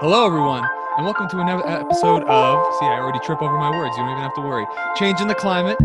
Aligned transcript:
Hello, 0.00 0.24
everyone, 0.24 0.66
and 0.96 1.04
welcome 1.04 1.28
to 1.28 1.40
another 1.40 1.68
episode 1.68 2.22
of. 2.22 2.74
See, 2.76 2.86
I 2.86 2.98
already 2.98 3.18
trip 3.18 3.42
over 3.42 3.58
my 3.58 3.68
words. 3.68 3.94
You 3.98 4.02
don't 4.02 4.12
even 4.12 4.22
have 4.22 4.32
to 4.36 4.40
worry. 4.40 4.64
Changing 4.96 5.28
the 5.28 5.34
climate. 5.34 5.76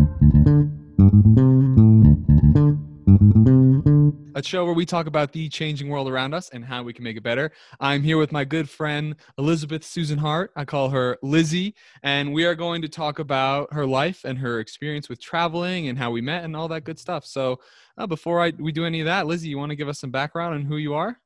A 4.35 4.41
show 4.41 4.63
where 4.63 4.73
we 4.73 4.85
talk 4.85 5.07
about 5.07 5.33
the 5.33 5.49
changing 5.49 5.89
world 5.89 6.07
around 6.07 6.33
us 6.33 6.47
and 6.51 6.63
how 6.63 6.81
we 6.81 6.93
can 6.93 7.03
make 7.03 7.17
it 7.17 7.23
better. 7.23 7.51
I'm 7.81 8.03
here 8.03 8.17
with 8.17 8.31
my 8.31 8.45
good 8.45 8.69
friend 8.69 9.17
Elizabeth 9.37 9.83
Susan 9.83 10.17
Hart. 10.17 10.51
I 10.55 10.63
call 10.63 10.87
her 10.91 11.17
Lizzie, 11.21 11.75
and 12.01 12.31
we 12.31 12.45
are 12.45 12.55
going 12.55 12.81
to 12.83 12.87
talk 12.87 13.19
about 13.19 13.73
her 13.73 13.85
life 13.85 14.23
and 14.23 14.39
her 14.39 14.61
experience 14.61 15.09
with 15.09 15.21
traveling 15.21 15.89
and 15.89 15.99
how 15.99 16.09
we 16.09 16.21
met 16.21 16.45
and 16.45 16.55
all 16.55 16.69
that 16.69 16.85
good 16.85 16.99
stuff. 16.99 17.25
So, 17.25 17.59
uh, 17.97 18.07
before 18.07 18.41
I 18.41 18.53
we 18.57 18.71
do 18.71 18.85
any 18.85 19.01
of 19.01 19.07
that, 19.07 19.27
Lizzie, 19.27 19.49
you 19.49 19.57
want 19.57 19.71
to 19.71 19.75
give 19.75 19.89
us 19.89 19.99
some 19.99 20.11
background 20.11 20.55
on 20.55 20.61
who 20.61 20.77
you 20.77 20.93
are? 20.93 21.19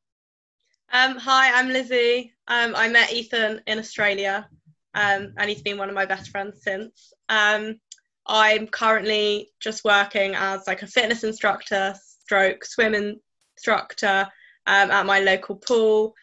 Um, 0.92 1.18
hi, 1.18 1.54
I'm 1.54 1.70
Lizzie. 1.70 2.34
Um, 2.48 2.74
I 2.76 2.88
met 2.88 3.14
Ethan 3.14 3.62
in 3.68 3.78
Australia, 3.78 4.50
um, 4.96 5.34
and 5.38 5.48
he's 5.48 5.62
been 5.62 5.78
one 5.78 5.88
of 5.88 5.94
my 5.94 6.06
best 6.06 6.32
friends 6.32 6.64
since. 6.64 7.14
Um, 7.30 7.80
I'm 8.26 8.66
currently 8.66 9.52
just 9.60 9.86
working 9.86 10.34
as 10.34 10.66
like 10.66 10.82
a 10.82 10.88
fitness 10.88 11.24
instructor, 11.24 11.94
stroke 12.24 12.66
swim 12.66 13.20
instructor 13.56 14.28
um, 14.66 14.90
at 14.90 15.06
my 15.06 15.20
local 15.20 15.58
pool, 15.58 16.16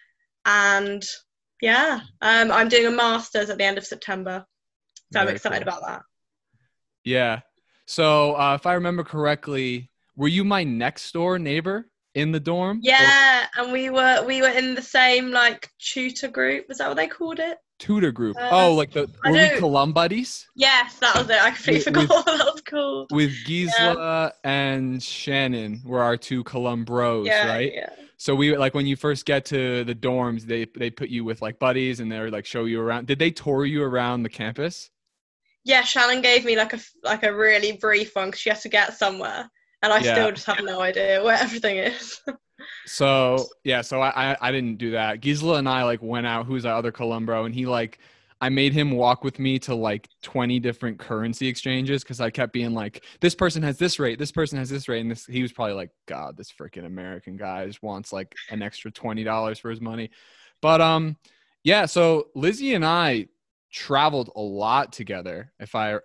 and 0.44 1.04
yeah, 1.62 2.00
um, 2.20 2.50
I'm 2.50 2.68
doing 2.68 2.86
a 2.86 2.90
master's 2.90 3.50
at 3.50 3.58
the 3.58 3.64
end 3.64 3.78
of 3.78 3.86
September, 3.86 4.44
so 5.12 5.20
I'm 5.20 5.28
excited 5.28 5.62
cool. 5.62 5.78
about 5.78 5.86
that. 5.86 6.02
Yeah. 7.04 7.40
So, 7.86 8.34
uh, 8.34 8.56
if 8.56 8.66
I 8.66 8.74
remember 8.74 9.04
correctly, 9.04 9.90
were 10.16 10.26
you 10.26 10.42
my 10.42 10.64
next 10.64 11.12
door 11.12 11.38
neighbor 11.38 11.88
in 12.16 12.32
the 12.32 12.40
dorm? 12.40 12.78
Or 12.78 12.80
Yeah, 12.82 13.46
and 13.56 13.72
we 13.72 13.90
were 13.90 14.24
we 14.26 14.40
were 14.42 14.48
in 14.48 14.74
the 14.74 14.82
same 14.82 15.30
like 15.30 15.70
tutor 15.78 16.28
group. 16.28 16.66
Was 16.68 16.78
that 16.78 16.88
what 16.88 16.96
they 16.96 17.06
called 17.08 17.38
it? 17.38 17.58
tutor 17.78 18.10
group. 18.10 18.34
Uh, 18.40 18.48
oh, 18.50 18.74
like 18.74 18.90
the 18.90 19.06
were 19.26 19.32
we 19.32 19.50
Colum 19.58 19.92
buddies 19.92 20.46
Yes, 20.56 20.98
that 21.00 21.14
was 21.14 21.28
it. 21.28 21.36
I 21.42 21.50
completely 21.50 21.92
With- 21.92 22.08
forgot 22.08 22.26
with- 22.26 22.38
that 22.38 22.50
was 22.54 22.62
called. 22.62 23.08
with 23.12 23.32
Gisela 23.44 24.32
and 24.44 25.02
Shannon 25.02 25.82
were 25.84 26.02
our 26.02 26.16
two 26.16 26.42
Colum 26.44 26.84
bros, 26.86 27.26
yeah, 27.26 27.46
right? 27.48 27.70
yeah. 27.74 27.90
So 28.16 28.34
we 28.34 28.56
like 28.56 28.72
when 28.72 28.86
you 28.86 28.96
first 28.96 29.26
get 29.26 29.44
to 29.46 29.84
the 29.84 29.94
dorms, 29.94 30.42
they 30.44 30.64
they 30.74 30.88
put 30.90 31.10
you 31.10 31.22
with 31.22 31.42
like 31.42 31.58
buddies 31.58 32.00
and 32.00 32.10
they're 32.10 32.30
like 32.30 32.46
show 32.46 32.64
you 32.64 32.80
around. 32.80 33.06
Did 33.08 33.18
they 33.18 33.30
tour 33.30 33.66
you 33.66 33.82
around 33.82 34.22
the 34.22 34.30
campus? 34.30 34.88
Yeah, 35.64 35.82
Shannon 35.82 36.22
gave 36.22 36.46
me 36.46 36.56
like 36.56 36.72
a 36.72 36.78
like 37.04 37.24
a 37.24 37.34
really 37.36 37.72
brief 37.72 38.16
one 38.16 38.28
because 38.28 38.40
she 38.40 38.48
has 38.48 38.62
to 38.62 38.70
get 38.70 38.94
somewhere, 38.96 39.50
and 39.86 39.94
I 39.94 40.00
Yeah. 40.04 40.14
still 40.14 40.30
just 40.32 40.46
have 40.46 40.62
no 40.64 40.80
idea 40.80 41.22
where 41.22 41.36
everything 41.36 41.78
is. 41.78 42.20
So 42.86 43.46
yeah, 43.64 43.82
so 43.82 44.00
I, 44.00 44.32
I 44.32 44.36
I 44.40 44.52
didn't 44.52 44.76
do 44.78 44.92
that. 44.92 45.20
Gisela 45.20 45.58
and 45.58 45.68
I 45.68 45.82
like 45.84 46.00
went 46.02 46.26
out. 46.26 46.46
Who's 46.46 46.64
our 46.64 46.74
other 46.76 46.92
Columbro? 46.92 47.44
And 47.46 47.54
he 47.54 47.66
like 47.66 47.98
I 48.40 48.48
made 48.48 48.72
him 48.72 48.90
walk 48.92 49.24
with 49.24 49.38
me 49.38 49.58
to 49.60 49.74
like 49.74 50.08
20 50.22 50.60
different 50.60 50.98
currency 50.98 51.48
exchanges 51.48 52.02
because 52.02 52.20
I 52.20 52.28
kept 52.30 52.52
being 52.52 52.74
like, 52.74 53.02
this 53.20 53.34
person 53.34 53.62
has 53.62 53.78
this 53.78 53.98
rate, 53.98 54.18
this 54.18 54.30
person 54.30 54.58
has 54.58 54.68
this 54.68 54.88
rate, 54.88 55.00
and 55.00 55.10
this 55.10 55.26
he 55.26 55.42
was 55.42 55.52
probably 55.52 55.74
like, 55.74 55.90
God, 56.06 56.36
this 56.36 56.52
freaking 56.52 56.84
American 56.86 57.36
guy 57.36 57.66
just 57.66 57.82
wants 57.82 58.12
like 58.12 58.34
an 58.50 58.62
extra 58.62 58.90
twenty 58.90 59.24
dollars 59.24 59.58
for 59.58 59.70
his 59.70 59.80
money. 59.80 60.10
But 60.62 60.80
um, 60.80 61.16
yeah. 61.64 61.86
So 61.86 62.28
Lizzie 62.34 62.74
and 62.74 62.84
I 62.84 63.26
traveled 63.72 64.30
a 64.36 64.40
lot 64.40 64.92
together. 64.92 65.52
If 65.58 65.74
I 65.74 65.98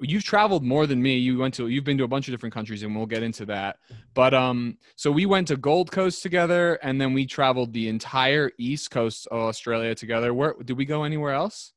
you've 0.00 0.24
traveled 0.24 0.62
more 0.62 0.86
than 0.86 1.00
me, 1.02 1.16
you 1.16 1.38
went 1.38 1.54
to 1.54 1.68
you've 1.68 1.84
been 1.84 1.96
to 1.98 2.04
a 2.04 2.08
bunch 2.08 2.28
of 2.28 2.32
different 2.32 2.54
countries, 2.54 2.82
and 2.82 2.94
we'll 2.94 3.06
get 3.06 3.22
into 3.22 3.46
that. 3.46 3.78
But 4.14 4.34
um, 4.34 4.78
so 4.96 5.10
we 5.10 5.26
went 5.26 5.48
to 5.48 5.56
Gold 5.56 5.90
Coast 5.90 6.22
together, 6.22 6.74
and 6.82 7.00
then 7.00 7.12
we 7.14 7.26
traveled 7.26 7.72
the 7.72 7.88
entire 7.88 8.50
East 8.58 8.90
Coast 8.90 9.26
of 9.30 9.38
Australia 9.40 9.94
together. 9.94 10.34
Where 10.34 10.54
did 10.64 10.76
we 10.76 10.84
go 10.84 11.04
anywhere 11.04 11.32
else? 11.32 11.72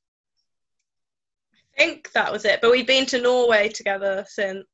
I 1.78 1.84
think 1.84 2.12
that 2.13 2.31
was 2.31 2.44
it. 2.45 2.59
But 2.62 2.72
we've 2.72 2.88
been 2.88 3.06
to 3.07 3.22
Norway 3.22 3.69
together 3.69 4.25
since. 4.28 4.66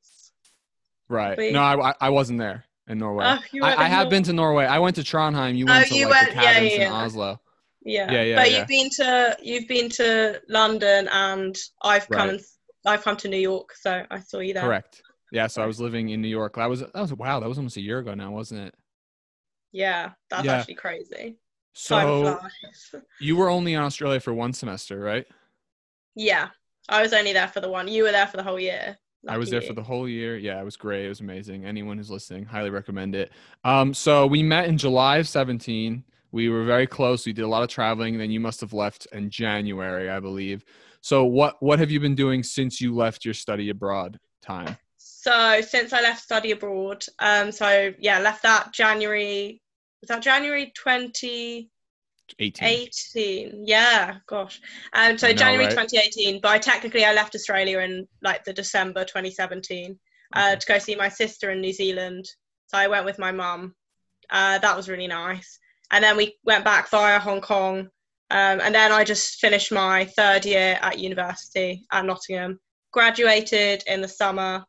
Right. 1.10 1.38
We- 1.38 1.52
No, 1.52 1.62
I, 1.62 1.94
I- 2.00 2.10
wasn't 2.10 2.40
there 2.40 2.66
in 2.88 2.98
Norway. 2.98 3.26
Oh, 3.26 3.66
I, 3.66 3.76
I 3.76 3.88
have 3.90 4.06
Nor- 4.06 4.10
been 4.12 4.24
to 4.24 4.34
Norway. 4.34 4.66
I 4.66 4.80
went 4.80 4.96
to 4.96 5.02
Trondheim. 5.04 5.56
You 5.58 5.66
Oh, 5.68 5.74
went 5.74 5.88
to 5.90 5.96
you 5.96 6.06
like 6.10 6.14
went- 6.28 6.30
the 6.30 6.42
cabins 6.42 6.72
yeah, 6.72 6.76
in 6.76 6.82
yeah. 6.82 6.94
Oslo. 6.94 7.42
Yeah. 7.86 8.12
Yeah, 8.12 8.22
yeah, 8.24 8.36
But 8.38 8.52
yeah. 8.52 8.58
you've 8.60 8.68
been 8.68 8.90
to 8.92 9.38
you've 9.42 9.68
been 9.68 9.90
to 9.90 10.42
London, 10.48 11.10
and 11.12 11.56
I've 11.82 12.08
come 12.08 12.30
and 12.30 12.40
I've 12.86 13.04
come 13.04 13.18
to 13.18 13.28
New 13.30 13.38
York, 13.38 13.74
so 13.76 14.06
I 14.12 14.20
saw 14.20 14.40
you 14.40 14.54
there. 14.54 14.64
Correct. 14.64 15.02
Yeah. 15.32 15.48
So 15.48 15.62
I 15.62 15.66
was 15.66 15.80
living 15.80 16.10
in 16.10 16.22
New 16.22 16.28
York. 16.28 16.56
That 16.56 16.70
was 16.70 16.82
that 16.82 16.94
was 16.96 17.14
wow. 17.14 17.40
That 17.40 17.50
was 17.50 17.58
almost 17.58 17.78
a 17.78 17.82
year 17.82 18.00
ago 18.00 18.14
now, 18.14 18.32
wasn't 18.32 18.68
it? 18.68 18.76
Yeah, 19.72 20.12
that's 20.30 20.46
Yeah. 20.46 20.54
actually 20.58 20.76
crazy. 20.76 21.38
So 21.74 22.40
you 23.20 23.36
were 23.36 23.50
only 23.50 23.74
in 23.74 23.82
Australia 23.82 24.20
for 24.20 24.34
one 24.34 24.54
semester, 24.54 25.00
right? 25.00 25.26
yeah, 26.16 26.50
I 26.90 27.02
was 27.02 27.14
only 27.14 27.34
there 27.34 27.48
for 27.48 27.60
the 27.62 27.70
one. 27.70 27.88
You 27.88 28.04
were 28.04 28.12
there 28.12 28.28
for 28.28 28.38
the 28.38 28.44
whole 28.44 28.60
year. 28.60 28.98
I 29.28 29.38
was 29.38 29.50
there 29.50 29.62
you. 29.62 29.68
for 29.68 29.74
the 29.74 29.82
whole 29.82 30.08
year. 30.08 30.38
Yeah, 30.38 30.60
it 30.60 30.66
was 30.66 30.76
great. 30.76 31.06
It 31.06 31.10
was 31.10 31.22
amazing. 31.22 31.66
Anyone 31.66 31.98
who's 31.98 32.12
listening, 32.12 32.46
highly 32.46 32.70
recommend 32.70 33.16
it. 33.16 33.32
Um, 33.64 33.94
so 33.94 34.28
we 34.28 34.44
met 34.44 34.68
in 34.68 34.78
July 34.78 35.18
of 35.18 35.28
17. 35.28 36.04
We 36.32 36.50
were 36.50 36.66
very 36.66 36.86
close. 36.86 37.26
We 37.26 37.32
did 37.34 37.44
a 37.44 37.48
lot 37.48 37.64
of 37.64 37.70
traveling. 37.70 38.18
Then 38.18 38.32
you 38.32 38.42
must 38.42 38.60
have 38.62 38.74
left 38.74 39.08
in 39.14 39.30
January, 39.30 40.10
I 40.10 40.20
believe. 40.20 40.66
So 41.04 41.26
what 41.26 41.62
what 41.62 41.80
have 41.80 41.92
you 41.92 42.00
been 42.00 42.16
doing 42.16 42.44
since 42.44 42.80
you 42.80 42.96
left 42.96 43.26
your 43.26 43.34
study 43.34 43.70
abroad 43.70 44.18
time? 44.42 44.78
So 44.98 45.60
since 45.60 45.92
I 45.92 46.02
left 46.02 46.24
study 46.24 46.52
abroad, 46.52 47.04
um, 47.20 47.52
so 47.52 47.94
yeah, 48.00 48.20
left 48.20 48.42
that 48.44 48.72
January. 48.74 49.62
Was 50.00 50.08
that 50.08 50.22
January 50.22 50.72
2018? 50.76 51.70
18. 52.62 53.64
Yeah, 53.68 54.16
gosh. 54.28 54.62
Um, 54.94 55.18
so 55.18 55.28
know, 55.28 55.34
January 55.34 55.66
right? 55.66 55.72
2018, 55.72 56.40
but 56.42 56.52
I 56.52 56.58
technically 56.58 57.04
I 57.04 57.14
left 57.14 57.36
Australia 57.36 57.80
in 57.80 58.08
like 58.22 58.46
the 58.46 58.54
December 58.54 59.04
2017 59.04 60.00
uh, 60.36 60.40
Okay. 60.52 60.60
to 60.60 60.66
go 60.68 60.80
see 60.80 60.96
my 60.96 61.10
sister 61.10 61.52
in 61.52 61.60
New 61.60 61.74
Zealand. 61.74 62.26
So 62.68 62.78
I 62.78 62.88
went 62.88 63.04
with 63.04 63.20
my 63.20 63.34
mum. 63.34 63.76
Uh, 64.30 64.58
that 64.60 64.76
was 64.78 64.88
really 64.88 65.08
nice. 65.08 65.60
And 65.92 66.02
then 66.02 66.16
we 66.16 66.38
went 66.46 66.64
back 66.64 66.90
via 66.90 67.20
Hong 67.20 67.42
Kong. 67.42 67.90
Um, 68.34 68.60
and 68.62 68.74
then 68.74 68.92
I 68.92 69.04
just 69.04 69.40
finished 69.40 69.72
my 69.72 70.06
third 70.06 70.44
year 70.44 70.80
at 70.82 70.98
university 70.98 71.86
at 71.92 72.04
Nottingham. 72.04 72.60
Graduated 72.92 73.84
in 73.86 74.02
the 74.02 74.08
summer. 74.08 74.66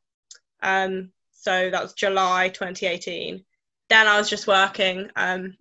Um, 0.62 1.10
so 1.32 1.70
that 1.70 1.82
was 1.82 1.94
July 1.94 2.50
2018. 2.50 3.42
Then 3.88 4.06
I 4.06 4.18
was 4.18 4.28
just 4.28 4.46
working 4.46 5.08
um, 5.16 5.54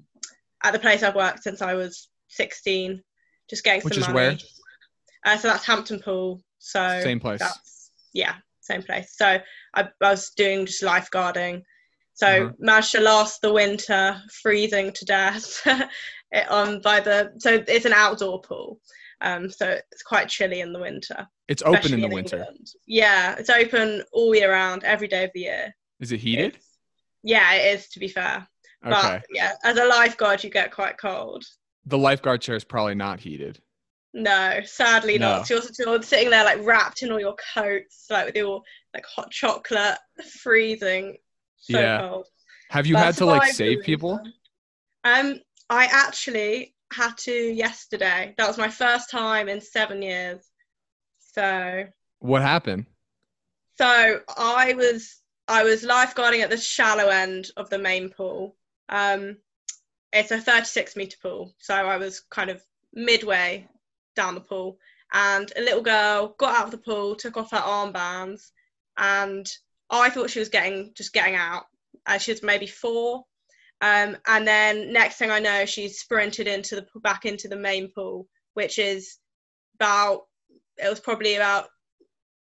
at 0.63 0.73
the 0.73 0.79
place 0.79 1.01
I've 1.01 1.15
worked 1.15 1.43
since 1.43 1.61
I 1.61 1.75
was 1.75 2.09
16, 2.27 3.01
just 3.49 3.63
getting 3.63 3.81
Which 3.81 3.93
some 3.95 4.01
is 4.03 4.07
money. 4.09 4.15
where? 4.15 4.37
Uh, 5.25 5.37
so 5.37 5.47
that's 5.47 5.65
Hampton 5.65 5.99
Pool. 5.99 6.41
So 6.59 6.99
Same 7.01 7.19
place. 7.21 7.39
that's 7.39 7.91
yeah, 8.13 8.35
same 8.59 8.83
place. 8.83 9.15
So 9.17 9.25
I, 9.75 9.89
I 10.01 10.09
was 10.11 10.31
doing 10.35 10.65
just 10.65 10.83
lifeguarding. 10.83 11.63
So 12.15 12.27
Uh-huh. 12.27 12.51
managed 12.59 12.91
to 12.91 13.01
last 13.01 13.41
the 13.41 13.51
winter, 13.53 14.21
freezing 14.41 14.91
to 14.91 15.05
death. 15.05 15.65
it, 16.33 16.51
um, 16.51 16.81
by 16.81 16.99
the 16.99 17.31
so 17.37 17.63
it's 17.67 17.85
an 17.85 17.93
outdoor 17.93 18.41
pool. 18.41 18.79
Um, 19.21 19.49
so 19.49 19.79
it's 19.91 20.03
quite 20.03 20.27
chilly 20.27 20.59
in 20.59 20.73
the 20.73 20.79
winter. 20.79 21.25
It's 21.47 21.63
open 21.63 21.93
in 21.93 22.01
the 22.01 22.09
winter. 22.09 22.37
England. 22.39 22.67
Yeah, 22.87 23.35
it's 23.37 23.49
open 23.49 24.03
all 24.11 24.35
year 24.35 24.51
round, 24.51 24.83
every 24.83 25.07
day 25.07 25.23
of 25.23 25.31
the 25.33 25.41
year. 25.41 25.75
Is 26.01 26.11
it 26.11 26.19
heated? 26.19 26.47
It's- 26.55 26.69
yeah, 27.23 27.53
it 27.53 27.75
is 27.79 27.87
to 27.89 27.99
be 27.99 28.09
fair. 28.09 28.45
Okay. 28.85 28.91
But 28.91 29.23
yeah, 29.33 29.53
as 29.63 29.77
a 29.77 29.85
lifeguard, 29.85 30.43
you 30.43 30.49
get 30.49 30.71
quite 30.73 30.97
cold. 30.97 31.45
the 31.85 31.97
lifeguard 31.97 32.41
chair 32.41 32.55
is 32.57 32.65
probably 32.65 32.95
not 32.95 33.19
heated. 33.21 33.59
No, 34.13 34.59
sadly 34.65 35.17
No. 35.17 35.37
not. 35.37 35.47
So 35.47 35.55
you're, 35.55 35.63
you're 35.93 36.03
sitting 36.03 36.29
there 36.29 36.43
like 36.43 36.59
wrapped 36.65 37.01
in 37.01 37.11
all 37.11 37.19
your 37.19 37.35
coats, 37.53 38.05
like 38.09 38.25
with 38.25 38.35
your 38.35 38.61
like 38.93 39.05
hot 39.05 39.31
chocolate, 39.31 39.97
freezing. 40.41 41.17
So 41.57 41.79
Yeah. 41.79 41.99
cold. 41.99 42.27
Have 42.71 42.85
you 42.87 42.95
But 42.95 43.05
had 43.05 43.15
to 43.17 43.25
like 43.25 43.51
save 43.53 43.83
people? 43.83 44.19
Um, 45.05 45.39
I 45.69 45.85
actually 45.85 46.73
had 46.91 47.17
to 47.19 47.31
yesterday. 47.31 48.35
That 48.37 48.47
was 48.47 48.57
my 48.57 48.69
first 48.69 49.09
time 49.09 49.49
in 49.49 49.61
seven 49.61 50.01
years. 50.01 50.41
So, 51.33 51.85
What 52.19 52.41
happened? 52.41 52.85
so 53.75 54.21
I 54.37 54.73
was 54.73 55.19
I 55.47 55.63
was 55.63 55.83
lifeguarding 55.83 56.41
at 56.41 56.49
the 56.51 56.57
shallow 56.57 57.07
end 57.09 57.49
of 57.57 57.69
the 57.69 57.79
main 57.79 58.09
pool. 58.09 58.55
Um, 58.89 59.37
it's 60.13 60.31
a 60.31 60.39
36 60.39 60.95
meter 60.95 61.17
pool, 61.21 61.53
so 61.57 61.73
I 61.73 61.97
was 61.97 62.19
kind 62.29 62.49
of 62.51 62.63
midway 62.93 63.67
down 64.15 64.35
the 64.35 64.41
pool, 64.41 64.77
and 65.11 65.51
a 65.57 65.61
little 65.61 65.81
girl 65.81 66.35
got 66.37 66.55
out 66.55 66.65
of 66.65 66.71
the 66.71 66.77
pool, 66.77 67.15
took 67.15 67.35
off 67.35 67.49
her 67.51 67.57
armbands, 67.57 68.51
and 68.95 69.51
I 69.89 70.11
thought 70.11 70.29
she 70.29 70.39
was 70.39 70.49
getting 70.49 70.91
just 70.93 71.13
getting 71.13 71.35
out. 71.35 71.65
Uh, 72.05 72.19
she 72.19 72.31
was 72.31 72.43
maybe 72.43 72.67
four, 72.67 73.25
um, 73.83 74.17
and 74.27 74.47
then 74.47 74.93
next 74.93 75.17
thing 75.17 75.29
I 75.29 75.39
know, 75.39 75.65
she 75.65 75.89
sprinted 75.89 76.47
into 76.47 76.75
the 76.75 76.87
back 77.01 77.25
into 77.25 77.49
the 77.49 77.57
main 77.57 77.91
pool, 77.93 78.27
which 78.53 78.79
is 78.79 79.17
about 79.75 80.21
it 80.77 80.89
was 80.89 81.01
probably 81.01 81.35
about 81.35 81.65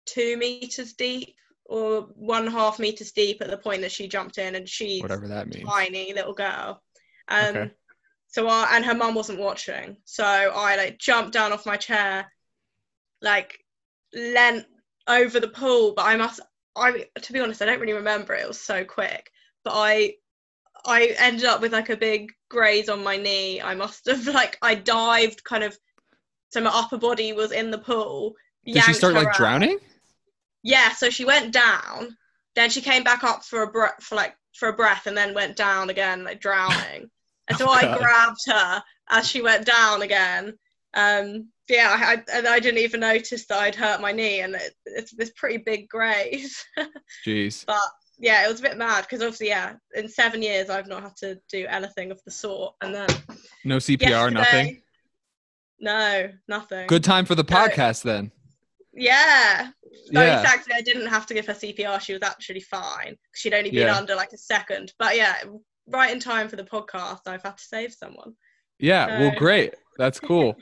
two 0.07 0.37
meters 0.37 0.93
deep 0.95 1.35
or 1.65 2.03
one 2.15 2.47
and 2.47 2.49
a 2.55 2.59
half 2.59 2.79
meters 2.79 3.13
deep 3.13 3.41
at 3.41 3.51
the 3.51 3.59
point 3.59 3.83
that 3.83 3.93
she 3.93 4.07
jumped 4.07 4.39
in, 4.39 4.55
and 4.55 4.69
she's 4.69 5.03
Whatever 5.03 5.27
that 5.29 5.49
means. 5.49 5.67
tiny 5.67 6.13
little 6.15 6.35
girl. 6.35 6.81
Um, 7.29 7.57
Okay. 7.57 7.71
so 8.29 8.47
I 8.49 8.69
and 8.77 8.85
her 8.85 8.95
mum 8.95 9.15
wasn't 9.17 9.41
watching, 9.41 9.97
so 10.05 10.25
I 10.25 10.77
like 10.77 10.99
jumped 10.99 11.33
down 11.33 11.53
off 11.53 11.67
my 11.67 11.77
chair, 11.77 12.31
like 13.23 13.59
leant 14.15 14.67
over 15.09 15.41
the 15.41 15.49
pool. 15.49 15.95
But 15.97 16.07
I 16.07 16.17
must, 16.17 16.41
I 16.77 17.07
to 17.21 17.33
be 17.33 17.41
honest, 17.41 17.63
I 17.63 17.67
don't 17.67 17.81
really 17.81 17.93
remember 17.95 18.35
it. 18.35 18.43
It 18.43 18.49
was 18.49 18.61
so 18.61 18.85
quick, 18.85 19.31
but 19.65 19.73
I 19.75 20.15
I 20.87 21.15
ended 21.19 21.45
up 21.45 21.61
with 21.61 21.73
like 21.73 21.91
a 21.91 21.97
big 21.97 22.33
graze 22.49 22.89
on 22.89 23.03
my 23.03 23.17
knee. 23.17 23.61
I 23.61 23.75
must 23.75 24.07
have 24.07 24.27
like 24.27 24.59
I 24.63 24.75
dived 24.75 25.45
kind 25.45 25.65
of 25.65 25.77
so 26.51 26.61
my 26.61 26.71
upper 26.73 26.99
body 26.99 27.33
was 27.33 27.53
in 27.53 27.71
the 27.71 27.79
pool. 27.79 28.35
Did 28.65 28.83
she 28.85 28.93
start 28.93 29.15
like 29.15 29.29
out. 29.29 29.35
drowning? 29.35 29.79
Yeah, 30.63 30.93
so 30.93 31.11
she 31.11 31.25
went 31.25 31.53
down, 31.53 32.17
then 32.55 32.71
she 32.71 32.81
came 32.81 33.03
back 33.05 33.25
up 33.25 33.45
for 33.45 33.63
a 33.63 33.71
breath 33.71 34.03
for 34.03 34.15
like 34.15 34.35
for 34.55 34.69
a 34.69 34.73
breath 34.73 35.07
and 35.07 35.17
then 35.17 35.35
went 35.35 35.57
down 35.57 35.91
again, 35.91 36.25
like 36.25 36.41
drowning. 36.41 37.11
And 37.47 37.59
so 37.59 37.67
Oh, 37.69 37.73
I 37.73 37.99
grabbed 37.99 38.41
her 38.47 38.83
as 39.11 39.29
she 39.29 39.43
went 39.43 39.67
down 39.67 40.01
again. 40.01 40.55
Um 40.95 41.49
yeah, 41.69 41.91
I, 41.91 42.13
I, 42.13 42.39
and 42.39 42.47
I 42.47 42.61
didn't 42.61 42.81
even 42.81 43.01
notice 43.01 43.47
that 43.47 43.59
I'd 43.59 43.75
hurt 43.75 44.01
my 44.01 44.13
knee, 44.13 44.41
and 44.41 44.55
it, 44.55 44.75
it's 44.85 45.13
this 45.13 45.31
pretty 45.37 45.59
big 45.59 45.89
graze. 45.89 46.65
Jeez. 47.27 47.65
but 47.67 47.81
yeah, 48.19 48.45
it 48.45 48.51
was 48.51 48.61
a 48.61 48.63
bit 48.63 48.77
mad 48.77 49.03
because 49.03 49.21
obviously, 49.23 49.49
yeah, 49.49 49.75
in 49.95 50.09
seven 50.09 50.43
years 50.43 50.71
I've 50.71 50.87
not 50.89 51.03
had 51.03 51.17
to 51.19 51.39
do 51.51 51.67
anything 51.69 52.11
of 52.11 52.21
the 52.25 52.31
sort, 52.31 52.75
and 52.83 52.95
then 52.95 53.09
No 53.65 53.77
CPR, 53.79 54.33
nothing. 54.33 54.83
No, 55.81 56.31
nothing. 56.49 56.87
Good 56.87 57.05
time 57.05 57.25
for 57.27 57.35
the 57.35 57.43
No. 57.49 57.57
podcast 57.57 58.03
then. 58.03 58.31
Yeah. 58.93 59.71
No, 60.11 60.23
Yeah. 60.23 60.41
exactly. 60.41 60.75
I 60.75 60.81
didn't 60.83 61.07
have 61.09 61.27
to 61.27 61.35
give 61.35 61.47
her 61.47 61.55
CPR. 61.55 62.01
She 62.01 62.13
was 62.13 62.23
actually 62.23 62.61
fine. 62.61 63.17
She'd 63.35 63.55
only 63.55 63.71
been 63.71 63.89
Yeah. 63.89 63.97
under 63.97 64.15
like 64.15 64.33
a 64.33 64.39
second. 64.39 64.93
But 64.99 65.17
yeah, 65.17 65.43
right 65.89 66.13
in 66.13 66.21
time 66.21 66.49
for 66.49 66.57
the 66.57 66.65
podcast, 66.65 67.21
I've 67.27 67.43
had 67.43 67.59
to 67.59 67.65
save 67.65 67.93
someone. 67.93 68.35
Yeah, 68.79 69.21
well, 69.21 69.33
great. 69.37 69.75
That's 69.99 70.21
cool. 70.21 70.57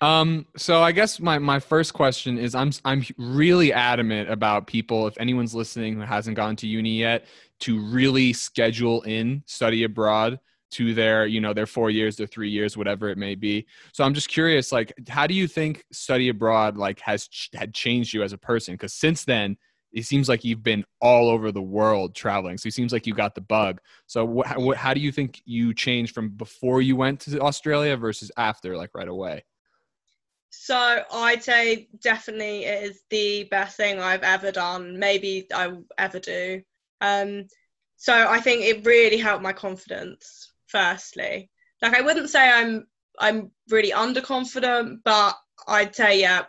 Um, 0.00 0.46
so 0.56 0.82
I 0.82 0.92
guess 0.92 1.20
my 1.20 1.38
my 1.38 1.60
first 1.60 1.94
question 1.94 2.38
is 2.38 2.54
I'm 2.54 2.72
I'm 2.84 3.04
really 3.16 3.72
adamant 3.72 4.30
about 4.30 4.66
people 4.66 5.06
if 5.06 5.14
anyone's 5.18 5.54
listening 5.54 5.94
who 5.94 6.00
hasn't 6.02 6.36
gone 6.36 6.56
to 6.56 6.66
uni 6.66 6.98
yet 6.98 7.26
to 7.60 7.78
really 7.78 8.32
schedule 8.32 9.02
in 9.02 9.42
study 9.46 9.84
abroad 9.84 10.40
to 10.72 10.92
their 10.92 11.26
you 11.26 11.40
know 11.40 11.52
their 11.52 11.66
four 11.66 11.90
years 11.90 12.16
their 12.16 12.26
three 12.26 12.50
years 12.50 12.76
whatever 12.76 13.08
it 13.08 13.18
may 13.18 13.34
be. 13.34 13.66
So 13.92 14.04
i'm 14.04 14.14
just 14.14 14.28
curious 14.28 14.72
like 14.72 14.92
how 15.08 15.26
do 15.26 15.34
you 15.34 15.46
think 15.46 15.84
study 15.92 16.28
abroad 16.28 16.76
like 16.76 17.00
has 17.00 17.28
ch- 17.28 17.50
had 17.54 17.72
changed 17.72 18.12
you 18.12 18.22
as 18.22 18.32
a 18.32 18.38
person? 18.38 18.74
Because 18.74 18.92
since 18.92 19.24
then 19.24 19.56
it 19.92 20.04
seems 20.04 20.28
like 20.28 20.42
you've 20.44 20.64
been 20.64 20.84
all 21.00 21.28
over 21.28 21.52
the 21.52 21.62
world 21.62 22.16
traveling 22.16 22.58
so 22.58 22.66
it 22.66 22.74
seems 22.74 22.92
like 22.92 23.06
you 23.06 23.14
got 23.14 23.36
the 23.36 23.40
bug. 23.40 23.80
So 24.06 24.42
wh- 24.44 24.74
how 24.74 24.92
do 24.92 25.00
you 25.00 25.12
think 25.12 25.40
you 25.44 25.72
changed 25.72 26.12
from 26.12 26.30
before 26.30 26.82
you 26.82 26.96
went 26.96 27.20
to 27.20 27.40
australia 27.40 27.96
versus 27.96 28.32
after 28.36 28.76
like 28.76 28.90
right 28.94 29.08
away 29.08 29.44
So 30.60 31.02
I'd 31.12 31.42
say 31.42 31.88
definitely 32.00 32.64
it 32.64 32.84
is 32.84 33.02
the 33.10 33.44
best 33.44 33.76
thing 33.76 34.00
I've 34.00 34.22
ever 34.22 34.52
done. 34.52 34.98
Maybe 34.98 35.46
I 35.54 35.68
will 35.68 35.84
ever 35.98 36.18
do. 36.18 36.62
Um, 37.00 37.46
so 37.96 38.28
I 38.28 38.40
think 38.40 38.62
it 38.62 38.86
really 38.86 39.18
helped 39.18 39.42
my 39.42 39.52
confidence. 39.52 40.52
Firstly, 40.66 41.50
like 41.82 41.94
I 41.96 42.00
wouldn't 42.00 42.30
say 42.30 42.50
I'm 42.50 42.86
I'm 43.18 43.50
really 43.70 43.92
underconfident, 43.92 44.98
but 45.04 45.36
I'd 45.68 45.94
say 45.94 46.20
yeah. 46.20 46.44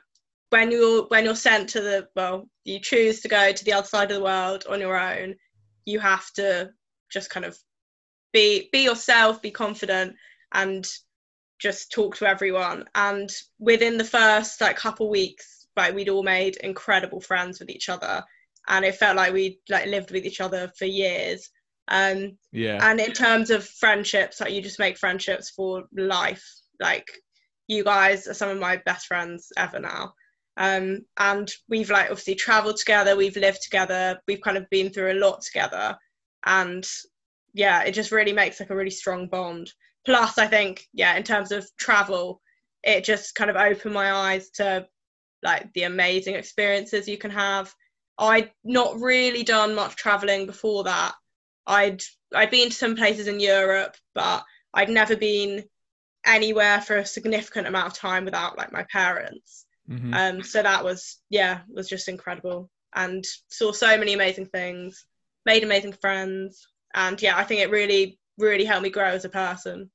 When 0.50 0.72
you're 0.72 1.06
when 1.07 1.25
you're 1.25 1.36
sent 1.36 1.69
to 1.69 1.81
the 1.81 2.07
well, 2.16 2.50
you 2.63 2.80
choose 2.80 3.22
to 3.22 3.28
go 3.28 3.52
to 3.52 3.66
the 3.66 3.74
other 3.74 3.88
side 3.88 4.12
of 4.12 4.18
the 4.18 4.24
world 4.24 4.66
on 4.69 4.80
your 4.80 5.00
own. 5.00 5.36
You 5.86 6.00
have 6.00 6.31
to 6.34 6.72
just 7.12 7.30
kind 7.30 7.46
of 7.46 7.57
be 8.31 8.69
be 8.72 8.84
yourself, 8.84 9.42
be 9.42 9.52
confident, 9.52 10.16
and 10.54 10.88
just 11.65 11.91
talk 11.91 12.15
to 12.15 12.27
everyone. 12.27 12.85
And 12.94 13.27
within 13.57 13.97
the 13.97 14.03
first 14.03 14.62
like 14.62 14.75
couple 14.75 15.09
weeks, 15.09 15.65
like 15.75 15.95
we'd 15.95 16.09
all 16.09 16.21
made 16.21 16.57
incredible 16.57 17.19
friends 17.19 17.59
with 17.59 17.71
each 17.71 17.89
other, 17.89 18.23
and 18.67 18.85
it 18.85 18.95
felt 18.95 19.17
like 19.17 19.33
we 19.33 19.59
like 19.67 19.88
lived 19.88 20.12
with 20.12 20.25
each 20.25 20.41
other 20.41 20.71
for 20.77 20.85
years. 20.85 21.50
Um, 21.88 22.38
yeah 22.51 22.79
and 22.81 23.00
in 23.00 23.13
terms 23.13 23.50
of 23.50 23.67
friendships, 23.67 24.39
like 24.39 24.53
you 24.53 24.62
just 24.62 24.77
make 24.79 25.00
friendships 25.00 25.50
for 25.50 25.85
life. 25.95 26.45
Like 26.79 27.07
you 27.68 27.83
guys 27.83 28.27
are 28.27 28.35
some 28.35 28.50
of 28.50 28.59
my 28.59 28.77
best 28.85 29.07
friends 29.07 29.51
ever 29.57 29.79
now. 29.79 30.13
Um, 30.57 31.00
and 31.18 31.51
we've 31.68 31.89
like 31.89 32.11
obviously 32.11 32.35
traveled 32.35 32.77
together, 32.77 33.15
we've 33.15 33.38
lived 33.38 33.63
together, 33.63 34.19
we've 34.27 34.41
kind 34.41 34.57
of 34.57 34.69
been 34.69 34.91
through 34.91 35.13
a 35.13 35.21
lot 35.25 35.41
together, 35.41 35.97
and 36.45 36.88
yeah, 37.56 37.81
it 37.81 37.94
just 37.94 38.11
really 38.11 38.33
makes 38.33 38.59
like 38.59 38.69
a 38.69 38.75
really 38.75 38.91
strong 38.91 39.27
bond. 39.27 39.73
Plus, 40.06 40.38
I 40.38 40.48
think 40.48 40.88
yeah, 40.94 41.16
in 41.16 41.24
terms 41.24 41.52
of 41.52 41.68
travel, 41.78 42.42
it 42.84 43.04
just 43.04 43.36
kind 43.36 43.50
of 43.50 43.56
opened 43.56 43.94
my 43.94 44.12
eyes 44.12 44.50
to 44.52 44.88
like 45.44 45.72
the 45.74 45.84
amazing 45.84 46.36
experiences 46.36 47.07
you 47.07 47.18
can 47.18 47.31
have. 47.31 47.74
I'd 48.18 48.52
not 48.63 49.00
really 49.00 49.44
done 49.44 49.75
much 49.75 49.96
traveling 49.96 50.46
before 50.46 50.84
that. 50.86 51.13
I'd 51.68 52.02
I'd 52.34 52.52
been 52.52 52.69
to 52.69 52.75
some 52.75 52.96
places 52.96 53.28
in 53.28 53.40
Europe, 53.40 53.96
but 54.13 54.44
I'd 54.74 54.90
never 54.90 55.16
been 55.16 55.63
anywhere 56.25 56.81
for 56.81 56.98
a 56.98 57.06
significant 57.06 57.68
amount 57.68 57.88
of 57.88 57.94
time 57.94 58.25
without 58.25 58.57
like 58.57 58.72
my 58.72 58.84
parents. 58.92 59.66
Mhm. 59.90 60.13
Um, 60.16 60.44
so 60.44 60.62
that 60.63 60.84
was 60.84 61.19
yeah, 61.30 61.62
was 61.68 61.90
just 61.90 62.07
incredible, 62.07 62.69
and 62.94 63.24
saw 63.50 63.72
so 63.72 63.98
many 63.98 64.13
amazing 64.13 64.48
things, 64.48 65.06
made 65.46 65.63
amazing 65.63 65.94
friends, 65.94 66.68
and 66.94 67.22
yeah, 67.22 67.38
I 67.38 67.44
think 67.44 67.62
it 67.62 67.69
really 67.69 68.19
really 68.38 68.66
helped 68.66 68.84
me 68.84 68.90
grow 68.90 69.06
as 69.10 69.25
a 69.25 69.30
person, 69.30 69.90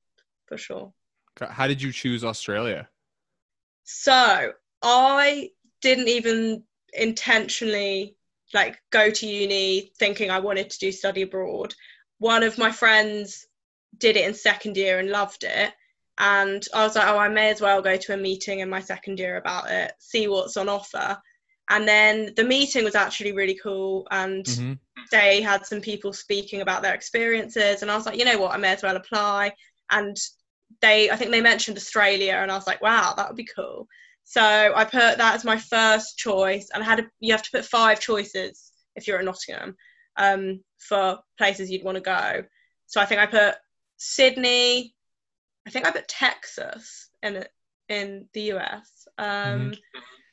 for 0.51 0.57
sure. 0.57 0.93
how 1.49 1.65
did 1.65 1.81
you 1.81 1.91
choose 1.93 2.23
australia 2.25 2.89
So 3.83 4.51
I 4.81 5.49
didn't 5.81 6.07
even 6.09 6.63
intentionally 6.93 8.15
like 8.53 8.79
go 8.91 9.09
to 9.09 9.27
uni 9.27 9.91
thinking 9.97 10.29
I 10.29 10.39
wanted 10.39 10.69
to 10.69 10.79
do 10.79 10.91
study 10.91 11.21
abroad. 11.21 11.73
One 12.19 12.43
of 12.43 12.57
my 12.57 12.71
friends 12.71 13.47
did 13.97 14.17
it 14.17 14.27
in 14.27 14.33
second 14.33 14.75
year 14.77 14.99
and 14.99 15.09
loved 15.09 15.43
it. 15.43 15.73
And 16.17 16.67
I 16.73 16.83
was 16.83 16.95
like, 16.95 17.07
oh, 17.07 17.17
I 17.17 17.29
may 17.29 17.49
as 17.49 17.61
well 17.61 17.81
go 17.81 17.95
to 17.97 18.13
a 18.13 18.17
meeting 18.17 18.59
in 18.59 18.69
my 18.69 18.81
second 18.81 19.19
year 19.19 19.37
about 19.37 19.71
it, 19.71 19.93
see 19.99 20.27
what's 20.27 20.57
on 20.57 20.69
offer. 20.69 21.17
And 21.69 21.87
then 21.87 22.33
the 22.35 22.43
meeting 22.43 22.83
was 22.83 22.95
actually 22.95 23.31
really 23.31 23.57
cool. 23.63 24.05
And 24.11 24.45
Mhm. 24.45 24.79
they 25.11 25.41
had 25.41 25.65
some 25.65 25.81
people 25.81 26.13
speaking 26.13 26.61
about 26.61 26.81
their 26.81 26.93
experiences. 26.93 27.81
And 27.81 27.89
I 27.89 27.95
was 27.95 28.05
like, 28.05 28.17
you 28.19 28.25
know 28.25 28.37
what, 28.39 28.51
I 28.53 28.57
may 28.57 28.73
as 28.73 28.83
well 28.83 28.97
apply. 28.97 29.55
And 29.89 30.17
they, 30.81 31.09
I 31.09 31.15
think 31.15 31.31
they 31.31 31.41
mentioned 31.41 31.77
Australia. 31.77 32.33
And 32.33 32.51
I 32.51 32.55
was 32.55 32.67
like, 32.67 32.81
wow, 32.81 33.13
that 33.15 33.27
would 33.27 33.37
be 33.37 33.47
cool. 33.55 33.87
So 34.23 34.41
I 34.41 34.85
put 34.85 35.17
that 35.17 35.35
as 35.35 35.43
my 35.43 35.57
first 35.57 36.17
choice, 36.17 36.69
and 36.73 36.81
I 36.81 36.85
had 36.85 36.99
a, 37.01 37.03
you 37.19 37.33
have 37.33 37.43
to 37.43 37.51
put 37.51 37.65
five 37.65 37.99
choices 37.99 38.71
if 38.95 39.07
you're 39.07 39.19
at 39.19 39.25
Nottingham 39.25 39.75
um, 40.17 40.61
for 40.79 41.19
places 41.37 41.69
you'd 41.69 41.83
want 41.83 41.97
to 41.97 42.01
go. 42.01 42.43
So 42.87 43.01
I 43.01 43.05
think 43.05 43.21
I 43.21 43.25
put 43.25 43.55
Sydney. 43.97 44.93
I 45.67 45.69
think 45.69 45.85
I 45.85 45.91
put 45.91 46.07
Texas 46.07 47.09
in 47.21 47.45
in 47.89 48.27
the 48.33 48.53
US. 48.53 49.07
Um, 49.17 49.73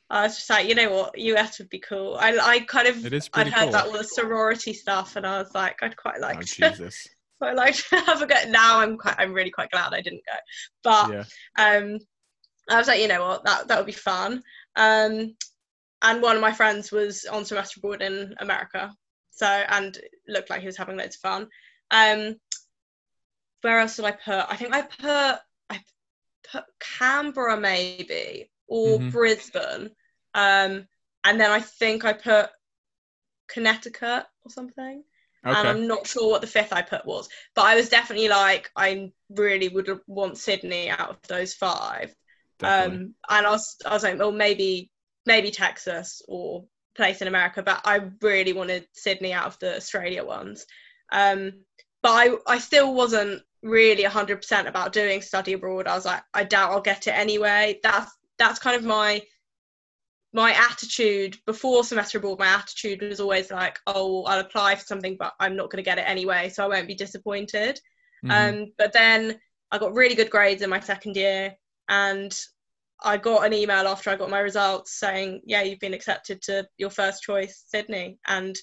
I 0.09 0.23
was 0.23 0.37
just 0.37 0.49
like, 0.49 0.67
you 0.67 0.75
know 0.75 0.91
what, 0.91 1.17
US 1.17 1.59
would 1.59 1.69
be 1.69 1.79
cool. 1.79 2.17
I 2.19 2.37
I 2.37 2.59
kind 2.61 2.87
of 2.87 3.05
I'd 3.33 3.47
heard 3.47 3.63
cool. 3.63 3.71
that 3.71 3.85
all 3.87 3.93
the 3.93 4.03
sorority 4.03 4.73
stuff, 4.73 5.15
and 5.15 5.25
I 5.25 5.39
was 5.39 5.53
like, 5.53 5.81
I'd 5.83 5.97
quite 5.97 6.19
like 6.21 6.37
oh, 6.37 6.41
to. 6.41 6.91
I 7.47 7.53
like 7.53 7.75
to 7.75 7.99
have 8.01 8.21
a 8.21 8.27
go. 8.27 8.35
Now 8.47 8.79
I'm 8.79 8.97
quite, 8.97 9.15
I'm 9.17 9.33
really 9.33 9.51
quite 9.51 9.71
glad 9.71 9.93
I 9.93 10.01
didn't 10.01 10.23
go. 10.25 10.37
But 10.83 11.11
yeah 11.11 11.23
um, 11.57 11.99
I 12.69 12.77
was 12.77 12.87
like, 12.87 13.01
you 13.01 13.07
know 13.07 13.21
what, 13.21 13.45
that 13.45 13.67
that 13.67 13.77
would 13.77 13.85
be 13.85 13.91
fun. 13.91 14.43
Um, 14.75 15.35
and 16.01 16.21
one 16.21 16.35
of 16.35 16.41
my 16.41 16.51
friends 16.53 16.91
was 16.91 17.25
on 17.25 17.45
semester 17.45 17.79
abroad 17.79 18.01
in 18.01 18.35
America, 18.39 18.93
so 19.31 19.47
and 19.47 19.95
it 19.97 20.11
looked 20.27 20.49
like 20.49 20.61
he 20.61 20.67
was 20.67 20.77
having 20.77 20.97
loads 20.97 21.15
of 21.17 21.21
fun. 21.21 21.47
Um, 21.91 22.35
where 23.61 23.79
else 23.79 23.95
did 23.97 24.05
I 24.05 24.11
put? 24.11 24.45
I 24.49 24.55
think 24.55 24.73
I 24.73 24.81
put 24.83 25.41
I 25.69 25.83
put 26.51 26.65
Canberra 26.79 27.57
maybe 27.59 28.51
or 28.67 28.99
Mhm. 28.99 29.11
Brisbane, 29.11 29.95
um, 30.33 30.87
and 31.23 31.39
then 31.39 31.51
I 31.51 31.59
think 31.61 32.05
I 32.05 32.13
put 32.13 32.49
Connecticut 33.47 34.25
or 34.43 34.51
something 34.51 35.03
and 35.43 35.67
I'm 35.67 35.87
not 35.87 36.07
sure 36.07 36.29
what 36.29 36.41
the 36.41 36.47
fifth 36.47 36.73
I 36.73 36.81
put 36.81 37.05
was, 37.05 37.29
but 37.55 37.65
I 37.65 37.75
was 37.75 37.89
definitely 37.89 38.29
like, 38.29 38.69
I 38.75 39.11
really 39.29 39.69
would 39.69 39.89
want 40.07 40.37
Sydney 40.37 40.89
out 40.89 41.09
of 41.09 41.17
those 41.27 41.53
five. 41.53 42.13
definitely. 42.59 42.97
Um, 43.05 43.15
and 43.29 43.47
I 43.47 43.49
was, 43.49 43.75
I 43.85 43.93
was 43.93 44.03
like, 44.03 44.19
well, 44.19 44.31
maybe, 44.31 44.91
maybe 45.25 45.51
Texas 45.51 46.21
or 46.27 46.65
place 46.95 47.21
in 47.21 47.27
America, 47.27 47.63
but 47.63 47.81
I 47.85 48.01
really 48.21 48.53
wanted 48.53 48.87
Sydney 48.93 49.33
out 49.33 49.47
of 49.47 49.59
the 49.59 49.77
Australia 49.77 50.23
ones. 50.23 50.65
Um, 51.11 51.53
but 52.01 52.11
I, 52.11 52.35
I 52.47 52.59
still 52.59 52.93
wasn't 52.93 53.41
really 53.61 54.03
100% 54.03 54.67
about 54.67 54.93
doing 54.93 55.21
study 55.21 55.53
abroad. 55.53 55.87
I 55.87 55.95
was 55.95 56.05
like, 56.05 56.23
I 56.33 56.43
doubt 56.43 56.71
I'll 56.71 56.81
get 56.81 57.07
it 57.07 57.11
anyway. 57.11 57.79
That's, 57.83 58.11
that's 58.37 58.59
kind 58.59 58.75
of 58.75 58.83
my 58.83 59.21
my 60.33 60.51
attitude 60.53 61.37
before 61.45 61.83
semester 61.83 62.17
abroad, 62.19 62.39
my 62.39 62.47
attitude 62.47 63.01
was 63.01 63.19
always 63.19 63.49
like, 63.51 63.79
oh, 63.87 64.23
I'll 64.25 64.39
apply 64.39 64.75
for 64.75 64.85
something, 64.85 65.17
but 65.17 65.33
I'm 65.39 65.55
not 65.55 65.69
going 65.71 65.83
to 65.83 65.89
get 65.89 65.97
it 65.97 66.07
anyway, 66.07 66.49
so 66.49 66.63
I 66.63 66.67
won't 66.67 66.87
be 66.87 66.95
disappointed. 66.95 67.79
Mhm. 68.23 68.31
Um, 68.31 68.73
but 68.77 68.93
then 68.93 69.39
I 69.71 69.77
got 69.79 69.93
really 69.95 70.15
good 70.15 70.29
grades 70.29 70.61
in 70.61 70.69
my 70.69 70.79
second 70.79 71.15
year, 71.15 71.55
and 71.87 72.37
I 73.01 73.17
got 73.17 73.45
an 73.45 73.53
email 73.53 73.87
after 73.87 74.09
I 74.09 74.15
got 74.17 74.29
my 74.29 74.39
results 74.39 74.99
saying, 74.99 75.41
"Yeah, 75.45 75.61
you've 75.63 75.79
been 75.79 75.93
accepted 75.93 76.41
to 76.43 76.67
your 76.77 76.89
first 76.89 77.23
choice, 77.23 77.63
Sydney." 77.67 78.19
And 78.27 78.55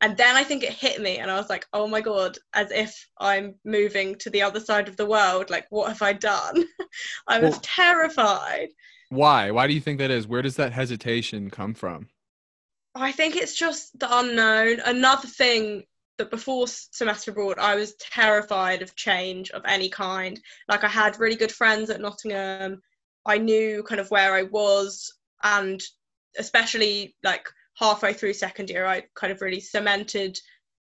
and 0.00 0.16
then 0.18 0.34
I 0.36 0.42
think 0.44 0.62
it 0.64 0.72
hit 0.72 1.00
me, 1.00 1.18
and 1.18 1.30
I 1.30 1.36
was 1.36 1.48
like, 1.48 1.66
"Oh 1.72 1.86
my 1.86 2.00
god!" 2.00 2.36
As 2.52 2.70
if 2.72 2.92
I'm 3.18 3.54
moving 3.64 4.16
to 4.16 4.30
the 4.30 4.42
other 4.42 4.60
side 4.60 4.88
of 4.88 4.96
the 4.96 5.06
world. 5.06 5.48
Like, 5.48 5.66
what 5.70 5.88
have 5.88 6.02
I 6.02 6.12
done? 6.12 6.64
I 7.28 7.38
was 7.38 7.52
Well- 7.52 7.60
terrified. 7.62 8.68
Why? 9.14 9.50
Why 9.50 9.66
do 9.66 9.74
you 9.74 9.80
think 9.80 9.98
that 9.98 10.10
is? 10.10 10.26
Where 10.26 10.42
does 10.42 10.56
that 10.56 10.72
hesitation 10.72 11.48
come 11.50 11.72
from? 11.74 12.08
I 12.94 13.12
think 13.12 13.36
it's 13.36 13.54
just 13.54 13.98
the 13.98 14.18
unknown. 14.18 14.80
Another 14.84 15.28
thing 15.28 15.84
that 16.18 16.30
before 16.30 16.66
semester 16.68 17.30
abroad, 17.30 17.58
I 17.58 17.76
was 17.76 17.94
terrified 17.96 18.82
of 18.82 18.96
change 18.96 19.50
of 19.50 19.62
any 19.66 19.88
kind. 19.88 20.40
Like 20.68 20.84
I 20.84 20.88
had 20.88 21.18
really 21.18 21.36
good 21.36 21.52
friends 21.52 21.90
at 21.90 22.00
Nottingham. 22.00 22.80
I 23.26 23.38
knew 23.38 23.82
kind 23.84 24.00
of 24.00 24.10
where 24.10 24.34
I 24.34 24.42
was, 24.42 25.12
and 25.42 25.82
especially 26.38 27.16
like 27.22 27.48
halfway 27.76 28.12
through 28.12 28.34
second 28.34 28.70
year, 28.70 28.84
I 28.84 29.04
kind 29.14 29.32
of 29.32 29.40
really 29.40 29.60
cemented 29.60 30.38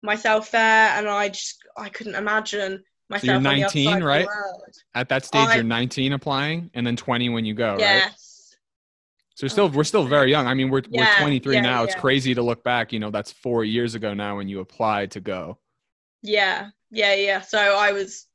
myself 0.03 0.51
there, 0.51 0.91
and 0.91 1.09
I 1.09 1.31
just 1.31 1.59
I 1.77 1.89
couldn't 1.89 2.15
imagine 2.15 2.83
myself. 3.11 3.25
you're 3.25 3.41
the 3.41 3.49
other 3.49 3.61
19, 3.61 3.87
side 3.87 3.95
of 3.95 4.01
the 4.01 4.07
right? 4.07 4.29
At 4.95 5.09
that 5.09 5.25
stage, 5.25 5.49
I- 5.49 5.55
you're 5.57 5.65
19 5.65 6.13
applying, 6.13 6.71
and 6.75 6.87
then 6.87 6.97
20 6.97 7.29
when 7.29 7.45
you 7.45 7.55
go, 7.55 7.73
right? 7.73 7.81
Yes. 7.81 8.57
So 9.35 9.45
we're 9.47 9.49
still 9.49 9.69
we're 9.71 9.85
still 9.85 10.05
very 10.05 10.31
young. 10.31 10.47
I 10.47 10.55
mean, 10.55 10.69
we're 10.69 10.83
Yeah, 10.91 11.07
we're 11.15 11.19
23 11.23 11.55
yeah, 11.55 11.61
now. 11.63 11.85
It's 11.85 11.95
yeah. 11.95 12.01
crazy 12.01 12.35
to 12.35 12.43
look 12.43 12.63
back. 12.63 12.93
You 12.93 12.99
know, 12.99 13.11
that's 13.11 13.33
four 13.33 13.65
years 13.65 13.95
ago 13.95 14.13
now 14.13 14.37
when 14.37 14.49
you 14.49 14.61
applied 14.61 15.13
to 15.13 15.21
go. 15.21 15.59
Yeah, 16.23 16.71
yeah, 16.91 17.15
yeah. 17.15 17.41
So 17.41 17.59
I 17.59 17.93
was, 17.93 18.27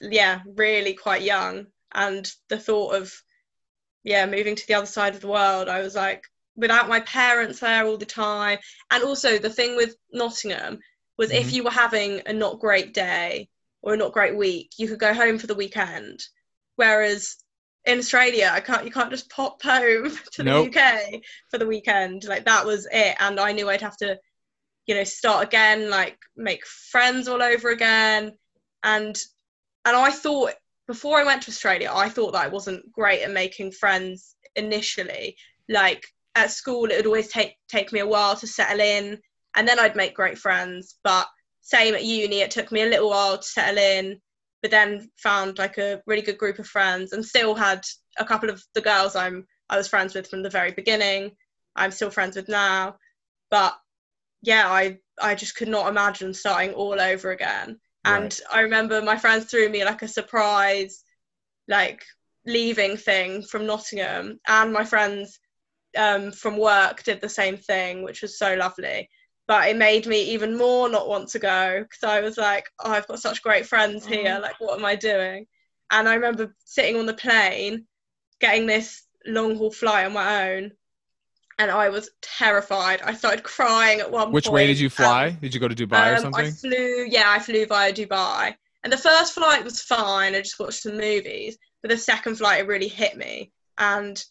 yeah, 0.00 0.40
really 0.46 0.94
quite 0.94 1.20
young, 1.22 1.66
and 1.94 2.30
the 2.48 2.58
thought 2.58 2.94
of, 2.94 3.12
yeah, 4.04 4.24
moving 4.24 4.54
to 4.56 4.66
the 4.66 4.74
other 4.74 4.86
side 4.86 5.14
of 5.14 5.20
the 5.20 5.28
world, 5.28 5.68
I 5.68 5.80
was 5.82 5.94
like, 5.94 6.24
without 6.56 6.88
my 6.88 7.00
parents 7.00 7.60
there 7.60 7.84
all 7.86 7.98
the 7.98 8.06
time, 8.06 8.58
and 8.90 9.04
also 9.04 9.38
the 9.38 9.50
thing 9.50 9.76
with 9.76 9.96
Nottingham 10.12 10.78
was 11.18 11.30
if 11.30 11.48
Mhm. 11.48 11.52
you 11.52 11.64
were 11.64 11.70
having 11.70 12.22
a 12.26 12.32
not 12.32 12.58
great 12.58 12.94
day 12.94 13.48
or 13.82 13.94
a 13.94 13.96
not 13.96 14.12
great 14.12 14.36
week, 14.36 14.72
you 14.78 14.88
could 14.88 14.98
go 14.98 15.14
home 15.14 15.38
for 15.38 15.46
the 15.46 15.54
weekend, 15.54 16.20
whereas 16.76 17.36
in 17.84 17.98
Australia, 17.98 18.50
I 18.52 18.60
can't. 18.60 18.84
You 18.84 18.90
can't 18.90 19.10
just 19.10 19.30
pop 19.30 19.62
home 19.62 20.10
to 20.32 20.42
Nope. 20.42 20.72
the 20.72 20.80
UK 20.80 21.22
for 21.50 21.58
the 21.58 21.66
weekend. 21.66 22.24
Like 22.24 22.44
that 22.44 22.66
was 22.66 22.86
it, 22.90 23.16
and 23.20 23.38
I 23.40 23.52
knew 23.52 23.68
I'd 23.70 23.80
have 23.80 23.96
to 23.98 24.18
you 24.88 24.94
know 24.94 25.04
start 25.04 25.46
again 25.46 25.90
like 25.90 26.18
make 26.36 26.66
friends 26.66 27.28
all 27.28 27.42
over 27.42 27.68
again 27.68 28.32
and 28.82 29.16
and 29.84 29.96
i 29.96 30.10
thought 30.10 30.54
before 30.88 31.20
i 31.20 31.24
went 31.24 31.42
to 31.42 31.50
australia 31.50 31.90
i 31.94 32.08
thought 32.08 32.32
that 32.32 32.44
i 32.44 32.48
wasn't 32.48 32.90
great 32.90 33.22
at 33.22 33.30
making 33.30 33.70
friends 33.70 34.34
initially 34.56 35.36
like 35.68 36.04
at 36.34 36.50
school 36.50 36.86
it 36.86 36.96
would 36.96 37.06
always 37.06 37.28
take 37.28 37.54
take 37.68 37.92
me 37.92 38.00
a 38.00 38.06
while 38.06 38.34
to 38.34 38.46
settle 38.46 38.80
in 38.80 39.18
and 39.54 39.68
then 39.68 39.78
i'd 39.78 39.94
make 39.94 40.14
great 40.14 40.38
friends 40.38 40.96
but 41.04 41.28
same 41.68 41.94
at 41.94 42.04
uni 42.04 42.40
it 42.40 42.50
took 42.50 42.70
me 42.72 42.82
a 42.82 42.86
little 42.86 43.10
while 43.10 43.38
to 43.38 43.46
settle 43.46 43.78
in 43.78 44.20
but 44.62 44.70
then 44.70 45.08
found 45.16 45.58
like 45.58 45.78
a 45.78 46.02
really 46.06 46.22
good 46.22 46.38
group 46.38 46.58
of 46.58 46.66
friends 46.66 47.12
and 47.12 47.24
still 47.24 47.54
had 47.54 47.82
a 48.18 48.24
couple 48.24 48.50
of 48.50 48.62
the 48.74 48.80
girls 48.80 49.14
i'm 49.16 49.46
i 49.70 49.76
was 49.76 49.88
friends 49.88 50.14
with 50.14 50.28
from 50.28 50.42
the 50.42 50.50
very 50.50 50.72
beginning 50.72 51.30
i'm 51.76 51.90
still 51.90 52.10
friends 52.10 52.36
with 52.36 52.48
now 52.48 52.96
but 53.50 53.78
yeah, 54.42 54.68
I 54.68 54.98
I 55.20 55.34
just 55.34 55.56
could 55.56 55.68
not 55.68 55.88
imagine 55.88 56.32
starting 56.34 56.74
all 56.74 57.00
over 57.00 57.30
again. 57.30 57.80
And 58.04 58.22
Right. 58.22 58.40
I 58.50 58.60
remember 58.60 59.02
my 59.02 59.16
friends 59.16 59.46
threw 59.46 59.68
me 59.68 59.84
like 59.84 60.02
a 60.02 60.08
surprise, 60.08 61.02
like 61.66 62.04
leaving 62.46 62.96
thing 62.96 63.42
from 63.42 63.66
Nottingham, 63.66 64.38
and 64.46 64.72
my 64.72 64.84
friends 64.84 65.38
um, 65.96 66.32
from 66.32 66.56
work 66.56 67.02
did 67.02 67.20
the 67.20 67.28
same 67.28 67.56
thing, 67.56 68.02
which 68.02 68.22
was 68.22 68.38
so 68.38 68.54
lovely. 68.54 69.10
But 69.48 69.68
it 69.68 69.76
made 69.76 70.06
me 70.06 70.22
even 70.34 70.56
more 70.56 70.88
not 70.88 71.08
want 71.08 71.30
to 71.30 71.38
go 71.38 71.82
because 71.82 72.04
I 72.04 72.20
was 72.20 72.36
like, 72.36 72.66
oh, 72.84 72.92
I've 72.92 73.08
got 73.08 73.18
such 73.18 73.42
great 73.42 73.66
friends 73.66 74.06
here. 74.06 74.36
Oh. 74.38 74.42
Like, 74.42 74.60
what 74.60 74.78
am 74.78 74.84
I 74.84 74.94
doing? 74.94 75.46
And 75.90 76.08
I 76.08 76.14
remember 76.14 76.54
sitting 76.64 76.96
on 76.96 77.06
the 77.06 77.14
plane, 77.14 77.86
getting 78.40 78.66
this 78.66 79.02
long 79.26 79.56
haul 79.56 79.72
flight 79.72 80.06
on 80.06 80.12
my 80.12 80.52
own, 80.52 80.72
and 81.58 81.70
I 81.70 81.88
was 81.88 82.10
terrified. 82.22 83.00
I 83.02 83.14
started 83.14 83.42
crying 83.42 84.00
at 84.00 84.10
one 84.10 84.26
point. 84.26 84.34
Which 84.34 84.44
point. 84.44 84.54
way 84.54 84.66
did 84.68 84.78
you 84.78 84.86
um, 84.86 84.90
fly? 84.90 85.30
did 85.30 85.54
you 85.54 85.60
go 85.60 85.68
to 85.68 85.74
Dubai 85.74 86.12
or 86.12 86.16
um, 86.16 86.20
something? 86.20 86.46
I 86.46 86.50
flew, 86.50 87.06
yeah, 87.08 87.24
I 87.26 87.38
flew 87.40 87.66
via 87.66 87.92
Dubai. 87.92 88.54
And 88.84 88.92
the 88.92 88.96
first 88.96 89.32
flight 89.32 89.64
was 89.64 89.82
fine. 89.82 90.34
I 90.34 90.40
just 90.40 90.60
watched 90.60 90.82
some 90.82 90.96
movies. 90.96 91.58
But 91.82 91.90
the 91.90 91.98
second 91.98 92.36
flight, 92.36 92.60
it 92.60 92.68
really 92.68 92.88
hit 92.88 93.16
me. 93.16 93.52
And 93.76 94.22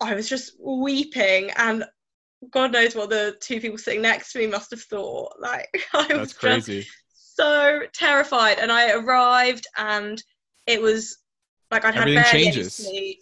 I 0.00 0.14
was 0.14 0.28
just 0.28 0.52
weeping. 0.58 1.50
And 1.56 1.84
God 2.50 2.72
knows 2.72 2.94
what 2.94 3.10
the 3.10 3.36
two 3.40 3.60
people 3.60 3.78
sitting 3.78 4.02
next 4.02 4.32
to 4.32 4.38
me 4.38 4.46
must 4.46 4.70
have 4.70 4.82
thought. 4.82 5.34
Like, 5.40 5.68
I 5.92 6.06
was 6.08 6.08
That's 6.08 6.32
crazy. 6.34 6.86
so 7.12 7.82
terrified. 7.92 8.58
And 8.58 8.70
I 8.72 8.92
arrived, 8.92 9.66
and 9.76 10.22
it 10.66 10.80
was 10.80 11.18
like 11.70 11.84
I'd 11.84 11.94
had 11.94 12.02
Everything 12.08 12.22
barely 12.22 12.44
changes. 12.44 12.80
any 12.80 12.88
sleep. 12.90 13.18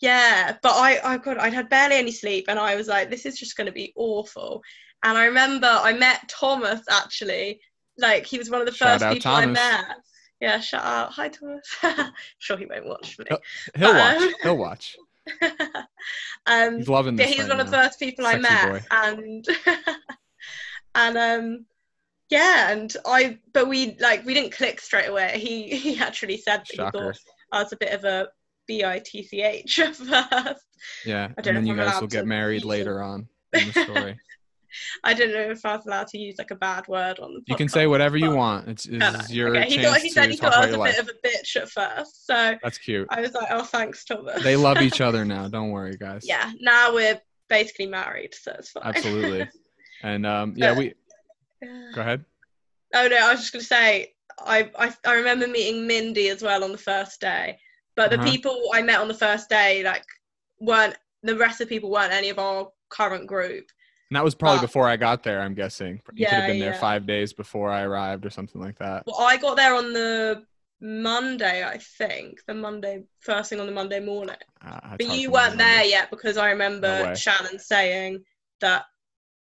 Yeah, 0.00 0.56
but 0.62 0.72
I, 0.72 1.00
I 1.04 1.16
God, 1.18 1.38
I'd 1.38 1.54
had 1.54 1.68
barely 1.70 1.96
any 1.96 2.10
sleep, 2.12 2.46
and 2.48 2.58
I 2.58 2.74
was 2.76 2.88
like, 2.88 3.10
this 3.10 3.24
is 3.26 3.38
just 3.38 3.56
going 3.56 3.66
to 3.66 3.72
be 3.72 3.92
awful. 3.96 4.62
And 5.02 5.16
I 5.18 5.26
remember 5.26 5.66
I 5.68 5.92
met 5.92 6.28
Thomas 6.28 6.80
actually. 6.90 7.60
Like 7.98 8.26
he 8.26 8.38
was 8.38 8.50
one 8.50 8.60
of 8.60 8.66
the 8.66 8.72
Shout 8.74 9.00
first 9.00 9.14
people 9.14 9.30
I 9.30 9.46
met. 9.46 9.84
Yeah, 10.40 10.58
shout 10.60 10.84
out. 10.84 11.12
Hi 11.12 11.28
Thomas. 11.28 11.64
sure 12.38 12.56
he 12.56 12.66
won't 12.66 12.86
watch 12.86 13.18
me. 13.18 13.24
He'll 13.28 13.38
but, 13.92 13.94
watch. 13.94 14.22
um, 14.22 14.34
He'll 14.42 14.56
watch. 14.56 14.96
um, 16.46 16.78
He's 16.78 16.88
loving 16.88 17.16
this. 17.16 17.30
he 17.30 17.38
was 17.38 17.48
right 17.48 17.56
one 17.56 17.60
of 17.60 17.70
the 17.70 17.76
first 17.76 17.98
people 17.98 18.26
I 18.26 18.36
met, 18.36 18.68
boy. 18.68 18.82
and 18.90 19.46
and 20.94 21.18
um, 21.18 21.66
yeah, 22.30 22.70
and 22.70 22.94
I, 23.06 23.38
but 23.52 23.68
we 23.68 23.96
like 24.00 24.24
we 24.24 24.34
didn't 24.34 24.52
click 24.52 24.80
straight 24.80 25.08
away. 25.08 25.38
He 25.38 25.76
he 25.76 25.98
actually 25.98 26.36
said 26.36 26.58
that 26.58 26.70
he 26.70 26.76
thought 26.76 27.18
I 27.52 27.62
was 27.62 27.72
a 27.72 27.76
bit 27.76 27.92
of 27.92 28.04
a 28.04 28.28
bitch 28.70 29.78
at 29.78 29.96
first. 29.96 30.64
Yeah, 31.04 31.28
I 31.30 31.48
and 31.48 31.56
then 31.56 31.66
you 31.66 31.76
guys 31.76 32.00
will 32.00 32.08
get 32.08 32.26
married 32.26 32.64
later 32.64 33.02
on 33.02 33.28
in 33.52 33.66
the 33.66 33.84
story. 33.84 34.18
I 35.02 35.14
don't 35.14 35.32
know 35.32 35.50
if 35.50 35.64
I 35.64 35.76
was 35.76 35.86
allowed 35.86 36.08
to 36.08 36.18
use 36.18 36.36
like 36.38 36.50
a 36.50 36.56
bad 36.56 36.86
word 36.88 37.18
on 37.18 37.34
the. 37.34 37.42
you 37.46 37.56
can 37.56 37.68
say 37.68 37.86
whatever 37.86 38.16
you 38.16 38.30
want. 38.34 38.68
It's, 38.68 38.86
it's 38.86 39.30
your 39.30 39.56
okay, 39.56 39.68
he 39.68 39.76
chance 39.76 39.88
thought 39.88 40.00
he 40.00 40.10
said 40.10 40.30
he 40.30 40.36
thought 40.36 40.54
I 40.54 40.66
was 40.66 40.74
a 40.74 40.78
bit 40.82 40.98
of 40.98 41.08
a 41.08 41.26
bitch 41.28 41.56
at 41.56 41.70
first, 41.70 42.26
so 42.26 42.56
That's 42.62 42.78
cute. 42.78 43.06
I 43.10 43.20
was 43.20 43.32
like, 43.34 43.48
oh, 43.50 43.64
thanks, 43.64 44.04
Thomas. 44.04 44.42
They 44.42 44.56
love 44.56 44.80
each 44.80 45.00
other 45.08 45.24
now. 45.24 45.48
Don't 45.48 45.70
worry, 45.70 45.96
guys. 45.96 46.22
yeah, 46.26 46.52
now 46.60 46.94
we're 46.94 47.20
basically 47.48 47.86
married, 47.86 48.34
so 48.34 48.52
it's 48.58 48.70
fine. 48.70 48.82
Absolutely. 48.84 49.48
And 50.02 50.26
um, 50.26 50.52
yeah, 50.56 50.70
But- 50.74 50.78
we 50.78 50.94
go 51.94 52.00
ahead. 52.02 52.24
Oh 52.94 53.08
no, 53.08 53.16
I 53.16 53.30
was 53.32 53.40
just 53.40 53.52
gonna 53.54 53.64
say 53.64 54.12
I, 54.38 54.70
I 54.78 54.92
I 55.06 55.14
remember 55.14 55.46
meeting 55.48 55.86
Mindy 55.86 56.28
as 56.28 56.42
well 56.42 56.62
on 56.62 56.72
the 56.72 56.78
first 56.78 57.20
day, 57.22 57.58
but 57.96 58.10
the 58.10 58.18
Uh-huh. 58.20 58.30
people 58.30 58.68
I 58.74 58.82
met 58.82 59.00
on 59.00 59.08
the 59.08 59.14
first 59.14 59.48
day 59.48 59.82
like 59.82 60.04
weren't 60.60 60.96
the 61.22 61.36
rest 61.36 61.60
of 61.62 61.68
the 61.68 61.74
people 61.74 61.90
weren't 61.90 62.12
any 62.12 62.28
of 62.28 62.38
our 62.38 62.70
current 62.90 63.26
group. 63.26 63.64
And 64.14 64.20
that 64.20 64.24
was 64.24 64.36
probably 64.36 64.58
But- 64.58 64.66
before 64.66 64.88
I 64.88 64.96
got 64.96 65.24
there. 65.24 65.40
I'm 65.40 65.54
guessing 65.54 66.00
you 66.12 66.26
could 66.26 66.34
have 66.34 66.46
been 66.46 66.60
there 66.60 66.74
yeah. 66.74 66.78
five 66.78 67.04
days 67.04 67.32
before 67.32 67.72
I 67.72 67.82
arrived 67.82 68.24
or 68.24 68.30
something 68.30 68.60
like 68.60 68.78
that. 68.78 69.02
Well, 69.08 69.16
I 69.18 69.36
got 69.38 69.56
there 69.56 69.74
on 69.74 69.92
the 69.92 70.46
Monday, 70.80 71.64
I 71.64 71.78
think, 71.78 72.38
the 72.46 72.54
Monday 72.54 73.02
first 73.18 73.50
thing 73.50 73.58
on 73.58 73.66
the 73.66 73.72
Monday 73.72 73.98
morning. 73.98 74.36
Uh, 74.64 74.78
But 74.96 75.00
you 75.00 75.06
for 75.08 75.12
me 75.16 75.22
to 75.24 75.30
weren't 75.32 75.58
there 75.58 75.84
yet 75.84 76.12
because 76.12 76.36
I 76.36 76.50
remember 76.50 77.06
way. 77.06 77.14
Shannon 77.16 77.58
saying 77.58 78.22
that 78.60 78.84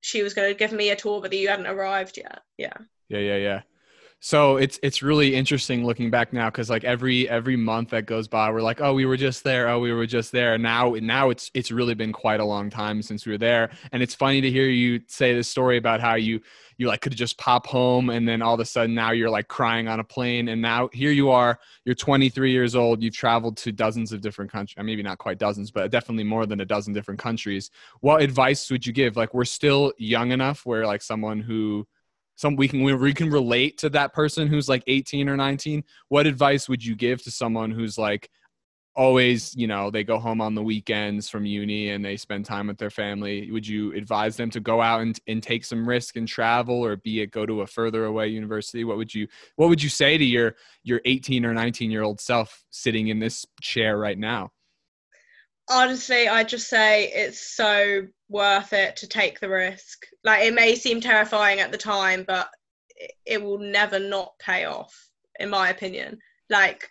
she 0.01 0.23
was 0.23 0.33
going 0.33 0.47
to 0.51 0.57
give 0.57 0.71
me 0.71 0.89
a 0.89 0.95
tour, 0.95 1.21
but 1.21 1.29
that 1.29 1.37
you 1.37 1.47
hadn't 1.47 1.67
arrived 1.67 2.17
yet. 2.17 2.41
Yeah. 2.57 2.73
Yeah, 3.07 3.19
yeah, 3.19 3.37
yeah. 3.37 3.61
So 4.21 4.57
it's 4.57 4.79
it's 4.81 5.03
really 5.03 5.35
interesting 5.35 5.85
looking 5.85 6.09
back 6.09 6.33
now 6.33 6.49
because 6.49 6.67
like 6.67 6.83
every 6.83 7.29
every 7.29 7.55
month 7.55 7.89
that 7.91 8.07
goes 8.07 8.27
by, 8.27 8.49
we're 8.49 8.61
like, 8.61 8.81
oh, 8.81 8.93
we 8.93 9.05
were 9.05 9.17
just 9.17 9.43
there. 9.43 9.69
Oh, 9.69 9.79
we 9.79 9.91
were 9.91 10.07
just 10.07 10.31
there. 10.31 10.57
Now 10.57 10.95
now 10.99 11.29
it's 11.29 11.51
it's 11.53 11.69
really 11.69 11.93
been 11.93 12.11
quite 12.11 12.39
a 12.39 12.45
long 12.45 12.71
time 12.71 13.03
since 13.03 13.25
we 13.25 13.33
were 13.33 13.37
there. 13.37 13.69
And 13.91 14.01
it's 14.01 14.15
funny 14.15 14.41
to 14.41 14.49
hear 14.49 14.67
you 14.67 15.01
say 15.07 15.35
this 15.35 15.47
story 15.47 15.77
about 15.77 16.01
how 16.01 16.15
you 16.15 16.41
you 16.77 16.87
like 16.87 17.01
could 17.01 17.15
just 17.15 17.37
pop 17.37 17.67
home 17.67 18.09
and 18.09 18.27
then 18.27 18.41
all 18.41 18.55
of 18.55 18.59
a 18.59 18.65
sudden 18.65 18.95
now 18.95 19.11
you're 19.11 19.29
like 19.29 19.47
crying 19.47 19.87
on 19.87 19.99
a 19.99 20.03
plane 20.03 20.49
and 20.49 20.61
now 20.61 20.89
here 20.91 21.11
you 21.11 21.29
are. 21.29 21.59
You're 21.85 21.95
23 21.95 22.51
years 22.51 22.75
old. 22.75 23.03
You've 23.03 23.15
traveled 23.15 23.57
to 23.57 23.71
dozens 23.71 24.11
of 24.11 24.21
different 24.21 24.51
countries. 24.51 24.83
Maybe 24.83 25.03
not 25.03 25.19
quite 25.19 25.37
dozens, 25.37 25.69
but 25.71 25.91
definitely 25.91 26.23
more 26.23 26.45
than 26.47 26.61
a 26.61 26.65
dozen 26.65 26.93
different 26.93 27.19
countries. 27.19 27.69
What 28.01 28.23
advice 28.23 28.71
would 28.71 28.87
you 28.87 28.91
give? 28.91 29.15
Like 29.15 29.33
we're 29.35 29.45
still 29.45 29.93
young 29.99 30.31
enough 30.31 30.65
where 30.65 30.87
like 30.87 31.03
someone 31.03 31.41
who 31.41 31.87
some 32.35 32.55
we 32.55 32.67
can 32.67 32.83
we 32.83 33.13
can 33.13 33.29
relate 33.29 33.77
to 33.77 33.89
that 33.89 34.13
person 34.13 34.47
who's 34.47 34.69
like 34.69 34.83
18 34.87 35.29
or 35.29 35.37
19 35.37 35.83
what 36.09 36.27
advice 36.27 36.67
would 36.69 36.83
you 36.83 36.95
give 36.95 37.21
to 37.23 37.31
someone 37.31 37.71
who's 37.71 37.97
like 37.97 38.29
always, 38.95 39.53
you 39.55 39.67
know, 39.67 39.91
they 39.91 40.03
go 40.03 40.17
home 40.17 40.39
on 40.39 40.55
the 40.55 40.63
weekends 40.63 41.29
from 41.29 41.45
uni 41.45 41.89
and 41.89 42.03
they 42.03 42.15
spend 42.15 42.45
time 42.45 42.67
with 42.67 42.77
their 42.77 42.89
family. 42.89 43.51
Would 43.51 43.67
you 43.67 43.93
advise 43.93 44.37
them 44.37 44.49
to 44.51 44.59
go 44.59 44.81
out 44.81 45.01
and, 45.01 45.19
and 45.27 45.43
take 45.43 45.65
some 45.65 45.87
risk 45.87 46.15
and 46.15 46.27
travel 46.27 46.83
or 46.83 46.95
be 46.95 47.21
it 47.21 47.31
go 47.31 47.45
to 47.45 47.61
a 47.61 47.67
further 47.67 48.05
away 48.05 48.29
university? 48.29 48.83
What 48.83 48.97
would 48.97 49.13
you 49.13 49.27
what 49.57 49.69
would 49.69 49.83
you 49.83 49.89
say 49.89 50.17
to 50.17 50.23
your 50.23 50.55
your 50.83 51.01
18 51.05 51.45
or 51.45 51.53
19 51.53 51.91
year 51.91 52.03
old 52.03 52.21
self 52.21 52.63
sitting 52.69 53.09
in 53.09 53.19
this 53.19 53.45
chair 53.61 53.97
right 53.97 54.17
now? 54.17 54.51
Honestly, 55.69 56.27
I 56.27 56.43
just 56.43 56.67
say 56.67 57.11
it's 57.13 57.55
so 57.55 58.07
worth 58.29 58.73
it 58.73 58.95
to 58.97 59.07
take 59.07 59.39
the 59.39 59.49
risk. 59.49 60.05
Like 60.23 60.43
it 60.43 60.53
may 60.53 60.75
seem 60.75 61.01
terrifying 61.01 61.59
at 61.59 61.71
the 61.71 61.77
time, 61.77 62.23
but 62.27 62.49
it 63.25 63.41
will 63.41 63.57
never 63.57 63.99
not 63.99 64.33
pay 64.39 64.65
off, 64.65 64.93
in 65.39 65.49
my 65.49 65.69
opinion. 65.69 66.19
Like 66.49 66.89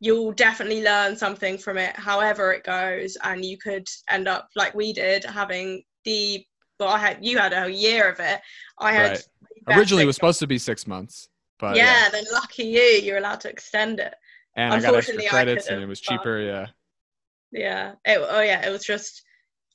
you'll 0.00 0.32
definitely 0.32 0.82
learn 0.82 1.16
something 1.16 1.58
from 1.58 1.78
it, 1.78 1.96
however 1.96 2.52
it 2.52 2.64
goes, 2.64 3.16
and 3.22 3.44
you 3.44 3.58
could 3.58 3.86
end 4.10 4.28
up 4.28 4.48
like 4.56 4.74
we 4.74 4.92
did, 4.92 5.24
having 5.24 5.82
the. 6.04 6.44
Well, 6.80 6.88
I 6.88 6.98
had 6.98 7.18
you 7.24 7.38
had 7.38 7.52
a 7.52 7.70
year 7.70 8.10
of 8.10 8.18
it. 8.20 8.40
I 8.78 8.92
had 8.92 9.22
right. 9.68 9.78
originally 9.78 10.02
it 10.02 10.06
was 10.06 10.16
supposed 10.16 10.40
to 10.40 10.46
be 10.46 10.58
six 10.58 10.86
months, 10.86 11.28
but 11.58 11.76
yeah, 11.76 12.04
yeah, 12.04 12.08
then 12.10 12.24
lucky 12.32 12.64
you, 12.64 12.80
you're 12.80 13.18
allowed 13.18 13.40
to 13.40 13.50
extend 13.50 14.00
it. 14.00 14.14
And 14.56 14.74
I 14.74 14.80
got 14.80 14.94
extra 14.94 15.22
credits, 15.28 15.68
and 15.68 15.82
it 15.82 15.86
was 15.86 16.00
cheaper. 16.00 16.40
Yeah. 16.40 16.66
Yeah. 17.54 17.92
It, 18.04 18.18
oh 18.20 18.42
yeah. 18.42 18.66
It 18.66 18.70
was 18.70 18.84
just. 18.84 19.22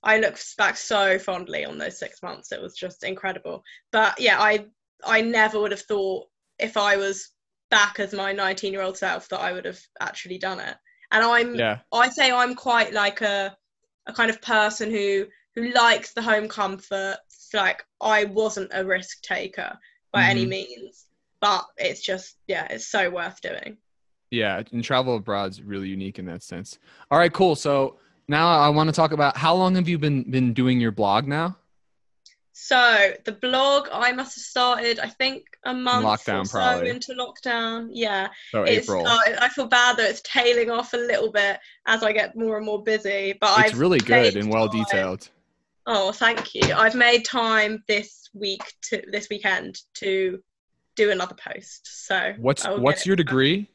I 0.01 0.17
look 0.17 0.39
back 0.57 0.77
so 0.77 1.19
fondly 1.19 1.65
on 1.65 1.77
those 1.77 1.99
six 1.99 2.23
months. 2.23 2.53
It 2.53 2.61
was 2.61 2.73
just 2.73 3.03
incredible. 3.03 3.63
But 3.91 4.19
yeah, 4.19 4.39
I 4.39 4.65
I 5.05 5.21
never 5.21 5.59
would 5.59 5.71
have 5.71 5.81
thought 5.81 6.27
if 6.57 6.77
I 6.77 6.97
was 6.97 7.31
back 7.69 7.99
as 7.99 8.13
my 8.13 8.31
19 8.31 8.73
year 8.73 8.81
old 8.81 8.97
self 8.97 9.29
that 9.29 9.39
I 9.39 9.51
would 9.51 9.65
have 9.65 9.79
actually 9.99 10.37
done 10.37 10.59
it. 10.59 10.75
And 11.11 11.23
I'm 11.23 11.55
yeah. 11.55 11.79
I 11.91 12.09
say 12.09 12.31
I'm 12.31 12.55
quite 12.55 12.93
like 12.93 13.21
a 13.21 13.55
a 14.07 14.13
kind 14.13 14.29
of 14.29 14.41
person 14.41 14.91
who 14.91 15.25
who 15.55 15.71
likes 15.71 16.13
the 16.13 16.21
home 16.21 16.47
comfort. 16.47 17.17
Like 17.53 17.83
I 17.99 18.25
wasn't 18.25 18.71
a 18.73 18.85
risk 18.85 19.21
taker 19.23 19.77
by 20.11 20.21
mm-hmm. 20.21 20.29
any 20.29 20.45
means, 20.45 21.05
but 21.41 21.65
it's 21.77 22.01
just 22.01 22.35
yeah, 22.47 22.67
it's 22.69 22.87
so 22.87 23.09
worth 23.09 23.41
doing. 23.41 23.77
Yeah, 24.31 24.61
and 24.71 24.83
travel 24.83 25.15
abroad 25.15 25.51
is 25.51 25.61
really 25.61 25.87
unique 25.87 26.19
in 26.19 26.25
that 26.25 26.43
sense. 26.43 26.77
All 27.09 27.17
right, 27.17 27.33
cool. 27.33 27.55
So 27.55 27.97
now 28.27 28.47
I 28.47 28.69
want 28.69 28.87
to 28.89 28.93
talk 28.93 29.11
about 29.11 29.35
how 29.35 29.55
long 29.55 29.75
have 29.75 29.89
you 29.89 29.97
been 29.97 30.29
been 30.29 30.53
doing 30.53 30.79
your 30.79 30.91
blog 30.91 31.27
now? 31.27 31.57
So 32.53 33.13
the 33.23 33.31
blog 33.31 33.87
I 33.91 34.11
must 34.11 34.35
have 34.35 34.43
started, 34.43 34.99
I 34.99 35.07
think, 35.07 35.45
a 35.63 35.73
month 35.73 36.05
lockdown, 36.05 36.41
or 36.41 36.45
so 36.45 36.59
probably. 36.59 36.89
into 36.89 37.13
lockdown. 37.13 37.89
Yeah, 37.91 38.27
so 38.51 38.63
it's, 38.63 38.87
April. 38.87 39.07
Uh, 39.07 39.17
I 39.39 39.49
feel 39.49 39.65
bad 39.65 39.97
that 39.97 40.09
it's 40.09 40.21
tailing 40.21 40.69
off 40.69 40.93
a 40.93 40.97
little 40.97 41.31
bit 41.31 41.57
as 41.87 42.03
I 42.03 42.11
get 42.11 42.35
more 42.35 42.57
and 42.57 42.65
more 42.65 42.83
busy. 42.83 43.33
But 43.39 43.59
it's 43.61 43.73
I've 43.73 43.79
really 43.79 43.99
good 43.99 44.35
and 44.35 44.49
well 44.51 44.67
detailed. 44.67 45.29
Oh, 45.87 46.11
thank 46.11 46.53
you. 46.53 46.73
I've 46.73 46.95
made 46.95 47.25
time 47.25 47.83
this 47.87 48.29
week 48.33 48.61
to 48.83 49.01
this 49.11 49.29
weekend 49.29 49.79
to 49.95 50.39
do 50.95 51.11
another 51.11 51.35
post. 51.35 52.05
So 52.05 52.33
what's 52.37 52.67
what's 52.67 53.05
your 53.05 53.15
degree? 53.15 53.69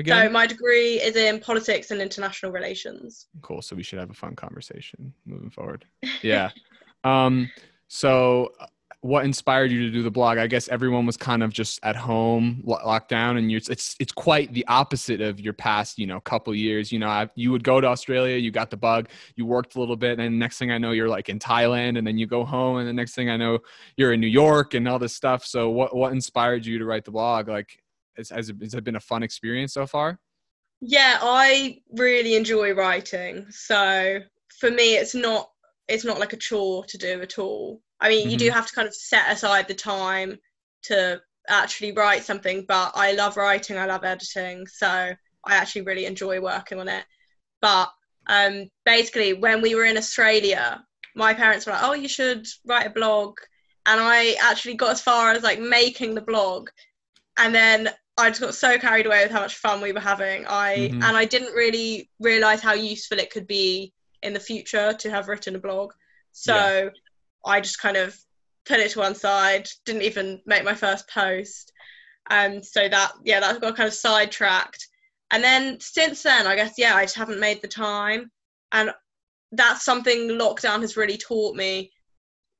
Again? 0.00 0.26
So 0.26 0.32
my 0.32 0.46
degree 0.46 1.00
is 1.00 1.16
in 1.16 1.40
politics 1.40 1.90
and 1.90 2.00
international 2.00 2.52
relations. 2.52 3.28
Cool. 3.42 3.62
So 3.62 3.76
we 3.76 3.82
should 3.82 3.98
have 3.98 4.10
a 4.10 4.14
fun 4.14 4.34
conversation 4.34 5.14
moving 5.26 5.50
forward. 5.50 5.84
Yeah. 6.22 6.50
um 7.04 7.50
so, 7.92 8.52
uh, 8.60 8.66
what 9.00 9.24
inspired 9.24 9.72
you 9.72 9.80
to 9.80 9.90
do 9.90 10.02
the 10.02 10.10
blog? 10.10 10.38
I 10.38 10.46
guess 10.46 10.68
everyone 10.68 11.06
was 11.06 11.16
kind 11.16 11.42
of 11.42 11.52
just 11.52 11.80
at 11.82 11.96
home, 11.96 12.62
locked 12.64 13.08
down, 13.08 13.36
and 13.36 13.50
you're, 13.50 13.60
it's 13.68 13.96
it's 13.98 14.12
quite 14.12 14.52
the 14.52 14.64
opposite 14.68 15.20
of 15.20 15.40
your 15.40 15.54
past, 15.54 15.98
you 15.98 16.06
know, 16.06 16.20
couple 16.20 16.54
years. 16.54 16.92
You 16.92 16.98
know, 16.98 17.08
I, 17.08 17.28
you 17.34 17.50
would 17.50 17.64
go 17.64 17.80
to 17.80 17.86
Australia, 17.86 18.36
you 18.36 18.50
got 18.50 18.70
the 18.70 18.76
bug, 18.76 19.08
you 19.36 19.46
worked 19.46 19.74
a 19.74 19.80
little 19.80 19.96
bit, 19.96 20.20
and 20.20 20.38
next 20.38 20.58
thing 20.58 20.70
I 20.70 20.78
know, 20.78 20.92
you're 20.92 21.08
like 21.08 21.30
in 21.30 21.38
Thailand, 21.38 21.98
and 21.98 22.06
then 22.06 22.16
you 22.18 22.26
go 22.26 22.44
home, 22.44 22.76
and 22.76 22.86
the 22.86 22.92
next 22.92 23.14
thing 23.14 23.30
I 23.30 23.36
know, 23.36 23.58
you're 23.96 24.12
in 24.12 24.20
New 24.20 24.28
York 24.28 24.74
and 24.74 24.86
all 24.86 24.98
this 24.98 25.16
stuff. 25.16 25.44
So, 25.46 25.70
what 25.70 25.96
what 25.96 26.12
inspired 26.12 26.64
you 26.66 26.78
to 26.78 26.84
write 26.84 27.04
the 27.04 27.10
blog? 27.10 27.48
Like, 27.48 27.82
has, 28.16 28.30
has 28.30 28.48
it, 28.48 28.56
has 28.60 28.74
it 28.74 28.84
been 28.84 28.96
a 28.96 29.00
fun 29.00 29.22
experience 29.22 29.74
so 29.74 29.86
far? 29.86 30.18
Yeah, 30.80 31.18
I 31.20 31.80
really 31.92 32.36
enjoy 32.36 32.72
writing. 32.72 33.46
So 33.50 34.20
for 34.58 34.70
me, 34.70 34.94
it's 34.94 35.14
not 35.14 35.50
it's 35.88 36.04
not 36.04 36.20
like 36.20 36.32
a 36.32 36.36
chore 36.36 36.84
to 36.86 36.98
do 36.98 37.20
at 37.20 37.38
all. 37.38 37.80
I 38.00 38.08
mean, 38.08 38.22
mm-hmm. 38.22 38.30
you 38.30 38.36
do 38.36 38.46
mm-hmm. 38.46 38.54
have 38.54 38.66
to 38.66 38.74
kind 38.74 38.88
of 38.88 38.94
set 38.94 39.30
aside 39.30 39.66
the 39.66 39.74
time 39.74 40.38
to 40.84 41.20
actually 41.48 41.92
write 41.92 42.22
something, 42.22 42.64
but 42.66 42.92
I 42.94 43.12
love 43.12 43.36
writing, 43.36 43.76
I 43.76 43.86
love 43.86 44.04
editing, 44.04 44.66
so 44.66 44.86
I 44.86 45.16
actually 45.56 45.82
really 45.82 46.06
enjoy 46.06 46.40
working 46.40 46.78
on 46.78 46.88
it. 46.88 47.04
But 47.60 47.90
um, 48.28 48.68
basically, 48.86 49.32
when 49.34 49.60
we 49.60 49.74
were 49.74 49.84
in 49.84 49.96
Australia, 49.96 50.82
my 51.14 51.34
parents 51.34 51.66
were 51.66 51.72
like, 51.72 51.82
"Oh, 51.82 51.94
you 51.94 52.08
should 52.08 52.46
write 52.64 52.86
a 52.86 52.90
blog," 52.90 53.38
and 53.86 54.00
I 54.00 54.36
actually 54.40 54.74
got 54.74 54.92
as 54.92 55.02
far 55.02 55.32
as 55.32 55.42
like 55.42 55.60
making 55.60 56.14
the 56.14 56.20
blog, 56.20 56.70
and 57.38 57.54
then 57.54 57.90
I 58.20 58.28
just 58.28 58.40
got 58.40 58.54
so 58.54 58.78
carried 58.78 59.06
away 59.06 59.22
with 59.22 59.32
how 59.32 59.40
much 59.40 59.56
fun 59.56 59.80
we 59.80 59.92
were 59.92 60.00
having. 60.00 60.46
I 60.46 60.76
mm-hmm. 60.76 61.02
and 61.02 61.16
I 61.16 61.24
didn't 61.24 61.54
really 61.54 62.10
realize 62.20 62.60
how 62.60 62.74
useful 62.74 63.18
it 63.18 63.30
could 63.30 63.46
be 63.46 63.92
in 64.22 64.32
the 64.32 64.40
future 64.40 64.92
to 64.92 65.10
have 65.10 65.28
written 65.28 65.56
a 65.56 65.58
blog. 65.58 65.92
So 66.32 66.54
yeah. 66.54 66.90
I 67.44 67.60
just 67.60 67.80
kind 67.80 67.96
of 67.96 68.16
put 68.66 68.80
it 68.80 68.90
to 68.92 69.00
one 69.00 69.14
side, 69.14 69.68
didn't 69.84 70.02
even 70.02 70.40
make 70.46 70.64
my 70.64 70.74
first 70.74 71.08
post. 71.08 71.72
Um, 72.30 72.62
so 72.62 72.88
that, 72.88 73.12
yeah, 73.24 73.40
that 73.40 73.60
got 73.60 73.76
kind 73.76 73.88
of 73.88 73.94
sidetracked. 73.94 74.86
And 75.32 75.42
then 75.42 75.80
since 75.80 76.22
then, 76.22 76.46
I 76.46 76.56
guess, 76.56 76.74
yeah, 76.76 76.94
I 76.94 77.04
just 77.04 77.16
haven't 77.16 77.40
made 77.40 77.62
the 77.62 77.68
time. 77.68 78.30
And 78.72 78.90
that's 79.52 79.84
something 79.84 80.28
lockdown 80.28 80.80
has 80.80 80.96
really 80.96 81.16
taught 81.16 81.56
me. 81.56 81.90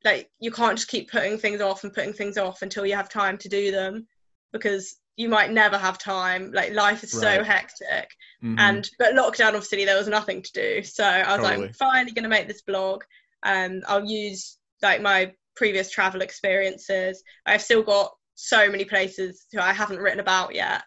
Like, 0.05 0.31
you 0.41 0.51
can't 0.51 0.79
just 0.79 0.89
keep 0.89 1.11
putting 1.11 1.39
things 1.39 1.61
off 1.61 1.85
and 1.85 1.93
putting 1.93 2.15
things 2.15 2.39
off 2.39 2.63
until 2.63 2.87
you 2.87 2.97
have 2.97 3.09
time 3.09 3.37
to 3.39 3.49
do 3.49 3.71
them 3.71 4.07
because 4.53 4.97
you 5.21 5.29
might 5.29 5.53
never 5.53 5.77
have 5.77 5.99
time 5.99 6.51
like 6.53 6.73
life 6.73 7.05
is 7.05 7.13
right. 7.15 7.37
so 7.37 7.45
hectic 7.45 8.09
mm-hmm. 8.43 8.59
and 8.59 8.91
but 8.99 9.13
lockdown 9.13 9.49
obviously 9.49 9.85
there 9.85 9.99
was 9.99 10.09
nothing 10.09 10.41
to 10.41 10.53
do 10.53 10.83
so 10.83 11.05
i 11.05 11.37
was 11.37 11.47
totally. 11.47 11.67
like 11.67 11.77
finally 11.77 12.11
going 12.11 12.23
to 12.23 12.29
make 12.29 12.49
this 12.49 12.63
blog 12.63 13.03
and 13.45 13.85
i'll 13.87 14.05
use 14.05 14.57
like 14.83 15.03
my 15.03 15.31
previous 15.55 15.91
travel 15.91 16.23
experiences 16.23 17.23
i've 17.45 17.61
still 17.61 17.83
got 17.83 18.11
so 18.35 18.71
many 18.71 18.83
places 18.85 19.45
who 19.53 19.61
i 19.61 19.75
haven't 19.75 19.99
written 19.99 20.21
about 20.21 20.55
yet 20.55 20.83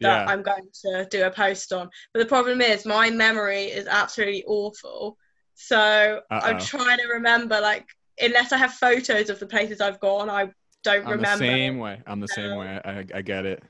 that 0.00 0.26
yeah. 0.26 0.32
i'm 0.32 0.42
going 0.42 0.68
to 0.74 1.06
do 1.12 1.24
a 1.24 1.30
post 1.30 1.72
on 1.72 1.88
but 2.12 2.18
the 2.18 2.26
problem 2.26 2.60
is 2.60 2.84
my 2.84 3.08
memory 3.08 3.66
is 3.66 3.86
absolutely 3.86 4.42
awful 4.48 5.16
so 5.54 6.20
Uh-oh. 6.28 6.40
i'm 6.44 6.58
trying 6.58 6.98
to 6.98 7.06
remember 7.06 7.60
like 7.60 7.86
unless 8.20 8.50
i 8.50 8.56
have 8.56 8.72
photos 8.72 9.30
of 9.30 9.38
the 9.38 9.46
places 9.46 9.80
i've 9.80 10.00
gone 10.00 10.28
i 10.28 10.50
don't 10.86 11.04
I'm 11.04 11.12
remember. 11.12 11.44
the 11.44 11.50
same 11.50 11.78
way. 11.78 12.00
I'm 12.06 12.20
the 12.20 12.28
same 12.28 12.56
way. 12.56 12.80
I, 12.84 13.04
I 13.12 13.22
get 13.22 13.44
it. 13.44 13.62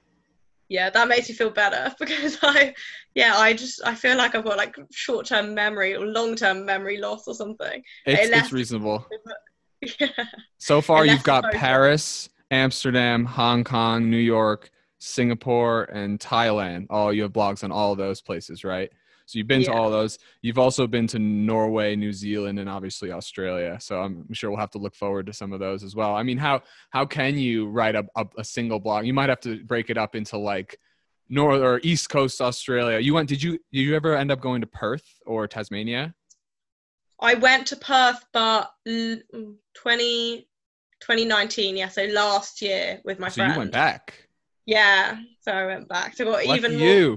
Yeah, 0.68 0.90
that 0.90 1.08
makes 1.08 1.28
me 1.28 1.34
feel 1.34 1.50
better 1.50 1.94
because 2.00 2.38
I, 2.42 2.74
yeah, 3.14 3.36
I 3.36 3.52
just 3.52 3.80
I 3.84 3.94
feel 3.94 4.16
like 4.16 4.34
I've 4.34 4.44
got 4.44 4.56
like 4.56 4.76
short 4.92 5.26
term 5.26 5.54
memory 5.54 5.94
or 5.94 6.06
long 6.06 6.36
term 6.36 6.64
memory 6.64 6.98
loss 6.98 7.26
or 7.26 7.34
something. 7.34 7.82
It's, 8.04 8.30
it's 8.30 8.52
reasonable. 8.52 9.06
yeah. 10.00 10.08
So 10.58 10.80
far, 10.80 11.06
you've 11.06 11.22
got 11.22 11.52
Paris, 11.52 12.28
Amsterdam, 12.50 13.24
Hong 13.24 13.64
Kong, 13.64 14.10
New 14.10 14.16
York, 14.16 14.70
Singapore, 14.98 15.84
and 15.84 16.18
Thailand. 16.18 16.86
All 16.90 17.12
you 17.12 17.22
have 17.22 17.32
blogs 17.32 17.62
on 17.62 17.72
all 17.72 17.94
those 17.94 18.20
places, 18.20 18.64
right? 18.64 18.90
So 19.26 19.38
you've 19.38 19.48
been 19.48 19.62
yeah. 19.62 19.72
to 19.72 19.74
all 19.74 19.90
those. 19.90 20.18
You've 20.40 20.58
also 20.58 20.86
been 20.86 21.06
to 21.08 21.18
Norway, 21.18 21.96
New 21.96 22.12
Zealand, 22.12 22.58
and 22.58 22.68
obviously 22.68 23.10
Australia. 23.10 23.76
So 23.80 24.00
I'm 24.00 24.32
sure 24.32 24.50
we'll 24.50 24.60
have 24.60 24.70
to 24.70 24.78
look 24.78 24.94
forward 24.94 25.26
to 25.26 25.32
some 25.32 25.52
of 25.52 25.60
those 25.60 25.82
as 25.82 25.94
well. 25.94 26.14
I 26.14 26.22
mean, 26.22 26.38
how 26.38 26.62
how 26.90 27.04
can 27.04 27.36
you 27.36 27.68
write 27.68 27.96
a, 27.96 28.06
a, 28.16 28.26
a 28.38 28.44
single 28.44 28.78
blog? 28.78 29.04
You 29.04 29.14
might 29.14 29.28
have 29.28 29.40
to 29.40 29.62
break 29.64 29.90
it 29.90 29.98
up 29.98 30.14
into 30.14 30.38
like 30.38 30.78
North 31.28 31.60
or 31.60 31.80
East 31.82 32.08
Coast 32.08 32.40
Australia. 32.40 32.98
You 32.98 33.14
went? 33.14 33.28
Did 33.28 33.42
you 33.42 33.52
did 33.72 33.80
you 33.80 33.96
ever 33.96 34.16
end 34.16 34.30
up 34.30 34.40
going 34.40 34.60
to 34.60 34.66
Perth 34.66 35.06
or 35.26 35.48
Tasmania? 35.48 36.14
I 37.20 37.34
went 37.34 37.68
to 37.68 37.76
Perth, 37.76 38.24
but 38.32 38.70
20, 38.84 39.56
2019, 41.00 41.76
yeah, 41.76 41.88
so 41.88 42.04
last 42.04 42.60
year 42.60 43.00
with 43.04 43.18
my 43.18 43.28
so 43.28 43.36
friend. 43.36 43.52
you 43.54 43.58
went 43.58 43.72
back. 43.72 44.28
Yeah, 44.66 45.18
so 45.40 45.52
I 45.52 45.66
went 45.66 45.88
back. 45.88 46.14
So 46.14 46.24
I 46.24 46.26
got 46.26 46.46
Lucky 46.46 46.58
even 46.58 46.78
you. 46.78 47.16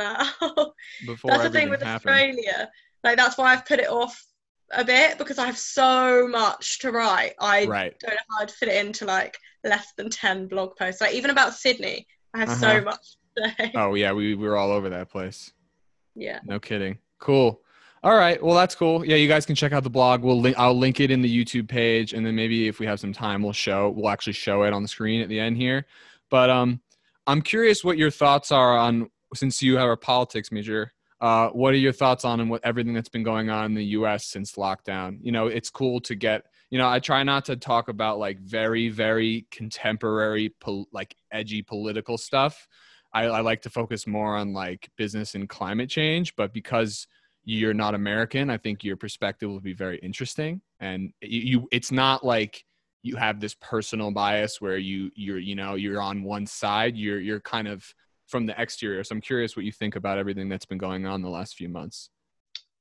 Now. 0.00 0.72
Before 1.06 1.30
that's 1.30 1.44
the 1.44 1.50
thing 1.50 1.70
with 1.70 1.82
happened. 1.82 2.14
Australia. 2.14 2.70
Like 3.04 3.16
that's 3.16 3.38
why 3.38 3.52
I've 3.52 3.66
put 3.66 3.78
it 3.78 3.88
off 3.88 4.24
a 4.72 4.84
bit 4.84 5.18
because 5.18 5.38
I 5.38 5.46
have 5.46 5.58
so 5.58 6.28
much 6.28 6.78
to 6.80 6.92
write. 6.92 7.34
I 7.40 7.66
right. 7.66 7.98
don't 8.00 8.10
know 8.10 8.16
how 8.30 8.42
I'd 8.42 8.50
fit 8.50 8.68
it 8.68 8.84
into 8.84 9.04
like 9.04 9.38
less 9.64 9.92
than 9.96 10.10
ten 10.10 10.46
blog 10.46 10.76
posts. 10.76 11.00
Like 11.00 11.14
even 11.14 11.30
about 11.30 11.54
Sydney, 11.54 12.06
I 12.34 12.38
have 12.40 12.48
uh-huh. 12.50 12.60
so 12.60 12.80
much 12.82 13.06
to 13.36 13.54
say. 13.58 13.72
Oh 13.76 13.94
yeah, 13.94 14.12
we, 14.12 14.34
we 14.34 14.48
were 14.48 14.56
all 14.56 14.70
over 14.70 14.90
that 14.90 15.10
place. 15.10 15.52
Yeah. 16.14 16.40
No 16.44 16.58
kidding. 16.58 16.98
Cool. 17.18 17.60
All 18.02 18.16
right. 18.16 18.42
Well, 18.42 18.54
that's 18.54 18.74
cool. 18.74 19.04
Yeah, 19.04 19.16
you 19.16 19.28
guys 19.28 19.44
can 19.44 19.54
check 19.54 19.72
out 19.72 19.82
the 19.82 19.90
blog. 19.90 20.22
We'll 20.22 20.40
link. 20.40 20.58
I'll 20.58 20.76
link 20.76 21.00
it 21.00 21.10
in 21.10 21.20
the 21.20 21.44
YouTube 21.44 21.68
page, 21.68 22.14
and 22.14 22.24
then 22.24 22.34
maybe 22.34 22.66
if 22.66 22.78
we 22.78 22.86
have 22.86 22.98
some 22.98 23.12
time, 23.12 23.42
we'll 23.42 23.52
show. 23.52 23.90
We'll 23.90 24.08
actually 24.08 24.32
show 24.32 24.62
it 24.62 24.72
on 24.72 24.82
the 24.82 24.88
screen 24.88 25.20
at 25.20 25.28
the 25.28 25.38
end 25.38 25.58
here. 25.58 25.84
But 26.30 26.48
um, 26.48 26.80
I'm 27.26 27.42
curious 27.42 27.84
what 27.84 27.98
your 27.98 28.10
thoughts 28.10 28.52
are 28.52 28.78
on 28.78 29.10
since 29.34 29.62
you 29.62 29.76
have 29.76 29.88
a 29.90 29.96
politics 29.96 30.50
major 30.52 30.92
Uh, 31.20 31.50
what 31.50 31.74
are 31.74 31.76
your 31.76 31.92
thoughts 31.92 32.24
on 32.24 32.40
and 32.40 32.48
what 32.48 32.64
everything 32.64 32.94
that's 32.94 33.10
been 33.10 33.22
going 33.22 33.50
on 33.50 33.66
in 33.66 33.74
the 33.74 33.84
U.S. 33.98 34.24
since 34.26 34.52
lockdown? 34.52 35.18
You 35.20 35.32
know, 35.32 35.48
it's 35.48 35.68
cool 35.70 36.00
to 36.02 36.14
get. 36.14 36.46
You 36.70 36.78
know, 36.78 36.88
I 36.88 36.98
try 37.00 37.22
not 37.24 37.44
to 37.46 37.56
talk 37.56 37.88
about 37.88 38.18
like 38.18 38.40
very, 38.40 38.88
very 38.88 39.46
contemporary, 39.50 40.54
pol- 40.60 40.88
like 40.92 41.14
edgy 41.30 41.62
political 41.62 42.16
stuff. 42.16 42.66
I, 43.12 43.24
I 43.24 43.40
like 43.40 43.60
to 43.62 43.70
focus 43.70 44.06
more 44.06 44.36
on 44.36 44.52
like 44.54 44.88
business 44.96 45.34
and 45.34 45.48
climate 45.48 45.90
change, 45.90 46.34
but 46.36 46.54
because 46.54 47.06
you're 47.44 47.74
not 47.74 47.94
American, 47.94 48.48
I 48.50 48.56
think 48.56 48.84
your 48.84 48.96
perspective 48.96 49.50
will 49.50 49.60
be 49.60 49.72
very 49.74 49.98
interesting. 49.98 50.62
And 50.78 51.12
you, 51.20 51.40
you 51.40 51.68
it's 51.72 51.90
not 51.92 52.24
like 52.24 52.64
you 53.02 53.16
have 53.16 53.40
this 53.40 53.54
personal 53.60 54.10
bias 54.10 54.60
where 54.60 54.78
you 54.78 55.10
you're 55.14 55.38
you 55.38 55.54
know 55.54 55.74
you're 55.74 56.00
on 56.00 56.22
one 56.22 56.46
side. 56.46 56.96
You're 56.96 57.20
you're 57.20 57.40
kind 57.40 57.68
of 57.68 57.92
from 58.30 58.46
the 58.46 58.60
exterior. 58.60 59.04
So 59.04 59.14
I'm 59.14 59.20
curious 59.20 59.56
what 59.56 59.64
you 59.64 59.72
think 59.72 59.96
about 59.96 60.18
everything 60.18 60.48
that's 60.48 60.64
been 60.64 60.78
going 60.78 61.06
on 61.06 61.22
the 61.22 61.28
last 61.28 61.56
few 61.56 61.68
months. 61.68 62.10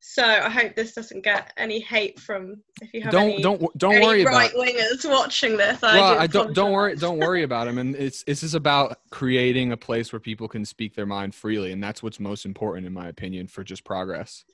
So 0.02 0.24
I 0.24 0.50
hope 0.50 0.76
this 0.76 0.94
doesn't 0.94 1.24
get 1.24 1.52
any 1.58 1.82
hate 1.82 2.20
from 2.20 2.64
if 2.82 2.94
you 2.94 3.02
have 3.02 3.12
don't 3.12 3.32
any, 3.32 3.42
don't 3.42 3.78
don't 3.78 3.96
any 3.96 4.06
worry 4.06 4.26
right 4.26 4.52
wingers 4.54 5.08
watching 5.10 5.58
this. 5.58 5.82
Well, 5.82 6.18
I, 6.18 6.24
I 6.24 6.28
don't 6.28 6.56
don't 6.56 6.72
worry 6.72 6.96
don't 6.96 7.20
worry 7.20 7.44
about 7.44 7.66
them. 7.68 7.78
And 7.78 7.96
it's 7.96 8.24
this 8.24 8.42
is 8.42 8.56
about 8.56 8.98
creating 9.12 9.74
a 9.74 9.78
place 9.78 10.14
where 10.14 10.22
people 10.22 10.48
can 10.48 10.64
speak 10.64 10.96
their 10.96 11.06
mind 11.06 11.36
freely, 11.36 11.74
and 11.74 11.84
that's 11.84 12.02
what's 12.02 12.20
most 12.20 12.46
important, 12.46 12.88
in 12.88 12.94
my 12.94 13.10
opinion, 13.10 13.48
for 13.48 13.64
just 13.64 13.84
progress. 13.84 14.46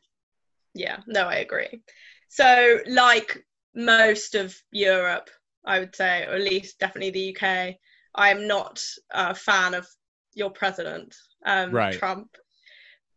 Yeah, 0.74 0.98
no, 1.06 1.22
I 1.22 1.36
agree. 1.36 1.82
So, 2.28 2.80
like 2.88 3.46
most 3.76 4.34
of 4.34 4.56
Europe, 4.72 5.30
I 5.64 5.80
would 5.80 5.96
say, 5.96 6.26
or 6.26 6.34
at 6.34 6.42
least 6.42 6.80
definitely 6.80 7.12
the 7.12 7.36
UK, 7.36 7.76
I 8.16 8.30
am 8.30 8.48
not 8.48 8.84
a 9.12 9.36
fan 9.36 9.76
of 9.76 9.88
your 10.36 10.52
president, 10.52 11.16
um, 11.46 11.72
Right. 11.72 11.98
Trump. 11.98 12.30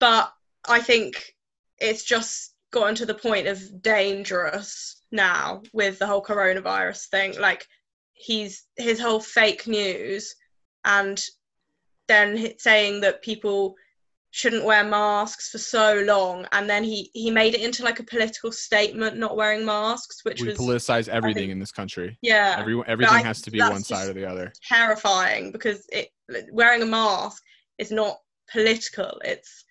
But 0.01 0.33
I 0.69 0.81
think 0.81 1.35
it's 1.79 2.05
just 2.05 2.55
gotten 2.71 2.95
to 2.97 3.07
the 3.07 3.15
point 3.15 3.47
of 3.47 3.61
dangerous 3.83 5.03
now 5.13 5.63
with 5.73 5.99
the 5.99 6.07
whole 6.07 6.23
coronavirus 6.23 7.09
thing. 7.09 7.39
Like, 7.39 7.67
he's 8.15 8.65
his 8.77 9.01
whole 9.01 9.21
fake 9.21 9.67
news 9.67 10.35
and 10.85 11.23
then 12.09 12.53
saying 12.59 13.01
that 13.03 13.23
people 13.23 13.75
shouldn't 14.31 14.65
wear 14.65 14.85
masks 14.85 15.51
for 15.51 15.59
so 15.59 16.03
long 16.05 16.47
and 16.53 16.69
then 16.69 16.85
he 16.85 17.11
he 17.15 17.31
made 17.31 17.55
it 17.55 17.63
into 17.63 17.83
like 17.83 17.99
a 17.99 18.03
political 18.05 18.53
statement 18.53 19.17
not 19.17 19.37
wearing 19.37 19.65
masks 19.65 20.23
which 20.25 20.43
We 20.43 20.49
was 20.49 20.59
politicize 20.59 21.09
everything 21.09 21.45
think- 21.45 21.53
in 21.53 21.59
this 21.61 21.73
country. 21.73 22.19
yeah 22.23 22.57
Every, 22.59 22.81
everything 22.87 23.25
has 23.25 23.41
to 23.43 23.51
be 23.51 23.59
one 23.61 23.83
side 23.83 24.09
or 24.09 24.13
the 24.13 24.27
other. 24.27 24.53
terrifying 24.69 25.51
because 25.51 25.87
it 25.91 26.09
wearing 26.53 26.83
a 26.83 26.87
mask 26.87 27.43
is 27.79 27.91
not 27.91 28.19
political. 28.51 29.21
It's 29.25 29.65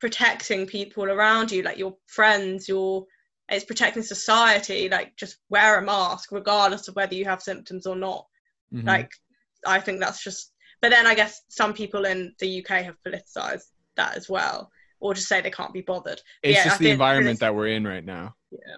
protecting 0.00 0.66
people 0.66 1.04
around 1.04 1.50
you 1.50 1.62
like 1.62 1.78
your 1.78 1.96
friends 2.06 2.68
your 2.68 3.06
it's 3.48 3.64
protecting 3.64 4.02
society 4.02 4.86
like 4.88 5.16
just 5.16 5.38
wear 5.48 5.78
a 5.78 5.82
mask 5.82 6.30
regardless 6.30 6.88
of 6.88 6.96
whether 6.96 7.14
you 7.14 7.24
have 7.24 7.40
symptoms 7.40 7.86
or 7.86 7.96
not. 7.96 8.26
Mhm. 8.74 8.84
like 8.86 9.10
i 9.66 9.80
think 9.80 10.00
that's 10.00 10.22
just 10.22 10.52
but 10.82 10.90
then 10.90 11.06
i 11.06 11.14
guess 11.14 11.42
some 11.48 11.72
people 11.72 12.04
in 12.04 12.34
the 12.38 12.60
uk 12.62 12.68
have 12.68 12.96
politicized 13.06 13.70
that 13.96 14.14
as 14.14 14.28
well 14.28 14.70
or 15.00 15.14
just 15.14 15.28
say 15.28 15.40
they 15.40 15.50
can't 15.50 15.72
be 15.74 15.82
bothered. 15.82 16.20
It's 16.42 16.56
yeah, 16.56 16.62
I 16.62 16.64
just 16.64 16.78
the 16.78 16.90
environment 16.90 17.38
that 17.40 17.54
we're 17.54 17.68
in 17.68 17.86
right 17.86 18.04
now. 18.04 18.34
Yeah. 18.50 18.76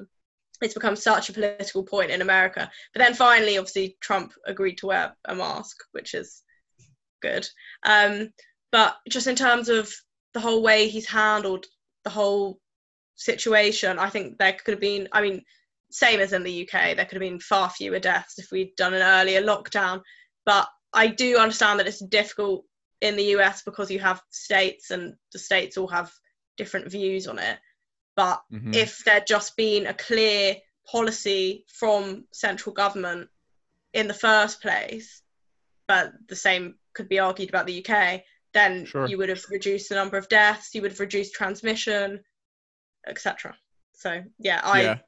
It's 0.60 0.74
become 0.74 0.96
such 0.96 1.28
a 1.28 1.32
political 1.32 1.84
point 1.84 2.10
in 2.10 2.20
america. 2.20 2.70
But 2.92 3.00
then 3.00 3.14
finally 3.14 3.58
obviously 3.58 3.96
trump 4.00 4.32
agreed 4.44 4.78
to 4.78 4.86
wear 4.88 5.16
a 5.26 5.34
mask 5.34 5.76
which 5.92 6.14
is 6.14 6.42
good. 7.20 7.48
Um 7.84 8.32
but 8.72 8.96
just 9.08 9.26
in 9.26 9.36
terms 9.36 9.68
of 9.68 9.92
the 10.34 10.40
whole 10.40 10.62
way 10.62 10.88
he's 10.88 11.06
handled 11.08 11.66
the 12.04 12.10
whole 12.10 12.60
situation 13.14 13.98
i 13.98 14.10
think 14.10 14.36
there 14.36 14.52
could 14.52 14.72
have 14.72 14.80
been 14.80 15.08
i 15.12 15.22
mean 15.22 15.42
same 15.90 16.20
as 16.20 16.32
in 16.32 16.42
the 16.42 16.62
uk 16.62 16.72
there 16.72 17.04
could 17.06 17.12
have 17.12 17.20
been 17.20 17.40
far 17.40 17.70
fewer 17.70 17.98
deaths 17.98 18.38
if 18.38 18.50
we'd 18.52 18.76
done 18.76 18.92
an 18.92 19.02
earlier 19.02 19.40
lockdown. 19.42 20.02
But 20.44 20.68
i 20.92 21.06
do 21.06 21.38
understand 21.38 21.80
that 21.80 21.86
it's 21.86 22.04
difficult 22.04 22.64
in 23.00 23.16
the 23.16 23.24
us 23.24 23.62
because 23.62 23.90
you 23.90 23.98
have 24.00 24.22
states 24.30 24.90
and 24.90 25.14
the 25.32 25.38
states 25.38 25.76
all 25.76 25.88
have 25.88 26.12
different 26.56 26.90
views 26.90 27.26
on 27.26 27.38
it. 27.38 27.58
But 28.16 28.42
Mhm. 28.52 28.74
if 28.74 29.04
there'd 29.04 29.26
just 29.26 29.56
been 29.56 29.86
a 29.86 29.94
clear 29.94 30.56
policy 30.90 31.64
from 31.68 32.26
central 32.32 32.74
government 32.74 33.28
in 33.92 34.08
the 34.08 34.14
first 34.14 34.60
place, 34.60 35.22
but 35.88 36.12
the 36.28 36.36
same 36.36 36.76
could 36.94 37.08
be 37.08 37.18
argued 37.18 37.48
about 37.48 37.66
the 37.66 37.84
UK, 37.86 38.22
then 38.52 38.86
Sure. 38.86 39.06
you 39.06 39.18
would 39.18 39.28
have 39.28 39.44
reduced 39.50 39.88
the 39.88 39.94
number 39.94 40.16
of 40.16 40.28
deaths, 40.28 40.74
you 40.74 40.82
would 40.82 40.90
have 40.92 41.00
reduced 41.00 41.34
transmission, 41.34 42.22
etc. 43.06 43.56
So 43.92 44.22
yeah, 44.38 44.60
I 44.64 44.82
yeah, 44.82 44.98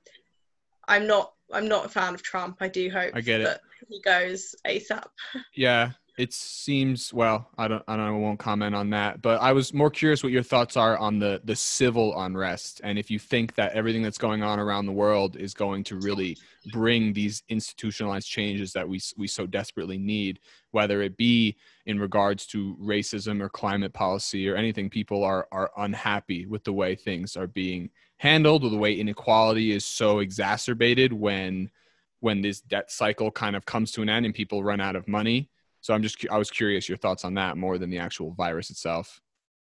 I'm 0.87 1.07
not 1.07 1.33
I'm 1.53 1.69
not 1.69 1.87
a 1.87 1.89
fan 1.89 2.15
of 2.15 2.23
Trump. 2.23 2.59
I 2.61 2.69
do 2.69 2.91
hope 2.91 3.13
I 3.15 3.21
get 3.21 3.41
it. 3.41 3.61
he 3.89 4.01
goes 4.03 4.55
ASAP. 4.67 5.07
yeah. 5.55 5.91
It 6.19 6.33
seems 6.33 7.15
well. 7.15 7.49
I 7.59 7.69
don't. 7.69 7.85
I 7.87 7.97
don't. 7.97 8.07
I 8.07 8.11
won't 8.11 8.41
comment 8.41 8.75
on 8.75 8.91
that. 8.91 9.23
But 9.23 9.41
I 9.41 9.53
was 9.53 9.73
more 9.73 9.89
curious 9.89 10.25
what 10.25 10.33
your 10.33 10.43
thoughts 10.43 10.77
are 10.77 10.99
on 10.99 11.21
the 11.21 11.41
the 11.45 11.55
civil 11.55 12.21
unrest, 12.21 12.81
and 12.83 12.99
if 12.99 13.09
you 13.09 13.21
think 13.21 13.55
that 13.55 13.73
everything 13.73 14.03
that's 14.03 14.19
going 14.19 14.43
on 14.43 14.59
around 14.59 14.87
the 14.87 14.93
world 14.93 15.37
is 15.37 15.55
going 15.55 15.85
to 15.85 15.97
really 16.01 16.37
bring 16.73 17.13
these 17.13 17.45
institutionalized 17.49 18.29
changes 18.29 18.73
that 18.73 18.89
we 18.89 19.01
we 19.17 19.29
so 19.29 19.47
desperately 19.47 19.97
need, 19.97 20.41
whether 20.73 21.03
it 21.03 21.17
be 21.17 21.57
in 21.87 22.01
regards 22.01 22.47
to 22.47 22.77
racism 22.83 23.41
or 23.41 23.49
climate 23.49 23.93
policy 23.93 24.49
or 24.49 24.57
anything. 24.57 24.91
People 24.91 25.23
are 25.23 25.47
are 25.53 25.71
unhappy 25.77 26.47
with 26.47 26.65
the 26.65 26.73
way 26.73 26.97
things 26.97 27.37
are 27.37 27.47
being 27.47 27.91
handled, 28.17 28.65
or 28.65 28.71
the 28.71 28.77
way 28.77 28.93
inequality 28.93 29.71
is 29.71 29.85
so 29.85 30.19
exacerbated 30.19 31.13
when 31.13 31.71
when 32.19 32.43
this 32.43 32.61
debt 32.61 32.91
cycle 32.91 33.31
kind 33.31 33.55
of 33.55 33.65
comes 33.67 33.93
to 33.93 34.03
an 34.03 34.09
end 34.09 34.27
and 34.27 34.35
people 34.35 34.65
run 34.65 34.81
out 34.81 34.97
of 34.97 35.07
money. 35.07 35.49
So 35.81 35.95
I'm 35.95 36.03
just 36.03 36.25
I 36.31 36.39
was 36.39 36.51
curious 36.51 36.89
your 36.89 36.99
thoughts 36.99 37.25
on 37.25 37.35
that 37.35 37.57
more 37.57 37.79
than 37.79 37.91
the 37.91 37.99
actual 37.99 38.33
virus 38.33 38.71
itself. 38.71 39.21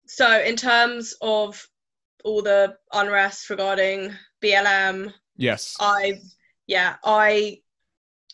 So 0.07 0.41
in 0.41 0.57
terms 0.57 1.15
of 1.21 1.67
all 2.25 2.43
the 2.43 2.77
unrest 2.93 3.51
regarding 3.51 4.15
BLM, 4.43 5.13
Yes. 5.37 5.77
I 5.81 6.21
yeah, 6.67 6.97
I 7.05 7.61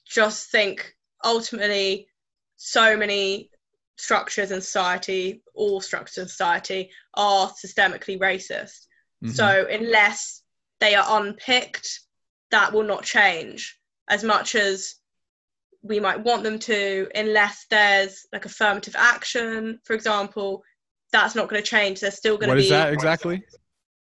just 0.06 0.50
think 0.50 0.94
ultimately 1.24 2.08
so 2.56 2.96
many 2.96 3.50
structures 3.96 4.50
in 4.50 4.60
society, 4.60 5.42
all 5.54 5.80
structures 5.80 6.18
in 6.18 6.28
society 6.28 6.90
are 7.14 7.50
systemically 7.50 8.18
racist. 8.18 8.86
Mhm. 9.24 9.32
So 9.32 9.66
unless 9.70 10.42
they 10.80 10.94
are 10.94 11.20
unpicked, 11.20 12.00
that 12.50 12.72
will 12.72 12.84
not 12.84 13.04
change 13.04 13.78
as 14.08 14.24
much 14.24 14.54
as 14.54 14.94
we 15.82 16.00
might 16.00 16.22
want 16.22 16.42
them 16.42 16.58
to, 16.58 17.08
unless 17.14 17.66
there's 17.70 18.26
like 18.32 18.44
affirmative 18.44 18.96
action, 18.96 19.78
for 19.84 19.94
example, 19.94 20.62
that's 21.12 21.34
not 21.34 21.48
going 21.48 21.62
to 21.62 21.68
change. 21.68 22.00
There's 22.00 22.16
still 22.16 22.36
going 22.36 22.50
to 22.50 22.56
be 22.56 22.62
is 22.62 22.68
that 22.70 22.92
exactly? 22.92 23.42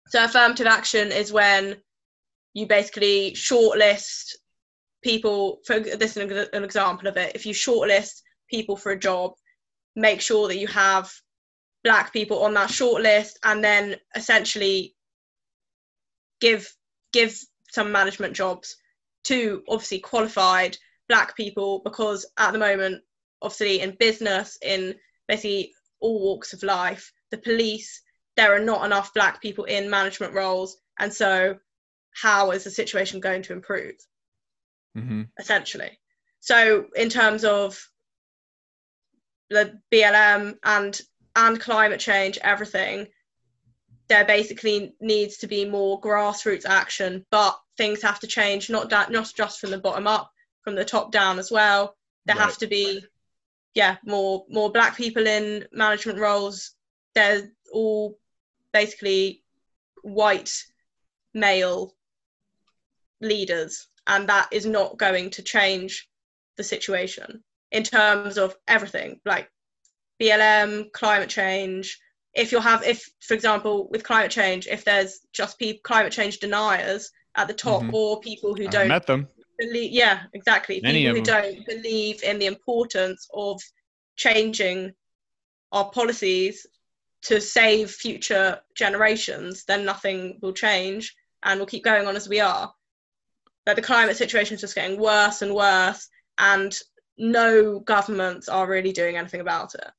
so 0.08 0.24
affirmative 0.24 0.68
action 0.68 1.12
is 1.12 1.34
when 1.34 1.78
you 2.54 2.68
basically 2.68 3.32
shortlist 3.32 4.36
people. 5.04 5.60
For 5.66 5.80
this 5.80 6.16
is 6.16 6.18
an, 6.18 6.48
an 6.54 6.64
example 6.64 7.08
of 7.08 7.18
it. 7.18 7.36
If 7.36 7.46
you 7.46 7.54
shortlist 7.54 8.22
people 8.50 8.78
for 8.78 8.92
a 8.92 9.00
job, 9.00 9.34
make 9.96 10.22
sure 10.22 10.48
that 10.48 10.58
you 10.58 10.68
have 10.68 11.12
black 11.84 12.14
people 12.14 12.44
on 12.44 12.54
that 12.54 12.70
shortlist, 12.70 13.34
and 13.44 13.64
then 13.64 13.96
essentially 14.16 14.96
give 16.40 16.72
give 17.12 17.38
some 17.72 17.92
management 17.92 18.36
jobs 18.36 18.78
to 19.26 19.64
obviously 19.68 20.00
qualified 20.00 20.78
black 21.08 21.36
people 21.36 21.82
because 21.84 22.26
at 22.38 22.52
the 22.52 22.60
moment, 22.60 23.02
obviously 23.42 23.82
in 23.82 23.96
business, 24.00 24.58
in 24.62 24.96
basically 25.28 25.74
all 26.00 26.22
walks 26.22 26.54
of 26.54 26.64
life, 26.64 27.12
the 27.32 27.38
police 27.38 28.02
there 28.36 28.54
are 28.54 28.64
not 28.64 28.86
enough 28.86 29.14
black 29.14 29.42
people 29.42 29.64
in 29.64 29.90
management 29.90 30.34
roles. 30.34 30.78
And 31.00 31.14
so 31.14 31.58
how 32.14 32.52
is 32.52 32.66
the 32.66 32.72
situation 32.72 33.20
going 33.20 33.44
to 33.44 33.54
improve? 33.54 33.96
Mm-hmm. 34.98 35.24
essentially. 35.38 36.00
So 36.40 36.86
in 36.96 37.10
terms 37.10 37.44
of 37.44 37.78
the 39.50 39.80
blm 39.92 40.56
and 40.64 41.02
and 41.36 41.60
climate 41.60 42.00
change 42.00 42.40
everything 42.42 43.08
there 44.08 44.26
basically 44.26 44.96
needs 45.00 45.38
to 45.38 45.48
be 45.48 45.66
more 45.66 46.00
grassroots 46.00 46.66
action 46.66 47.26
but 47.30 47.60
things 47.78 48.02
have 48.02 48.20
to 48.20 48.28
change 48.28 48.70
not 48.70 48.90
that 48.90 49.12
not 49.12 49.32
just 49.36 49.60
from 49.60 49.72
the 49.72 49.78
bottom 49.78 50.08
up 50.08 50.32
from 50.66 50.76
the 50.76 50.84
top 50.84 51.12
down 51.12 51.40
as 51.40 51.50
well 51.52 51.96
there 52.26 52.36
Right. 52.36 52.46
have 52.46 52.58
to 52.58 52.68
be 52.68 53.06
yeah 53.76 53.98
more 54.04 54.46
more 54.50 54.72
black 54.72 54.98
people 54.98 55.26
in 55.28 55.66
management 55.72 56.20
roles 56.20 56.72
they're 57.14 57.50
all 57.72 58.18
basically 58.74 59.44
white 60.02 60.52
male 61.34 61.94
leaders 63.22 63.88
and 64.08 64.28
that 64.28 64.48
is 64.52 64.66
not 64.66 64.98
going 64.98 65.30
to 65.32 65.42
change 65.44 66.10
the 66.58 66.64
situation 66.64 67.44
in 67.72 67.84
terms 67.84 68.38
of 68.38 68.56
everything 68.68 69.20
like 69.26 69.50
blm 70.22 70.92
climate 70.94 71.30
change 71.30 72.00
if 72.34 72.52
you'll 72.52 72.62
have 72.62 72.84
if 72.84 73.08
for 73.22 73.34
example 73.34 73.88
with 73.90 74.04
climate 74.04 74.32
change 74.32 74.68
if 74.68 74.84
there's 74.84 75.20
just 75.32 75.60
people 75.60 75.82
climate 75.84 76.12
change 76.12 76.40
deniers 76.40 77.12
at 77.36 77.48
the 77.48 77.54
top 77.54 77.82
Mhm. 77.84 77.94
or 77.94 78.20
people 78.22 78.56
who 78.56 78.64
I 78.66 78.68
don't 78.68 78.88
met 78.88 79.06
them. 79.08 79.28
Believe 79.58 79.92
yeah 79.92 80.24
exactly 80.34 80.80
Many 80.82 81.06
people 81.06 81.18
who 81.18 81.24
don't 81.24 81.66
believe 81.66 82.24
in 82.24 82.40
the 82.40 82.46
importance 82.46 83.28
of 83.34 83.62
changing 84.16 84.94
our 85.72 85.90
policies 85.90 86.66
to 87.24 87.42
save 87.42 87.92
future 87.92 88.60
generations 88.76 89.66
then 89.66 89.86
nothing 89.86 90.40
will 90.42 90.54
change 90.54 91.16
and 91.44 91.60
we'll 91.60 91.68
keep 91.68 91.84
going 91.84 92.08
on 92.08 92.16
as 92.16 92.30
we 92.30 92.40
are 92.40 92.74
but 93.66 93.76
the 93.76 93.82
climate 93.82 94.18
situation 94.18 94.56
is 94.56 94.62
just 94.62 94.76
getting 94.76 95.00
worse 95.00 95.42
and 95.42 95.54
worse 95.54 96.08
and 96.38 96.78
no 97.18 97.80
governments 97.80 98.50
are 98.50 98.68
really 98.68 98.92
doing 98.92 99.18
anything 99.18 99.42
about 99.42 99.74
it 99.76 99.92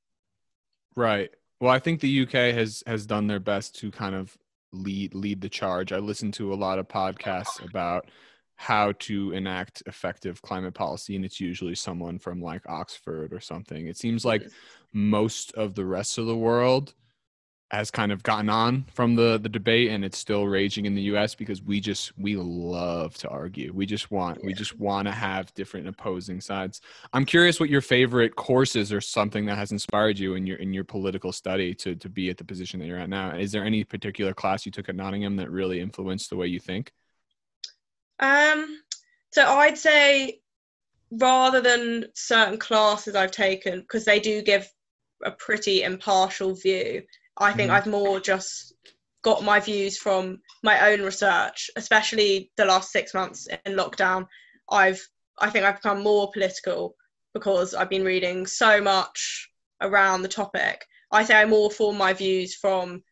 Right. 0.97 1.31
Well, 1.61 1.71
I 1.71 1.79
think 1.79 2.01
the 2.01 2.23
UK 2.23 2.55
has 2.55 2.83
has 2.87 3.07
done 3.07 3.27
their 3.27 3.39
best 3.39 3.79
to 3.81 3.91
kind 3.91 4.15
of 4.15 4.37
lead 4.73 5.15
lead 5.15 5.43
the 5.43 5.49
charge. 5.49 5.93
I 5.93 5.99
listen 5.99 6.33
to 6.33 6.53
a 6.53 6.57
lot 6.57 6.79
of 6.79 6.89
podcasts 6.89 7.63
about 7.63 8.11
how 8.57 8.93
to 8.99 9.33
enact 9.33 9.83
effective 9.87 10.41
climate 10.43 10.75
policy 10.75 11.15
and 11.15 11.25
it's 11.25 11.41
usually 11.41 11.75
someone 11.75 12.19
from 12.19 12.41
like 12.41 12.63
Oxford 12.67 13.33
or 13.33 13.41
something. 13.41 13.87
It 13.87 13.99
seems 13.99 14.25
like 14.25 14.49
most 14.93 15.53
of 15.53 15.75
the 15.75 15.85
rest 15.85 16.19
of 16.19 16.27
the 16.27 16.37
world 16.37 16.95
has 17.73 17.91
kind 17.91 18.13
of 18.13 18.23
gotten 18.23 18.49
on 18.49 18.85
from 18.95 19.17
the 19.17 19.39
the 19.39 19.49
debate 19.49 19.91
and 19.91 20.05
it's 20.05 20.17
still 20.17 20.47
raging 20.47 20.87
in 20.87 20.95
the 20.95 21.03
US 21.03 21.35
because 21.35 21.63
we 21.63 21.81
just 21.81 22.17
we 22.17 22.37
love 22.37 23.15
to 23.19 23.29
argue. 23.29 23.73
We 23.75 23.87
just 23.87 24.11
want 24.11 24.43
we 24.45 24.55
just 24.55 24.79
want 24.79 25.09
to 25.09 25.13
have 25.13 25.53
different 25.55 25.89
opposing 25.89 26.41
sides. 26.41 26.81
I'm 27.13 27.25
curious 27.25 27.59
what 27.59 27.69
your 27.69 27.81
favorite 27.81 28.37
courses 28.37 28.93
or 28.93 29.01
something 29.01 29.47
that 29.47 29.59
has 29.59 29.73
inspired 29.73 30.19
you 30.19 30.35
in 30.35 30.47
your 30.47 30.59
in 30.59 30.73
your 30.73 30.85
political 30.85 31.33
study 31.33 31.75
to 31.75 31.97
to 31.97 32.09
be 32.09 32.31
at 32.31 32.39
the 32.39 32.45
position 32.45 32.79
that 32.81 32.87
you're 32.87 32.99
at 32.99 33.11
now. 33.11 33.37
Is 33.37 33.51
there 33.51 33.65
any 33.65 33.83
particular 33.83 34.33
class 34.33 34.65
you 34.65 34.73
took 34.73 34.89
at 34.89 34.97
Nottingham 34.97 35.37
that 35.37 35.51
really 35.51 35.81
influenced 35.81 36.31
the 36.31 36.37
way 36.37 36.47
you 36.47 36.61
think? 36.61 36.93
Um, 38.21 38.83
so 39.33 39.47
I'd 39.47 39.79
say 39.79 40.41
rather 41.11 41.61
than 41.61 42.07
certain 42.15 42.59
classes 42.59 43.15
I've 43.15 43.31
taken, 43.31 43.81
because 43.81 44.05
they 44.05 44.21
do 44.21 44.43
give 44.43 44.69
a 45.25 45.31
pretty 45.31 45.83
impartial 45.83 46.55
view, 46.55 47.03
I 47.39 47.53
think 47.53 47.71
Mhm. 47.71 47.75
I've 47.75 47.87
more 47.87 48.21
just 48.21 48.75
got 49.23 49.43
my 49.43 49.61
views 49.61 49.99
from 49.99 50.41
my 50.63 50.91
own 50.91 51.03
research, 51.03 51.71
especially 51.77 52.51
the 52.57 52.65
last 52.65 52.93
six 52.93 53.13
months 53.15 53.47
in 53.47 53.75
lockdown. 53.75 54.27
I've 54.71 55.07
I 55.39 55.51
think 55.51 55.67
I've 55.67 55.77
become 55.77 56.03
more 56.03 56.31
political 56.33 56.97
because 57.35 57.75
I've 57.75 57.91
been 57.91 58.05
reading 58.05 58.47
so 58.47 58.81
much 58.81 59.51
around 59.83 60.23
the 60.23 60.29
topic. 60.29 60.87
I 61.11 61.25
say 61.25 61.35
I 61.35 61.45
more 61.45 61.71
form 61.71 61.99
my 61.99 62.15
views 62.15 62.55
from 62.55 63.05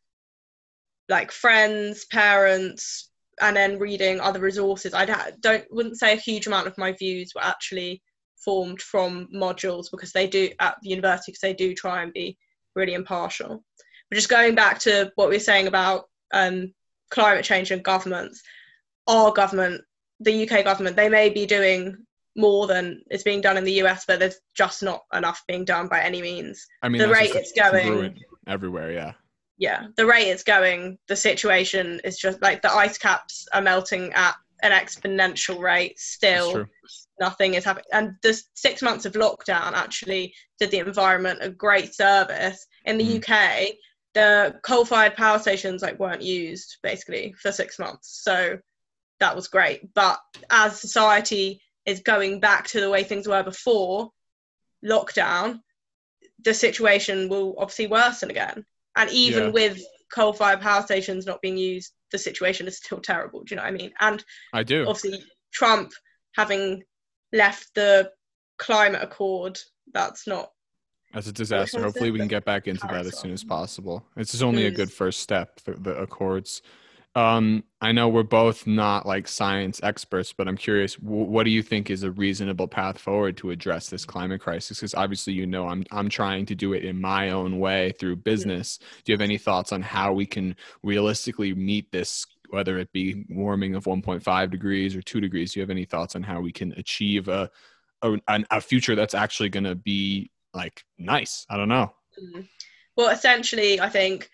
like 1.08 1.30
friends, 1.30 2.06
parents, 2.06 3.10
and 3.40 3.56
then 3.56 3.78
reading 3.78 4.20
other 4.20 4.40
resources. 4.40 4.94
I 4.94 5.06
don't 5.40 5.64
wouldn't 5.70 5.98
say 5.98 6.12
a 6.12 6.16
huge 6.16 6.46
amount 6.46 6.66
of 6.66 6.78
my 6.78 6.92
views 6.92 7.32
were 7.34 7.44
actually 7.44 8.02
formed 8.44 8.80
from 8.80 9.28
modules 9.34 9.86
because 9.90 10.12
they 10.12 10.26
do 10.26 10.50
at 10.60 10.76
the 10.82 10.90
university 10.90 11.32
because 11.32 11.40
they 11.40 11.54
do 11.54 11.74
try 11.74 12.02
and 12.02 12.12
be 12.12 12.36
really 12.74 12.94
impartial. 12.94 13.64
But 14.10 14.16
just 14.16 14.28
going 14.28 14.54
back 14.54 14.78
to 14.80 15.10
what 15.14 15.28
we 15.28 15.36
were 15.36 15.40
saying 15.40 15.66
about 15.66 16.04
um, 16.32 16.72
climate 17.10 17.44
change 17.44 17.70
and 17.70 17.82
governments, 17.82 18.42
our 19.06 19.32
government, 19.32 19.82
the 20.20 20.48
UK 20.48 20.64
government, 20.64 20.96
they 20.96 21.08
may 21.08 21.30
be 21.30 21.46
doing 21.46 21.96
more 22.36 22.66
than 22.66 23.02
is 23.10 23.22
being 23.22 23.40
done 23.40 23.56
in 23.56 23.64
the 23.64 23.82
US, 23.84 24.04
but 24.06 24.18
there's 24.18 24.40
just 24.54 24.82
not 24.82 25.02
enough 25.12 25.42
being 25.46 25.64
done 25.64 25.88
by 25.88 26.00
any 26.02 26.20
means. 26.20 26.66
I 26.82 26.88
mean, 26.88 27.00
The 27.00 27.08
rate 27.08 27.34
it's 27.34 27.52
going- 27.52 28.18
everywhere, 28.46 28.90
yeah. 28.92 29.12
Yeah, 29.56 29.86
the 29.96 30.06
rate 30.06 30.28
it's 30.28 30.42
going, 30.42 30.98
the 31.08 31.16
situation 31.16 32.00
is 32.04 32.18
just 32.18 32.42
like 32.42 32.62
the 32.62 32.72
ice 32.72 32.98
caps 32.98 33.46
are 33.52 33.62
melting 33.62 34.12
at 34.12 34.34
an 34.62 34.72
exponential 34.72 35.60
rate. 35.60 35.98
Still, 35.98 36.64
nothing 37.20 37.54
is 37.54 37.64
happening. 37.64 37.84
And 37.92 38.14
the 38.22 38.40
six 38.54 38.82
months 38.82 39.04
of 39.04 39.12
lockdown 39.12 39.72
actually 39.72 40.34
did 40.58 40.70
the 40.70 40.78
environment 40.78 41.40
a 41.42 41.50
great 41.50 41.94
service. 41.94 42.66
In 42.84 42.98
the 42.98 43.04
Mm. 43.04 43.16
UK, 43.18 43.78
the 44.14 44.58
coal-fired 44.62 45.16
power 45.16 45.38
stations 45.38 45.82
like 45.82 45.98
weren't 45.98 46.22
used 46.22 46.78
basically 46.82 47.34
for 47.40 47.52
six 47.52 47.78
months, 47.78 48.20
so 48.22 48.58
that 49.20 49.36
was 49.36 49.48
great. 49.48 49.92
But 49.94 50.18
as 50.50 50.80
society 50.80 51.60
is 51.84 52.00
going 52.00 52.40
back 52.40 52.66
to 52.68 52.80
the 52.80 52.90
way 52.90 53.04
things 53.04 53.28
were 53.28 53.42
before 53.42 54.10
lockdown, 54.84 55.60
the 56.42 56.54
situation 56.54 57.28
will 57.28 57.54
obviously 57.58 57.86
worsen 57.86 58.30
again. 58.30 58.64
And 58.96 59.10
even 59.10 59.44
Yeah. 59.44 59.50
with 59.50 59.82
coal-fired 60.12 60.60
power 60.60 60.82
stations 60.82 61.26
not 61.26 61.42
being 61.42 61.56
used, 61.56 61.92
the 62.12 62.18
situation 62.18 62.66
is 62.68 62.78
still 62.78 63.00
terrible. 63.00 63.42
Do 63.42 63.54
you 63.54 63.56
know 63.56 63.62
what 63.62 63.74
I 63.74 63.76
mean? 63.76 63.92
And 64.00 64.24
I 64.52 64.62
do. 64.62 64.86
obviously 64.86 65.24
Trump 65.52 65.92
having 66.36 66.84
left 67.32 67.74
the 67.74 68.12
climate 68.58 69.02
accord, 69.02 69.58
that's 69.92 70.26
not 70.26 70.50
That's 71.12 71.26
a 71.28 71.32
disaster. 71.32 71.80
Hopefully, 71.82 72.10
we 72.10 72.18
can 72.18 72.28
get 72.28 72.44
back 72.44 72.66
into 72.66 72.86
that 72.88 73.06
as 73.06 73.18
soon 73.18 73.32
as 73.32 73.44
possible. 73.44 74.04
This 74.16 74.34
is 74.34 74.42
only 74.42 74.66
a 74.66 74.72
mm. 74.72 74.74
good 74.74 74.92
first 74.92 75.20
step. 75.20 75.60
The, 75.64 75.72
the 75.74 75.94
accords. 75.96 76.60
Um, 77.16 77.62
I 77.80 77.92
know 77.92 78.08
we're 78.08 78.24
both 78.24 78.66
not 78.66 79.06
like 79.06 79.28
science 79.28 79.78
experts, 79.84 80.32
but 80.32 80.48
I'm 80.48 80.56
curious. 80.56 80.96
W- 80.96 81.26
what 81.26 81.44
do 81.44 81.50
you 81.50 81.62
think 81.62 81.88
is 81.88 82.02
a 82.02 82.10
reasonable 82.10 82.66
path 82.66 82.98
forward 82.98 83.36
to 83.36 83.50
address 83.50 83.88
this 83.88 84.04
climate 84.04 84.40
crisis? 84.40 84.78
Because 84.78 84.94
obviously, 84.94 85.32
you 85.32 85.46
know, 85.46 85.68
I'm 85.68 85.84
I'm 85.92 86.08
trying 86.08 86.46
to 86.46 86.56
do 86.56 86.72
it 86.72 86.84
in 86.84 87.00
my 87.00 87.30
own 87.30 87.60
way 87.60 87.92
through 87.92 88.16
business. 88.16 88.78
Do 88.78 89.12
you 89.12 89.14
have 89.14 89.20
any 89.20 89.38
thoughts 89.38 89.72
on 89.72 89.80
how 89.80 90.12
we 90.12 90.26
can 90.26 90.56
realistically 90.82 91.54
meet 91.54 91.92
this? 91.92 92.26
Whether 92.50 92.78
it 92.78 92.92
be 92.92 93.24
warming 93.28 93.74
of 93.74 93.84
1.5 93.84 94.50
degrees 94.50 94.94
or 94.94 95.02
two 95.02 95.20
degrees, 95.20 95.52
do 95.52 95.60
you 95.60 95.62
have 95.62 95.70
any 95.70 95.84
thoughts 95.84 96.14
on 96.14 96.22
how 96.22 96.40
we 96.40 96.52
can 96.52 96.72
achieve 96.72 97.28
a 97.28 97.50
a, 98.02 98.18
a 98.50 98.60
future 98.60 98.96
that's 98.96 99.14
actually 99.14 99.50
going 99.50 99.64
to 99.64 99.76
be 99.76 100.30
like 100.52 100.84
nice? 100.98 101.46
I 101.48 101.56
don't 101.56 101.68
know. 101.68 101.92
Mm. 102.20 102.48
Well, 102.96 103.10
essentially, 103.10 103.80
I 103.80 103.88
think 103.88 104.30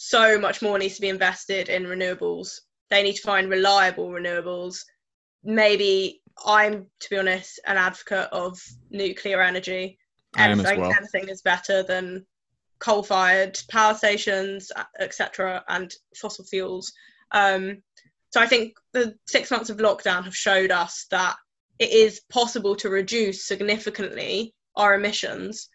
so 0.00 0.38
much 0.38 0.62
more 0.62 0.78
needs 0.78 0.94
to 0.94 1.00
be 1.00 1.08
invested 1.08 1.68
in 1.68 1.82
renewables. 1.82 2.60
They 2.88 3.02
need 3.02 3.16
to 3.16 3.22
find 3.22 3.50
reliable 3.50 4.10
renewables. 4.10 4.84
Maybe 5.42 6.22
I'm, 6.46 6.86
to 7.00 7.10
be 7.10 7.18
honest, 7.18 7.58
an 7.66 7.76
advocate 7.76 8.28
of 8.30 8.60
nuclear 8.90 9.42
energy. 9.42 9.98
I 10.36 10.44
am 10.44 10.60
as 10.60 10.66
Anything, 10.66 10.80
well. 10.82 10.92
anything 10.96 11.28
is 11.28 11.42
better 11.42 11.82
than 11.82 12.24
coal-fired 12.78 13.58
power 13.68 13.92
stations, 13.92 14.70
etc., 15.00 15.64
and 15.68 15.92
fossil 16.14 16.44
fuels. 16.44 16.92
Um, 17.32 17.82
so 18.30 18.40
I 18.40 18.46
think 18.46 18.74
the 18.92 19.16
six 19.26 19.50
months 19.50 19.68
of 19.68 19.78
lockdown 19.78 20.22
have 20.22 20.36
showed 20.36 20.70
us 20.70 21.06
that 21.10 21.34
it 21.80 21.90
is 21.90 22.20
possible 22.30 22.76
to 22.76 22.88
reduce 22.88 23.48
significantly 23.48 24.54
our 24.76 24.94
emissions 24.94 25.68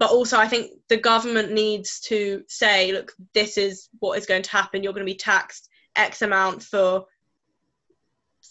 but 0.00 0.10
also 0.10 0.36
i 0.38 0.48
think 0.48 0.72
the 0.88 0.96
government 0.96 1.52
needs 1.52 2.00
to 2.00 2.42
say 2.48 2.90
look 2.92 3.12
this 3.34 3.56
is 3.56 3.88
what 4.00 4.18
is 4.18 4.26
going 4.26 4.42
to 4.42 4.50
happen 4.50 4.82
you're 4.82 4.92
going 4.92 5.06
to 5.06 5.12
be 5.12 5.16
taxed 5.16 5.68
x 5.94 6.22
amount 6.22 6.60
for 6.64 7.04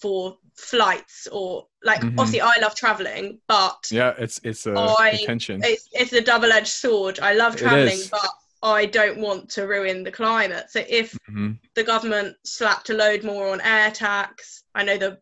for 0.02 0.38
flights 0.56 1.28
or 1.32 1.66
like 1.84 2.00
Mhm. 2.02 2.14
obviously 2.20 2.42
i 2.42 2.54
love 2.62 2.76
traveling 2.76 3.40
but 3.48 3.80
Yeah, 3.92 4.14
it's 4.18 4.40
it's 4.44 4.66
a 4.68 4.74
I- 5.00 5.10
attention. 5.24 5.62
it's, 5.64 5.90
it's 5.92 6.14
a 6.14 6.22
double-edged 6.22 6.68
sword 6.68 7.20
i 7.20 7.34
love 7.34 7.56
traveling 7.58 8.00
but 8.12 8.30
i 8.62 8.86
don't 8.86 9.18
want 9.18 9.50
to 9.52 9.64
ruin 9.68 10.04
the 10.04 10.12
climate 10.12 10.70
so 10.70 10.84
if 10.88 11.18
Mhm. 11.30 11.58
the 11.76 11.84
government 11.84 12.36
slapped 12.46 12.90
a 12.90 12.94
load 12.94 13.24
more 13.24 13.50
on 13.54 13.62
air 13.62 13.90
tax. 13.92 14.64
I 14.76 14.84
know 14.84 14.98
the 14.98 15.20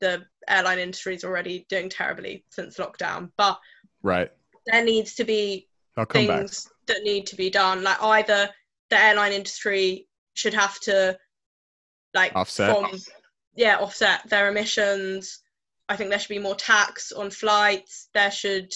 the 0.00 0.24
airline 0.48 0.80
industry 0.80 1.14
is 1.14 1.22
already 1.24 1.64
doing 1.68 1.88
terribly 1.88 2.44
since 2.50 2.76
lockdown, 2.78 3.30
but 3.36 3.60
Right. 4.02 4.32
There 4.66 4.84
needs 4.84 5.14
to 5.14 5.24
be 5.24 5.68
I'll 5.96 6.06
back. 6.06 6.14
things 6.14 6.68
that 6.86 7.02
need 7.02 7.26
to 7.26 7.36
be 7.36 7.50
done. 7.50 7.82
Like 7.82 8.02
either 8.02 8.48
the 8.90 8.98
airline 8.98 9.32
industry 9.32 10.06
should 10.34 10.54
have 10.54 10.78
to 10.80 11.18
like 12.14 12.34
Offset. 12.34 12.74
from 12.76 12.98
yeah 13.54 13.76
offset 13.76 14.28
their 14.28 14.48
emissions. 14.48 15.40
I 15.88 15.96
think 15.96 16.10
there 16.10 16.18
should 16.18 16.28
be 16.28 16.38
more 16.38 16.54
tax 16.54 17.12
on 17.12 17.30
flights. 17.30 18.08
There 18.14 18.30
should 18.30 18.72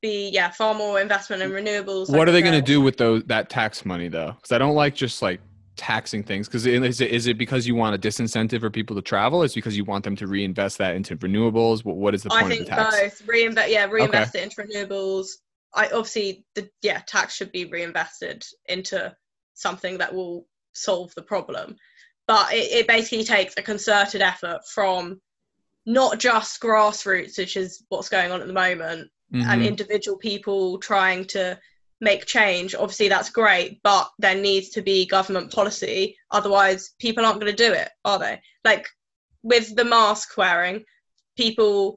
be 0.00 0.30
yeah 0.30 0.50
far 0.50 0.74
more 0.74 1.00
investment 1.00 1.42
in 1.42 1.50
renewables. 1.50 2.08
What 2.08 2.18
like 2.18 2.28
are 2.28 2.32
they 2.32 2.42
going 2.42 2.54
to 2.54 2.62
do 2.62 2.80
with 2.80 2.96
those 2.96 3.24
that 3.24 3.50
tax 3.50 3.84
money 3.84 4.08
though? 4.08 4.32
Because 4.32 4.52
I 4.52 4.58
don't 4.58 4.74
like 4.74 4.94
just 4.94 5.22
like 5.22 5.40
taxing 5.78 6.22
things. 6.22 6.46
Because 6.46 6.66
is 6.66 7.00
it 7.00 7.10
is 7.10 7.26
it 7.26 7.38
because 7.38 7.66
you 7.66 7.74
want 7.74 7.94
a 7.94 7.98
disincentive 7.98 8.60
for 8.60 8.68
people 8.68 8.94
to 8.96 9.02
travel? 9.02 9.42
Is 9.42 9.52
it 9.52 9.54
because 9.56 9.76
you 9.76 9.84
want 9.84 10.04
them 10.04 10.16
to 10.16 10.26
reinvest 10.26 10.76
that 10.78 10.94
into 10.94 11.16
renewables? 11.16 11.84
What 11.84 11.96
what 11.96 12.14
is 12.14 12.24
the 12.24 12.32
I 12.32 12.42
point 12.42 12.52
of 12.54 12.58
the 12.60 12.64
tax? 12.66 13.00
both 13.00 13.28
reinvest. 13.28 13.70
Yeah, 13.70 13.86
reinvest 13.86 14.34
it 14.34 14.42
into 14.42 14.62
renewables. 14.62 15.28
I 15.74 15.86
obviously 15.86 16.44
the 16.54 16.68
yeah 16.82 17.00
tax 17.06 17.34
should 17.34 17.52
be 17.52 17.64
reinvested 17.64 18.44
into 18.66 19.14
something 19.54 19.98
that 19.98 20.14
will 20.14 20.46
solve 20.72 21.14
the 21.14 21.22
problem, 21.22 21.76
but 22.26 22.52
it, 22.52 22.70
it 22.72 22.86
basically 22.86 23.24
takes 23.24 23.54
a 23.56 23.62
concerted 23.62 24.20
effort 24.20 24.60
from 24.72 25.20
not 25.86 26.18
just 26.18 26.60
grassroots, 26.60 27.38
which 27.38 27.56
is 27.56 27.84
what's 27.88 28.08
going 28.10 28.30
on 28.30 28.40
at 28.40 28.46
the 28.46 28.52
moment, 28.52 29.10
and 29.32 29.42
Mhm. 29.62 29.66
individual 29.66 30.18
people 30.18 30.78
trying 30.78 31.24
to 31.26 31.58
make 32.00 32.26
change, 32.26 32.74
obviously 32.74 33.08
that's 33.08 33.30
great, 33.30 33.80
but 33.82 34.08
there 34.18 34.34
needs 34.34 34.70
to 34.70 34.82
be 34.82 35.06
government 35.06 35.52
policy. 35.52 36.16
Otherwise, 36.30 36.94
people 36.98 37.24
aren't 37.24 37.40
going 37.40 37.54
to 37.54 37.64
do 37.68 37.72
it, 37.72 37.90
are 38.04 38.18
they? 38.18 38.40
Like 38.64 38.86
with 39.42 39.74
the 39.74 39.84
mask 39.84 40.36
wearing, 40.36 40.84
people, 41.36 41.96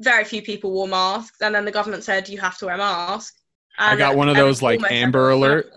very 0.00 0.24
few 0.24 0.42
people 0.42 0.72
wore 0.72 0.88
masks, 0.88 1.40
and 1.40 1.54
then 1.54 1.64
the 1.64 1.70
government 1.70 2.04
said 2.04 2.28
you 2.28 2.38
have 2.38 2.58
to 2.58 2.66
wear 2.66 2.74
a 2.74 2.78
mask. 2.78 3.34
I 3.78 3.96
got 3.96 4.16
one 4.16 4.28
of 4.28 4.36
those 4.36 4.62
like 4.62 4.80
Amber 4.90 5.30
Alert 5.30 5.70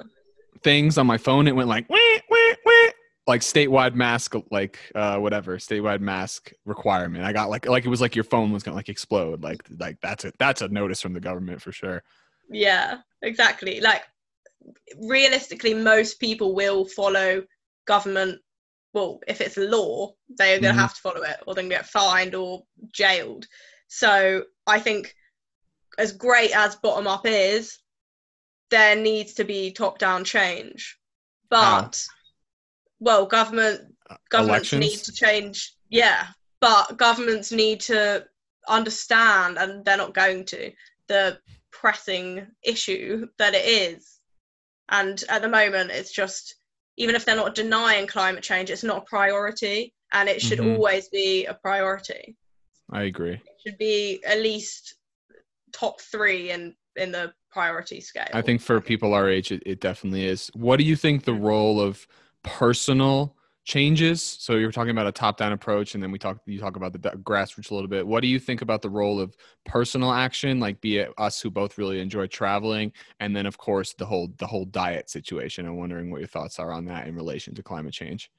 things 0.64 0.98
on 0.98 1.08
my 1.08 1.18
phone. 1.18 1.48
It 1.48 1.56
went 1.56 1.70
like 1.70 1.90
wah, 1.90 1.98
wah, 2.30 2.54
wah, 2.66 2.90
like 3.28 3.42
statewide 3.42 3.96
mask, 3.96 4.36
like 4.52 4.80
uh, 4.96 5.18
whatever 5.18 5.58
statewide 5.58 6.02
mask 6.02 6.52
requirement. 6.66 7.24
I 7.24 7.34
got 7.34 7.50
like 7.50 7.68
like 7.68 7.86
it 7.86 7.90
was 7.90 8.02
like 8.02 8.16
your 8.16 8.24
phone 8.24 8.52
was 8.52 8.64
gonna 8.64 8.76
like 8.76 8.90
explode. 8.90 9.44
Like 9.44 9.64
like 9.80 10.00
that's 10.02 10.26
it. 10.26 10.36
That's 10.40 10.62
a 10.62 10.68
notice 10.68 11.02
from 11.02 11.14
the 11.14 11.20
government 11.20 11.62
for 11.62 11.72
sure. 11.72 12.04
Yeah, 12.50 13.00
exactly. 13.22 13.82
Like 13.82 14.04
realistically, 14.98 15.74
most 15.74 16.20
people 16.20 16.56
will 16.56 16.86
follow 16.86 17.44
government. 17.86 18.40
Well, 18.94 19.20
if 19.28 19.42
it's 19.42 19.58
a 19.58 19.62
law, 19.62 20.14
they 20.38 20.54
are 20.54 20.60
going 20.60 20.64
to 20.64 20.70
mm-hmm. 20.70 20.80
have 20.80 20.94
to 20.94 21.02
follow 21.02 21.24
it, 21.24 21.38
or 21.48 21.56
they 21.56 21.62
can 21.62 21.70
get 21.70 21.88
fined 21.88 22.36
or 22.36 22.64
jailed. 22.92 23.48
So 23.88 24.44
I 24.68 24.80
think, 24.80 25.16
as 25.98 26.12
great 26.12 26.56
as 26.56 26.76
bottom 26.76 27.08
up 27.08 27.26
is, 27.26 27.80
there 28.70 28.96
needs 28.96 29.34
to 29.36 29.44
be 29.44 29.72
top 29.72 30.00
down 30.00 30.24
change. 30.24 30.98
But 31.50 32.04
well, 33.00 33.26
government 33.26 33.82
uh, 34.10 34.16
governments 34.30 34.74
Elections? 34.74 34.94
need 34.94 35.04
to 35.06 35.12
change. 35.12 35.76
Yeah, 35.90 36.28
but 36.62 36.98
governments 36.98 37.52
need 37.52 37.82
to 37.82 38.26
understand, 38.68 39.58
and 39.58 39.84
they're 39.84 39.98
not 39.98 40.14
going 40.14 40.46
to 40.46 40.72
the 41.08 41.40
pressing 41.74 42.48
issue 42.64 43.28
that 43.40 43.54
it 43.54 43.66
is. 43.66 44.20
And 44.90 45.22
at 45.30 45.42
the 45.42 45.50
moment, 45.50 45.92
it's 45.92 46.14
just 46.14 46.56
even 46.98 47.16
if 47.16 47.26
they're 47.26 47.36
not 47.36 47.56
denying 47.56 48.08
climate 48.08 48.44
change, 48.44 48.70
it's 48.70 48.84
not 48.84 49.00
a 49.00 49.06
priority, 49.06 49.94
and 50.14 50.30
it 50.30 50.42
should 50.42 50.60
mm-hmm. 50.60 50.76
always 50.76 51.10
be 51.10 51.46
a 51.46 51.54
priority. 51.54 52.38
I 52.92 53.04
agree. 53.04 53.34
It 53.34 53.60
should 53.66 53.78
be 53.78 54.24
at 54.26 54.40
least 54.40 54.96
top 55.72 56.00
three 56.00 56.52
in 56.52 56.76
in 56.96 57.12
the 57.12 57.34
priority 57.52 58.00
scale. 58.00 58.28
I 58.34 58.42
think 58.42 58.62
for 58.62 58.80
people 58.80 59.14
our 59.14 59.28
age, 59.30 59.52
it, 59.52 59.64
it 59.66 59.80
definitely 59.80 60.28
is. 60.28 60.52
What 60.54 60.78
do 60.78 60.84
you 60.84 60.96
think 60.96 61.24
the 61.24 61.34
role 61.34 61.82
of 61.82 62.06
personal 62.44 63.36
changes? 63.64 64.22
So 64.22 64.56
you're 64.56 64.72
talking 64.72 64.92
about 64.92 65.08
a 65.08 65.12
top-down 65.12 65.52
approach, 65.52 65.94
and 65.94 66.04
then 66.04 66.12
we 66.12 66.20
talk. 66.20 66.40
You 66.46 66.60
talk 66.60 66.76
about 66.76 66.94
the 66.94 67.00
grassroots 67.00 67.72
a 67.72 67.74
little 67.74 67.90
bit. 67.90 68.06
What 68.06 68.22
do 68.22 68.28
you 68.28 68.40
think 68.40 68.62
about 68.62 68.82
the 68.82 68.90
role 68.90 69.20
of 69.20 69.36
personal 69.66 70.12
action, 70.12 70.60
like 70.60 70.82
be 70.82 70.98
it 70.98 71.12
us 71.18 71.42
who 71.42 71.50
both 71.50 71.78
really 71.78 72.00
enjoy 72.00 72.28
traveling, 72.28 72.92
and 73.20 73.36
then 73.36 73.46
of 73.46 73.58
course 73.58 73.94
the 73.94 74.06
whole 74.06 74.30
the 74.38 74.48
whole 74.48 74.66
diet 74.66 75.10
situation? 75.10 75.66
I'm 75.66 75.78
wondering 75.78 76.12
what 76.12 76.20
your 76.20 76.28
thoughts 76.28 76.60
are 76.60 76.72
on 76.72 76.86
that 76.86 77.08
in 77.08 77.16
relation 77.16 77.56
to 77.56 77.64
climate 77.64 77.94
change. 77.94 78.32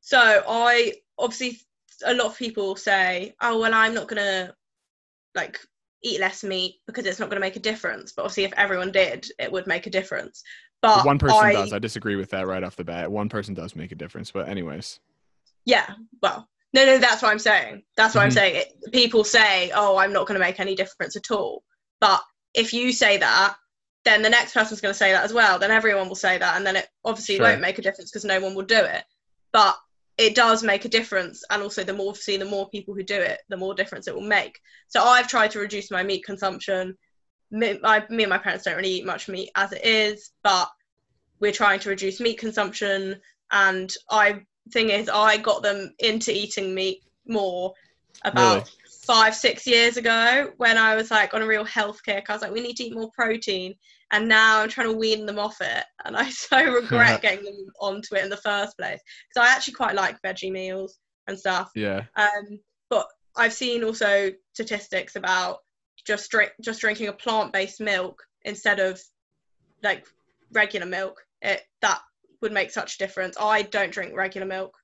So 0.00 0.18
I 0.48 0.94
obviously 1.18 1.60
a 2.04 2.14
lot 2.14 2.26
of 2.26 2.38
people 2.38 2.76
say, 2.76 3.34
"Oh 3.40 3.60
well, 3.60 3.74
I'm 3.74 3.94
not 3.94 4.08
gonna 4.08 4.54
like 5.34 5.58
eat 6.04 6.20
less 6.20 6.44
meat 6.44 6.76
because 6.86 7.06
it's 7.06 7.18
not 7.18 7.30
going 7.30 7.40
to 7.40 7.46
make 7.46 7.56
a 7.56 7.60
difference. 7.60 8.12
But 8.12 8.22
obviously, 8.22 8.44
if 8.44 8.52
everyone 8.56 8.92
did, 8.92 9.26
it 9.38 9.50
would 9.50 9.66
make 9.66 9.86
a 9.86 9.90
difference. 9.90 10.42
But 10.84 11.06
one 11.06 11.18
person 11.18 11.36
I, 11.38 11.52
does. 11.52 11.72
I 11.72 11.78
disagree 11.78 12.16
with 12.16 12.30
that 12.30 12.46
right 12.46 12.62
off 12.62 12.76
the 12.76 12.84
bat. 12.84 13.10
One 13.10 13.28
person 13.28 13.54
does 13.54 13.74
make 13.74 13.92
a 13.92 13.94
difference. 13.94 14.30
But 14.30 14.48
anyways. 14.48 15.00
Yeah. 15.64 15.88
Well, 16.22 16.46
no, 16.74 16.84
no, 16.84 16.98
that's 16.98 17.22
what 17.22 17.30
I'm 17.30 17.38
saying. 17.38 17.82
That's 17.96 18.14
what 18.14 18.20
mm-hmm. 18.20 18.26
I'm 18.26 18.30
saying. 18.32 18.56
It, 18.56 18.92
people 18.92 19.24
say, 19.24 19.70
"Oh, 19.74 19.96
I'm 19.96 20.12
not 20.12 20.26
going 20.26 20.38
to 20.38 20.44
make 20.44 20.60
any 20.60 20.74
difference 20.74 21.16
at 21.16 21.30
all." 21.30 21.62
But 22.00 22.20
if 22.52 22.72
you 22.72 22.92
say 22.92 23.16
that, 23.16 23.54
then 24.04 24.20
the 24.20 24.28
next 24.28 24.52
person's 24.52 24.80
going 24.80 24.92
to 24.92 24.98
say 24.98 25.12
that 25.12 25.24
as 25.24 25.32
well. 25.32 25.58
Then 25.58 25.70
everyone 25.70 26.08
will 26.08 26.16
say 26.16 26.36
that, 26.36 26.56
and 26.56 26.66
then 26.66 26.76
it 26.76 26.88
obviously 27.04 27.36
sure. 27.36 27.46
won't 27.46 27.60
make 27.60 27.78
a 27.78 27.82
difference 27.82 28.10
because 28.10 28.24
no 28.24 28.40
one 28.40 28.54
will 28.54 28.64
do 28.64 28.78
it. 28.78 29.04
But 29.52 29.76
it 30.18 30.34
does 30.34 30.62
make 30.62 30.84
a 30.84 30.88
difference 30.88 31.42
and 31.50 31.62
also 31.62 31.82
the 31.82 31.92
more 31.92 32.14
see 32.14 32.36
the 32.36 32.44
more 32.44 32.68
people 32.68 32.94
who 32.94 33.02
do 33.02 33.20
it 33.20 33.40
the 33.48 33.56
more 33.56 33.74
difference 33.74 34.06
it 34.06 34.14
will 34.14 34.22
make 34.22 34.60
so 34.86 35.02
i've 35.02 35.26
tried 35.26 35.50
to 35.50 35.58
reduce 35.58 35.90
my 35.90 36.02
meat 36.02 36.24
consumption 36.24 36.96
me, 37.54 37.78
me 38.10 38.22
and 38.24 38.30
my 38.30 38.38
parents 38.38 38.64
don't 38.64 38.76
really 38.76 38.90
eat 38.90 39.06
much 39.06 39.28
meat 39.28 39.50
as 39.56 39.72
it 39.72 39.84
is 39.84 40.30
but 40.42 40.68
we're 41.40 41.52
trying 41.52 41.80
to 41.80 41.88
reduce 41.88 42.20
meat 42.20 42.38
consumption 42.38 43.20
and 43.52 43.92
i 44.10 44.40
thing 44.72 44.90
is 44.90 45.08
i 45.12 45.36
got 45.36 45.62
them 45.62 45.92
into 45.98 46.32
eating 46.32 46.74
meat 46.74 47.02
more 47.26 47.72
about 48.24 48.56
really? 48.56 48.70
five 49.06 49.34
six 49.34 49.66
years 49.66 49.96
ago 49.96 50.50
when 50.56 50.78
i 50.78 50.94
was 50.94 51.10
like 51.10 51.34
on 51.34 51.42
a 51.42 51.46
real 51.46 51.64
health 51.64 52.00
kick 52.04 52.28
i 52.28 52.32
was 52.32 52.42
like 52.42 52.52
we 52.52 52.60
need 52.60 52.76
to 52.76 52.84
eat 52.84 52.94
more 52.94 53.10
protein 53.14 53.74
and 54.14 54.28
now 54.28 54.60
I'm 54.60 54.68
trying 54.68 54.86
to 54.86 54.96
wean 54.96 55.26
them 55.26 55.40
off 55.40 55.60
it, 55.60 55.84
and 56.04 56.16
I 56.16 56.30
so 56.30 56.62
regret 56.64 57.22
getting 57.22 57.44
them 57.44 57.66
onto 57.80 58.14
it 58.14 58.24
in 58.24 58.30
the 58.30 58.36
first 58.36 58.76
place 58.78 59.00
because 59.28 59.48
I 59.48 59.52
actually 59.52 59.74
quite 59.74 59.96
like 59.96 60.22
veggie 60.22 60.52
meals 60.52 60.98
and 61.26 61.38
stuff. 61.38 61.70
Yeah. 61.74 62.02
Um, 62.16 62.60
but 62.90 63.06
I've 63.36 63.52
seen 63.52 63.82
also 63.82 64.30
statistics 64.52 65.16
about 65.16 65.58
just 66.04 66.30
drink 66.30 66.52
just 66.60 66.80
drinking 66.80 67.08
a 67.08 67.12
plant-based 67.12 67.80
milk 67.80 68.22
instead 68.42 68.80
of 68.80 69.00
like 69.82 70.06
regular 70.52 70.86
milk. 70.86 71.24
It 71.42 71.62
that 71.82 72.00
would 72.40 72.52
make 72.52 72.70
such 72.70 72.94
a 72.94 72.98
difference. 72.98 73.36
I 73.38 73.62
don't 73.62 73.92
drink 73.92 74.14
regular 74.14 74.46
milk 74.46 74.76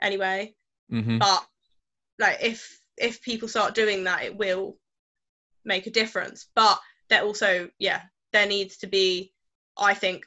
anyway, 0.00 0.54
mm-hmm. 0.92 1.18
but 1.18 1.46
like 2.18 2.38
if 2.42 2.78
if 2.96 3.22
people 3.22 3.48
start 3.48 3.74
doing 3.74 4.04
that, 4.04 4.24
it 4.24 4.36
will 4.36 4.76
make 5.64 5.86
a 5.86 5.90
difference. 5.90 6.46
But 6.54 6.80
they're 7.08 7.22
also 7.22 7.68
yeah 7.78 8.02
there 8.32 8.46
needs 8.46 8.78
to 8.78 8.86
be, 8.86 9.32
I 9.76 9.94
think, 9.94 10.24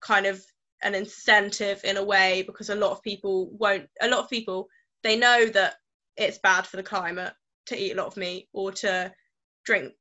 kind 0.00 0.26
of 0.26 0.44
an 0.82 0.94
incentive 0.94 1.80
in 1.84 1.96
a 1.96 2.04
way 2.04 2.42
because 2.42 2.70
a 2.70 2.74
lot 2.74 2.92
of 2.92 3.02
people 3.02 3.50
won't, 3.52 3.88
a 4.00 4.08
lot 4.08 4.20
of 4.20 4.30
people, 4.30 4.68
they 5.02 5.16
know 5.16 5.46
that 5.46 5.76
it's 6.16 6.38
bad 6.38 6.66
for 6.66 6.76
the 6.76 6.82
climate 6.82 7.32
to 7.66 7.76
eat 7.76 7.92
a 7.92 7.96
lot 7.96 8.06
of 8.06 8.16
meat 8.16 8.48
or 8.52 8.72
to 8.72 9.12
drink 9.68 9.92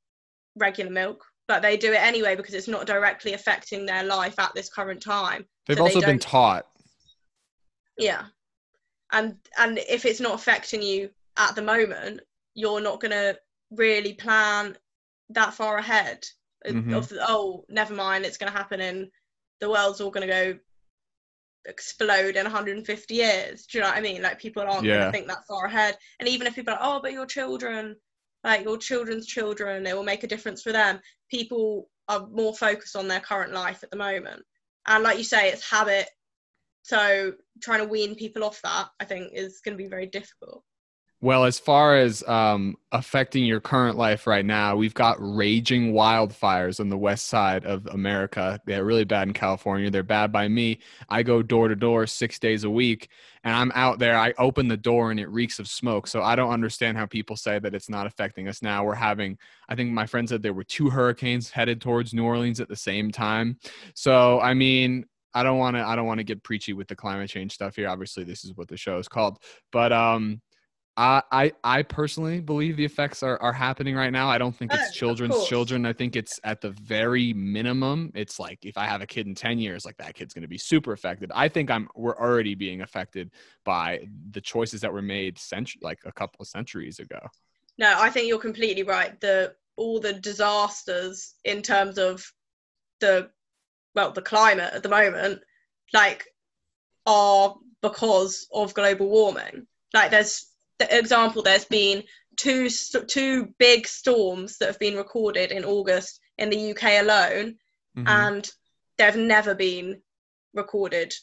regular 0.56 0.90
milk, 0.90 1.24
but 1.48 1.62
they 1.62 1.76
do 1.78 1.92
it 1.92 2.02
anyway 2.02 2.36
because 2.36 2.54
it's 2.54 2.68
not 2.70 2.88
directly 2.88 3.34
affecting 3.34 3.86
their 3.86 4.04
life 4.04 4.40
at 4.40 4.54
this 4.56 4.70
current 4.70 5.02
time. 5.02 5.46
They've 5.68 5.78
so 5.78 5.84
also 5.84 6.00
they 6.00 6.06
been 6.06 6.20
taught. 6.20 6.66
Yeah. 7.98 8.24
And 9.12 9.36
and 9.58 9.78
if 9.78 10.06
it's 10.06 10.22
not 10.22 10.36
affecting 10.36 10.82
you 10.82 11.10
at 11.38 11.56
the 11.56 11.62
moment, 11.62 12.22
you're 12.54 12.82
not 12.82 13.02
going 13.02 13.12
to 13.12 13.38
really 13.72 14.14
plan 14.14 14.78
that 15.30 15.54
far 15.54 15.78
ahead 15.78 16.26
mm-hmm. 16.66 16.94
of 16.94 17.12
oh 17.28 17.66
never 17.68 17.94
mind 17.94 18.26
it's 18.26 18.38
going 18.38 18.52
to 18.52 18.58
happen 18.58 18.80
and 18.80 19.08
the 19.60 19.70
world's 19.70 20.00
all 20.00 20.12
going 20.12 20.26
to 20.26 20.34
go 20.34 20.58
explode 21.66 22.38
in 22.38 22.44
150 22.44 23.14
years 23.14 23.66
do 23.66 23.78
you 23.78 23.82
know 23.84 23.90
what 23.90 23.98
i 23.98 24.02
mean 24.02 24.22
like 24.22 24.40
people 24.40 24.64
aren't 24.64 24.86
yeah. 24.86 24.94
going 24.94 25.06
to 25.06 25.12
think 25.12 25.28
that 25.28 25.46
far 25.46 25.66
ahead 25.66 25.98
and 26.22 26.30
even 26.30 26.48
if 26.48 26.56
people 26.56 26.74
are 26.74 26.80
oh 26.82 27.02
but 27.02 27.12
your 27.12 27.26
children 27.26 27.94
like 28.44 28.64
your 28.64 28.78
children's 28.78 29.26
children 29.26 29.86
it 29.86 29.96
will 29.96 30.04
make 30.04 30.24
a 30.24 30.28
difference 30.28 30.62
for 30.62 30.72
them. 30.72 31.00
People 31.30 31.90
are 32.08 32.28
more 32.28 32.56
focused 32.56 32.96
on 32.96 33.08
their 33.08 33.20
current 33.20 33.54
life 33.54 33.84
at 33.84 33.92
the 33.92 33.98
moment. 33.98 34.44
And 34.88 35.04
like 35.04 35.18
you 35.18 35.24
say 35.24 35.50
it's 35.50 35.70
habit. 35.70 36.10
So 36.84 37.34
trying 37.62 37.80
to 37.80 37.86
wean 37.86 38.16
people 38.16 38.44
off 38.44 38.62
that 38.62 38.88
i 39.00 39.06
think 39.06 39.32
is 39.34 39.60
going 39.64 39.78
to 39.78 39.84
be 39.84 39.90
very 39.90 40.06
difficult 40.06 40.64
well, 41.20 41.46
as 41.46 41.58
far 41.58 41.98
as 41.98 42.24
um, 42.28 42.76
affecting 42.92 43.44
your 43.44 43.60
current 43.60 43.98
life 43.98 44.28
right 44.28 44.46
now, 44.46 44.76
we've 44.76 44.94
got 44.94 45.18
raging 45.20 45.94
wildfires 45.94 46.80
on 46.80 46.90
the 46.90 46.98
west 46.98 47.26
side 47.26 47.66
of 47.66 47.88
America. 47.88 48.62
They're 48.66 48.86
really 48.86 49.04
bad 49.04 49.28
in 49.28 49.34
California. 49.34 49.90
They're 49.90 50.04
bad 50.04 50.32
by 50.32 50.48
me. 50.48 50.78
I 51.10 51.24
go 51.24 51.42
door 51.42 51.70
to 51.70 51.76
door 51.76 52.06
six 52.06 52.38
days 52.38 52.66
a 52.66 52.70
week, 52.70 53.10
and 53.44 53.56
I'm 53.56 53.72
out 53.74 53.98
there. 53.98 54.16
I 54.16 54.36
open 54.38 54.68
the 54.68 54.78
door 54.78 55.10
and 55.10 55.20
it 55.20 55.28
reeks 55.30 55.58
of 55.58 55.68
smoke. 55.68 56.06
So 56.06 56.22
I 56.22 56.36
don't 56.36 56.52
understand 56.52 56.98
how 56.98 57.08
people 57.08 57.36
say 57.36 57.58
that 57.58 57.74
it's 57.74 57.90
not 57.90 58.06
affecting 58.06 58.48
us 58.48 58.62
now. 58.62 58.86
We're 58.86 58.94
having, 58.94 59.40
I 59.68 59.74
think 59.74 59.92
my 59.92 60.06
friend 60.06 60.30
said 60.30 60.44
there 60.44 60.54
were 60.54 60.64
two 60.64 60.92
hurricanes 60.92 61.50
headed 61.50 61.82
towards 61.82 62.14
New 62.14 62.26
Orleans 62.26 62.60
at 62.60 62.70
the 62.70 62.76
same 62.76 63.12
time. 63.12 63.58
So, 63.96 64.40
I 64.40 64.54
mean, 64.54 65.06
I 65.34 65.44
don't 65.44 65.58
want 65.58 65.76
to 65.76 65.84
I 65.84 65.96
don't 65.96 66.08
want 66.08 66.20
to 66.20 66.24
get 66.24 66.44
preachy 66.44 66.74
with 66.74 66.88
the 66.88 66.96
climate 66.96 67.30
change 67.30 67.54
stuff 67.54 67.76
here. 67.76 67.90
Obviously, 67.90 68.24
this 68.24 68.44
is 68.44 68.56
what 68.56 68.68
the 68.68 68.78
show 68.78 68.98
is 68.98 69.08
called. 69.08 69.38
But 69.72 69.92
um 69.92 70.42
I, 71.00 71.52
I 71.64 71.84
personally 71.84 72.40
believe 72.40 72.76
the 72.76 72.86
effects 72.86 73.22
are, 73.22 73.40
are 73.40 73.54
happening 73.54 73.96
right 73.96 74.12
now. 74.12 74.30
I 74.30 74.40
don't 74.40 74.56
think 74.56 74.74
it's 74.74 74.96
children's 74.96 75.48
children. 75.48 75.86
I 75.86 75.94
think 75.94 76.16
it's 76.16 76.40
at 76.44 76.60
the 76.60 76.72
very 76.72 77.34
minimum. 77.34 78.12
It's 78.16 78.40
like 78.40 78.66
if 78.66 78.78
I 78.78 78.86
have 78.86 79.02
a 79.02 79.06
kid 79.06 79.28
in 79.28 79.36
10 79.36 79.60
years, 79.60 79.86
like 79.86 79.98
that 79.98 80.16
kid's 80.16 80.34
going 80.34 80.42
to 80.42 80.48
be 80.48 80.58
super 80.58 80.94
affected. 80.94 81.32
I 81.36 81.50
think 81.50 81.70
I'm 81.70 81.88
we're 81.96 82.18
already 82.18 82.56
being 82.56 82.82
affected 82.82 83.30
by 83.64 84.08
the 84.32 84.42
choices 84.42 84.82
that 84.82 84.92
were 84.92 85.04
made 85.04 85.38
century 85.38 85.80
like 85.84 86.00
a 86.06 86.12
couple 86.12 86.42
of 86.42 86.48
centuries 86.48 86.98
ago. 86.98 87.20
No, 87.78 87.94
I 87.96 88.10
think 88.10 88.28
you're 88.28 88.40
completely 88.40 88.84
right. 88.84 89.20
The 89.22 89.54
all 89.76 90.00
the 90.00 90.14
disasters 90.14 91.36
in 91.46 91.62
terms 91.62 92.00
of 92.00 92.26
the 93.02 93.30
well, 93.94 94.12
the 94.12 94.24
climate 94.24 94.74
at 94.74 94.82
the 94.82 94.90
moment, 94.90 95.42
like 95.94 96.26
are 97.06 97.56
because 97.84 98.48
of 98.52 98.74
global 98.74 99.10
warming. 99.10 99.68
Like 99.94 100.10
there's 100.10 100.48
example, 100.80 101.42
there's 101.42 101.66
been 101.66 102.04
two 102.36 102.70
two 102.70 103.48
big 103.58 103.88
storms 103.88 104.58
that 104.58 104.68
have 104.68 104.80
been 104.80 104.96
recorded 104.96 105.52
in 105.52 105.66
August 105.66 106.20
in 106.38 106.50
the 106.50 106.72
UK 106.72 107.00
alone, 107.00 107.58
Mhm. 107.98 108.08
and 108.08 108.52
there 108.98 109.08
have 109.08 109.20
never 109.20 109.56
been 109.56 110.02
recorded 110.54 111.14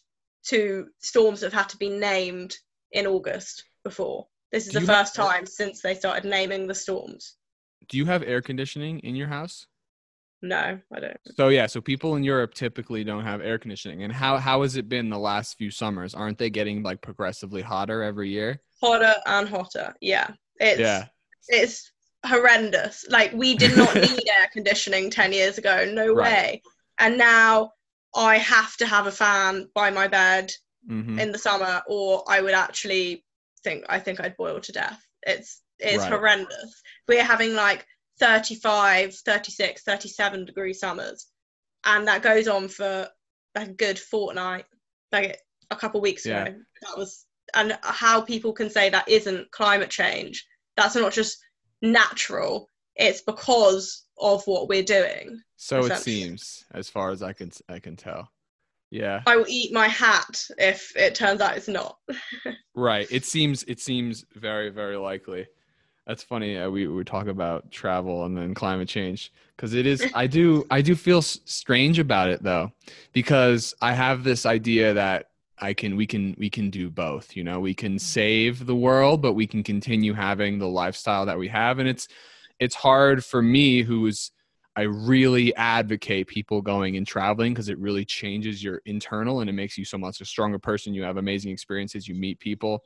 two 0.43 0.89
storms 0.99 1.41
that 1.41 1.53
have 1.53 1.63
had 1.63 1.69
to 1.71 1.77
be 1.77 1.89
named 1.89 2.59
in 2.93 3.07
August 3.07 3.65
before. 3.85 4.29
This 4.53 4.67
is 4.67 4.73
Do 4.73 4.79
the 4.79 4.85
you 4.85 4.87
have- 4.89 5.07
first 5.07 5.15
time 5.15 5.47
since 5.47 5.81
they 5.81 5.95
started 5.95 6.29
naming 6.29 6.67
the 6.67 6.75
storms. 6.75 7.37
Do 7.89 7.97
you 7.97 8.05
have 8.07 8.23
air 8.23 8.43
conditioning 8.43 9.01
in 9.01 9.15
your 9.17 9.29
house? 9.29 9.67
No, 10.45 10.79
I 10.93 11.01
don't. 11.01 11.17
So 11.37 11.49
yeah, 11.49 11.67
so 11.67 11.81
people 11.81 12.17
in 12.17 12.23
Europe 12.25 12.55
typically 12.55 13.03
don't 13.03 13.25
have 13.25 13.41
air 13.41 13.59
conditioning. 13.59 14.03
And 14.03 14.13
how 14.13 14.37
how 14.37 14.63
has 14.63 14.77
it 14.77 14.89
been 14.89 15.09
the 15.09 15.19
last 15.19 15.57
few 15.57 15.71
summers? 15.71 16.15
Aren't 16.15 16.39
they 16.39 16.51
getting 16.51 16.83
like 16.83 17.01
progressively 17.01 17.63
hotter 17.63 18.03
every 18.03 18.29
year? 18.31 18.61
Hotter 18.83 19.15
and 19.27 19.49
hotter. 19.49 19.95
Yeah. 20.01 20.31
It's 20.61 20.79
yeah. 20.79 21.07
it's 21.49 21.91
horrendous. 22.27 23.05
Like 23.09 23.33
we 23.33 23.57
did 23.57 23.75
not 23.75 23.95
need 24.01 24.29
air 24.29 24.49
conditioning 24.53 25.11
10 25.11 25.33
years 25.33 25.59
ago. 25.59 25.85
No 25.91 26.13
Right. 26.13 26.33
way. 26.33 26.63
And 26.99 27.19
now 27.19 27.73
I 28.15 28.39
have 28.39 28.77
to 28.79 28.87
have 28.87 29.07
a 29.07 29.13
fan 29.13 29.69
by 29.75 29.91
my 29.91 30.09
bed 30.09 30.53
hmm 30.87 31.19
in 31.19 31.33
the 31.33 31.39
summer 31.39 31.83
or 31.89 32.23
I 32.29 32.41
would 32.43 32.55
actually 32.55 33.25
think 33.63 33.85
I 33.89 33.99
think 33.99 34.21
I'd 34.21 34.37
boil 34.37 34.61
to 34.61 34.73
death. 34.73 35.01
It's 35.23 35.63
it's 35.79 35.99
Right. 36.03 36.13
horrendous. 36.13 36.83
We're 37.09 37.25
having 37.25 37.55
like 37.55 37.87
35, 38.21 39.15
36, 39.15 39.83
37 39.83 40.45
degree 40.45 40.73
summers 40.73 41.27
and 41.85 42.07
that 42.09 42.23
goes 42.23 42.49
on 42.49 42.69
for 42.69 43.09
like 43.55 43.69
a 43.69 43.73
good 43.73 43.99
fortnight 43.99 44.65
like 45.13 45.39
a 45.71 45.77
couple 45.77 46.01
weeks 46.01 46.27
Yeah. 46.27 46.45
ago. 46.47 46.59
That 46.83 46.99
was 46.99 47.27
and 47.55 47.79
how 47.83 48.21
people 48.23 48.53
can 48.53 48.71
say 48.71 48.91
that 48.91 49.09
isn't 49.09 49.51
climate 49.53 49.91
change. 49.91 50.45
That's 50.77 50.97
not 50.97 51.13
just 51.13 51.39
natural. 51.83 52.69
It's 52.97 53.21
because 53.21 54.07
of 54.19 54.43
what 54.47 54.69
we're 54.69 54.83
doing. 54.83 55.41
So 55.57 55.85
it 55.85 55.97
seems, 55.99 56.65
as 56.73 56.89
far 56.89 57.11
as 57.11 57.23
I 57.23 57.33
can 57.33 57.51
I 57.69 57.79
can 57.79 57.97
tell. 57.97 58.31
Yeah. 58.91 59.23
I 59.27 59.37
will 59.37 59.47
eat 59.49 59.73
my 59.73 59.89
hat 59.89 60.45
if 60.59 60.93
it 60.97 61.15
turns 61.15 61.41
out 61.41 61.57
it's 61.57 61.69
not. 61.69 61.97
Right. 62.77 63.07
It 63.11 63.25
seems 63.25 63.63
it 63.65 63.79
seems 63.81 64.25
very 64.35 64.71
very 64.71 64.97
likely. 64.97 65.47
That's 66.07 66.23
funny. 66.23 66.59
Uh, 66.59 66.69
we 66.69 66.87
we 66.87 67.03
talk 67.05 67.29
about 67.29 67.71
travel 67.71 68.25
and 68.27 68.37
then 68.37 68.55
climate 68.55 68.89
change 68.89 69.33
because 69.57 69.73
it 69.75 69.87
is. 69.87 70.07
I 70.15 70.27
do 70.27 70.67
I 70.71 70.83
do 70.83 70.95
feel 70.95 71.19
s- 71.19 71.41
strange 71.47 71.99
about 71.99 72.29
it 72.29 72.43
though, 72.43 72.73
because 73.13 73.75
I 73.81 73.95
have 73.95 74.23
this 74.23 74.45
idea 74.45 74.93
that 74.95 75.31
I 75.59 75.73
can 75.73 75.97
we 75.97 76.07
can 76.07 76.35
we 76.39 76.51
can 76.51 76.69
do 76.69 76.91
both. 76.91 77.35
You 77.35 77.45
know, 77.45 77.59
we 77.61 77.73
can 77.75 77.99
save 77.99 78.67
the 78.67 78.77
world, 78.77 79.23
but 79.23 79.33
we 79.33 79.47
can 79.47 79.63
continue 79.63 80.13
having 80.13 80.59
the 80.59 80.69
lifestyle 80.69 81.25
that 81.27 81.39
we 81.39 81.49
have, 81.49 81.79
and 81.79 81.89
it's 81.89 82.07
it's 82.61 82.75
hard 82.75 83.25
for 83.25 83.41
me 83.41 83.83
who's 83.83 84.31
I 84.77 84.83
really 84.83 85.55
advocate 85.55 86.27
people 86.27 86.61
going 86.61 86.97
and 86.97 87.07
traveling 87.07 87.55
because 87.55 87.69
it 87.69 87.79
really 87.79 88.05
changes 88.05 88.63
your 88.63 88.83
internal 88.87 89.41
and 89.41 89.49
it 89.49 89.53
makes 89.53 89.79
you 89.79 89.85
so 89.85 89.97
much 89.97 90.21
a 90.21 90.25
stronger 90.25 90.59
person. 90.59 90.95
You 90.95 91.05
have 91.05 91.17
amazing 91.17 91.53
experiences, 91.53 92.09
you 92.09 92.15
meet 92.15 92.41
people. 92.41 92.83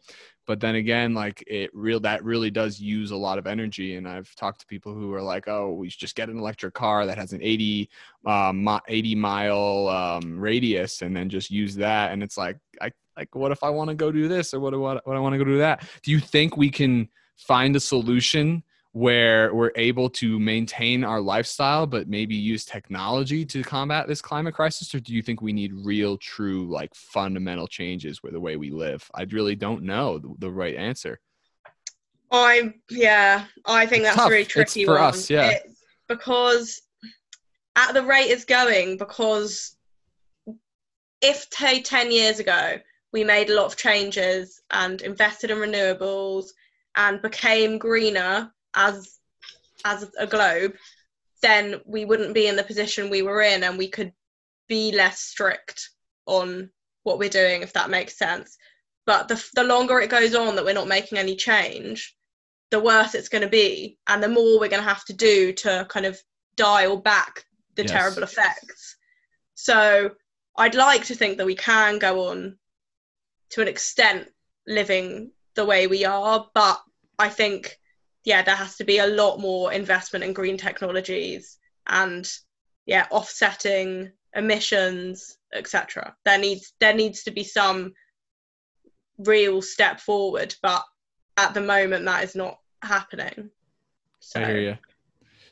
But 0.46 0.60
then 0.60 0.74
again, 0.74 1.14
like 1.14 1.42
it 1.46 1.70
real 1.72 2.00
that 2.00 2.22
really 2.24 2.50
does 2.50 2.78
use 2.78 3.10
a 3.10 3.16
lot 3.16 3.38
of 3.38 3.46
energy. 3.46 3.96
And 3.96 4.06
I've 4.06 4.34
talked 4.34 4.60
to 4.60 4.66
people 4.66 4.92
who 4.92 5.12
are 5.14 5.22
like, 5.22 5.48
oh, 5.48 5.72
we 5.72 5.88
just 5.88 6.14
get 6.14 6.28
an 6.28 6.38
electric 6.38 6.74
car 6.74 7.06
that 7.06 7.16
has 7.16 7.32
an 7.32 7.42
80, 7.42 7.88
um, 8.26 8.80
80 8.86 9.14
mile 9.14 9.88
um, 9.88 10.38
radius 10.38 11.00
and 11.00 11.16
then 11.16 11.30
just 11.30 11.50
use 11.50 11.74
that. 11.76 12.12
And 12.12 12.22
it's 12.22 12.36
like, 12.36 12.58
I 12.82 12.92
like, 13.16 13.34
what 13.34 13.50
if 13.50 13.62
I 13.62 13.70
want 13.70 13.88
to 13.88 13.96
go 13.96 14.12
do 14.12 14.28
this 14.28 14.54
or 14.54 14.60
what 14.60 14.70
do 14.70 14.80
what 14.80 15.02
I 15.06 15.18
want 15.18 15.32
to 15.32 15.38
go 15.38 15.44
do 15.44 15.58
that? 15.58 15.84
Do 16.02 16.10
you 16.10 16.20
think 16.20 16.56
we 16.56 16.70
can 16.70 17.08
find 17.36 17.74
a 17.76 17.80
solution 17.80 18.62
where 18.92 19.54
we're 19.54 19.70
able 19.76 20.08
to 20.08 20.38
maintain 20.38 21.04
our 21.04 21.20
lifestyle 21.20 21.86
but 21.86 22.08
maybe 22.08 22.34
use 22.34 22.64
technology 22.64 23.44
to 23.44 23.62
combat 23.62 24.08
this 24.08 24.22
climate 24.22 24.54
crisis 24.54 24.94
or 24.94 25.00
do 25.00 25.12
you 25.14 25.22
think 25.22 25.42
we 25.42 25.52
need 25.52 25.72
real 25.84 26.16
true 26.16 26.66
like 26.68 26.94
fundamental 26.94 27.66
changes 27.66 28.22
with 28.22 28.32
the 28.32 28.40
way 28.40 28.56
we 28.56 28.70
live 28.70 29.08
i 29.14 29.22
really 29.30 29.54
don't 29.54 29.82
know 29.82 30.18
the, 30.18 30.34
the 30.38 30.50
right 30.50 30.74
answer 30.76 31.20
I 32.30 32.74
yeah, 32.90 33.46
I 33.64 33.86
think 33.86 34.00
It's 34.02 34.08
that's 34.08 34.16
tough. 34.16 34.26
a 34.26 34.30
really 34.30 34.42
It's 34.42 34.52
tricky 34.52 34.84
for 34.84 34.94
one. 34.96 35.04
us, 35.04 35.30
yeah. 35.30 35.48
It- 35.52 35.62
because 36.08 36.82
at 37.76 37.92
the 37.92 38.02
rate 38.02 38.30
it's 38.30 38.44
going, 38.44 38.96
because 38.98 39.76
if 41.22 41.46
say 41.52 41.80
ten 41.82 42.10
years 42.12 42.38
ago 42.38 42.76
we 43.12 43.24
made 43.24 43.48
a 43.48 43.54
lot 43.54 43.64
of 43.66 43.76
changes 43.78 44.60
and 44.72 45.00
invested 45.00 45.50
in 45.50 45.56
renewables 45.58 46.48
and 46.96 47.22
became 47.22 47.78
greener 47.78 48.52
as 48.78 49.18
as 49.84 50.10
a 50.18 50.26
globe, 50.26 50.74
then 51.42 51.80
we 51.86 52.04
wouldn't 52.04 52.34
be 52.34 52.46
in 52.46 52.56
the 52.56 52.64
position 52.64 53.10
we 53.10 53.22
were 53.22 53.42
in 53.42 53.62
and 53.64 53.76
we 53.78 53.88
could 53.88 54.12
be 54.68 54.92
less 54.92 55.20
strict 55.20 55.90
on 56.26 56.70
what 57.02 57.18
we're 57.18 57.28
doing 57.28 57.62
if 57.62 57.72
that 57.74 57.90
makes 57.90 58.16
sense. 58.18 58.56
But 59.04 59.28
the 59.28 59.44
the 59.54 59.64
longer 59.64 60.00
it 60.00 60.10
goes 60.10 60.34
on 60.34 60.56
that 60.56 60.64
we're 60.64 60.74
not 60.74 60.88
making 60.88 61.18
any 61.18 61.36
change, 61.36 62.16
the 62.70 62.80
worse 62.80 63.14
it's 63.14 63.28
going 63.28 63.42
to 63.42 63.48
be 63.48 63.98
and 64.06 64.22
the 64.22 64.28
more 64.28 64.58
we're 64.60 64.68
going 64.68 64.82
to 64.82 64.88
have 64.88 65.04
to 65.06 65.12
do 65.12 65.52
to 65.52 65.86
kind 65.88 66.06
of 66.06 66.18
dial 66.56 66.96
back 66.96 67.44
the 67.76 67.82
Yes. 67.84 67.92
terrible 67.92 68.22
effects 68.24 68.96
so 69.54 70.10
i'd 70.56 70.74
like 70.74 71.04
to 71.04 71.14
think 71.14 71.38
that 71.38 71.46
we 71.46 71.54
can 71.54 71.98
go 71.98 72.28
on 72.28 72.58
to 73.50 73.62
an 73.62 73.68
extent 73.68 74.28
living 74.66 75.30
the 75.54 75.64
way 75.64 75.86
we 75.86 76.04
are 76.04 76.46
but 76.54 76.80
i 77.18 77.28
think 77.28 77.78
yeah 78.28 78.42
there 78.42 78.54
has 78.54 78.76
to 78.76 78.84
be 78.84 78.98
a 78.98 79.06
lot 79.06 79.40
more 79.40 79.72
investment 79.72 80.22
in 80.22 80.34
green 80.34 80.58
technologies 80.58 81.56
and 81.88 82.30
yeah 82.84 83.06
offsetting 83.10 84.12
emissions 84.34 85.38
etc 85.54 86.14
there 86.26 86.38
needs 86.38 86.74
there 86.78 86.94
needs 86.94 87.24
to 87.24 87.30
be 87.30 87.42
some 87.42 87.94
real 89.16 89.62
step 89.62 89.98
forward 89.98 90.54
but 90.62 90.84
at 91.38 91.54
the 91.54 91.60
moment 91.60 92.04
that 92.04 92.24
is 92.24 92.34
not 92.34 92.58
happening. 92.82 93.50
So 94.20 94.40
i 94.40 94.44
hear 94.44 94.60
you 94.60 94.78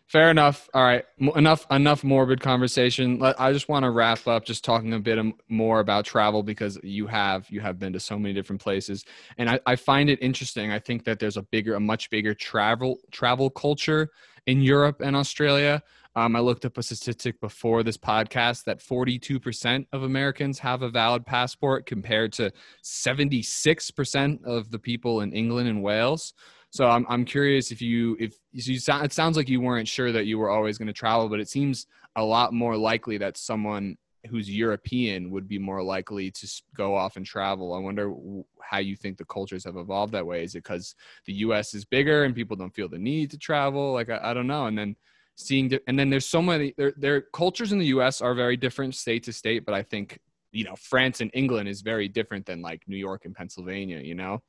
fair 0.07 0.31
enough. 0.31 0.69
All 0.73 0.85
right. 0.85 1.05
Enough 1.19 1.67
enough 1.71 2.05
morbid 2.05 2.41
conversation. 2.41 3.21
I 3.23 3.53
just 3.53 3.69
want 3.69 3.85
to 3.85 3.91
wrap 3.91 4.27
up 4.27 4.45
just 4.45 4.65
talking 4.65 4.93
a 4.95 5.01
bit 5.01 5.19
more 5.49 5.81
about 5.81 6.05
travel 6.05 6.43
because 6.43 6.79
you 6.83 7.07
have 7.07 7.49
you 7.51 7.61
have 7.61 7.79
been 7.79 7.93
to 7.93 8.01
so 8.01 8.19
many 8.19 8.33
different 8.33 8.63
places. 8.63 9.05
And 9.39 9.51
I, 9.51 9.61
I 9.67 9.77
find 9.77 10.09
it 10.09 10.23
interesting. 10.23 10.71
I 10.73 10.79
think 10.79 11.05
that 11.05 11.19
there's 11.19 11.37
a 11.37 11.43
bigger 11.43 11.75
a 11.75 11.81
much 11.81 12.11
bigger 12.11 12.35
travel 12.35 12.99
travel 13.11 13.51
culture 13.51 14.11
in 14.47 14.61
europe 14.61 15.01
and 15.01 15.17
australia. 15.17 15.83
Um, 16.15 16.35
i 16.35 16.41
looked 16.41 16.65
up 16.65 16.79
a 16.79 16.83
statistic 16.83 17.41
before 17.41 17.83
this 17.83 17.99
podcast 17.99 18.65
that 18.65 18.79
42% 18.79 19.87
of 19.93 20.03
americans 20.03 20.59
have 20.61 20.83
a 20.83 20.89
valid 20.89 21.27
passport 21.27 21.85
compared 21.85 22.33
to 22.35 22.51
76% 22.83 24.45
of 24.45 24.71
the 24.71 24.79
people 24.79 25.21
in 25.21 25.33
england 25.33 25.69
and 25.69 25.83
wales 25.83 26.33
so 26.77 26.89
I'm, 26.89 27.07
I'm 27.09 27.25
curious 27.25 27.71
if 27.71 27.81
you 27.81 28.17
if 28.21 28.37
you 28.53 28.79
sound 28.79 29.05
it 29.05 29.13
sounds 29.13 29.37
like 29.37 29.49
you 29.49 29.61
weren't 29.61 29.89
sure 29.89 30.13
that 30.13 30.27
you 30.27 30.39
were 30.39 30.51
always 30.51 30.79
going 30.79 30.87
to 30.89 30.93
travel 30.93 31.29
but 31.29 31.41
it 31.41 31.49
seems 31.49 31.87
a 32.17 32.23
lot 32.23 32.53
more 32.53 32.77
likely 32.77 33.19
that 33.19 33.37
someone 33.37 33.97
who's 34.27 34.51
European 34.51 35.31
would 35.31 35.49
be 35.49 35.59
more 35.59 35.83
likely 35.83 36.31
to 36.31 36.63
go 36.77 36.95
off 36.95 37.17
and 37.17 37.25
travel. 37.25 37.75
I 37.75 37.79
wonder 37.79 38.13
how 38.61 38.79
you 38.79 38.97
think 38.97 39.17
the 39.17 39.25
cultures 39.25 39.65
have 39.65 39.77
evolved 39.77 40.13
that 40.13 40.27
way. 40.27 40.45
Is 40.45 40.55
it 40.55 40.65
because 40.65 40.95
the 41.27 41.33
U.S. 41.35 41.75
is 41.75 41.85
bigger 41.85 42.25
and 42.25 42.35
people 42.35 42.57
don't 42.57 42.75
feel 42.75 42.89
the 42.89 42.99
need 42.99 43.31
to 43.31 43.39
travel? 43.39 43.93
Like 43.93 44.11
I, 44.11 44.21
I 44.23 44.35
don't 44.35 44.47
know. 44.47 44.67
And 44.67 44.77
then 44.77 44.97
seeing 45.37 45.69
di- 45.69 45.81
and 45.87 45.99
then 45.99 46.11
there's 46.11 46.27
so 46.27 46.43
many 46.43 46.75
their 46.77 46.93
their 46.97 47.21
cultures 47.21 47.73
in 47.73 47.79
the 47.79 47.87
U.S. 47.87 48.21
are 48.21 48.35
very 48.35 48.57
different 48.57 48.95
state 48.95 49.23
to 49.25 49.33
state. 49.33 49.65
But 49.65 49.75
I 49.75 49.83
think 49.83 50.19
you 50.53 50.65
know 50.65 50.77
France 50.77 51.21
and 51.21 51.31
England 51.35 51.69
is 51.69 51.83
very 51.83 52.09
different 52.09 52.47
than 52.47 52.63
like 52.63 52.83
New 52.87 52.97
York 52.97 53.25
and 53.25 53.35
Pennsylvania. 53.35 54.01
You 54.01 54.15
know, 54.15 54.43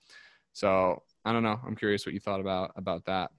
so 0.53 1.03
I 1.27 1.33
don't 1.33 1.43
know. 1.43 1.59
I'm 1.65 1.75
curious 1.75 2.05
what 2.05 2.13
you 2.13 2.21
thought 2.21 2.39
about 2.39 2.71
about 2.77 3.03
that. 3.05 3.31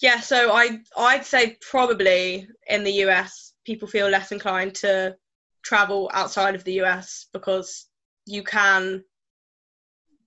yeah, 0.00 0.18
so 0.18 0.52
I 0.52 0.80
I'd 0.96 1.24
say 1.24 1.56
probably 1.60 2.48
in 2.66 2.82
the 2.82 3.04
US 3.04 3.52
people 3.64 3.86
feel 3.86 4.08
less 4.08 4.32
inclined 4.32 4.74
to 4.76 5.16
travel 5.62 6.10
outside 6.12 6.56
of 6.56 6.64
the 6.64 6.80
US 6.82 7.26
because 7.32 7.86
you 8.26 8.42
can 8.42 9.04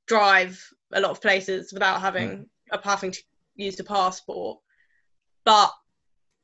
drive 0.06 0.66
a 0.94 1.02
lot 1.02 1.12
of 1.12 1.22
places 1.22 1.74
without 1.74 2.00
having 2.00 2.30
mm. 2.30 2.46
a 2.72 2.80
having 2.82 3.12
to 3.12 3.22
use 3.58 3.78
a 3.82 3.84
passport. 3.84 4.60
But 5.44 5.74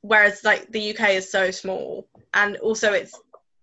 whereas 0.02 0.44
like 0.44 0.70
the 0.72 0.94
UK 0.94 1.12
is 1.12 1.32
so 1.32 1.52
small 1.52 2.10
and 2.34 2.58
also 2.58 2.92
it's 2.92 3.18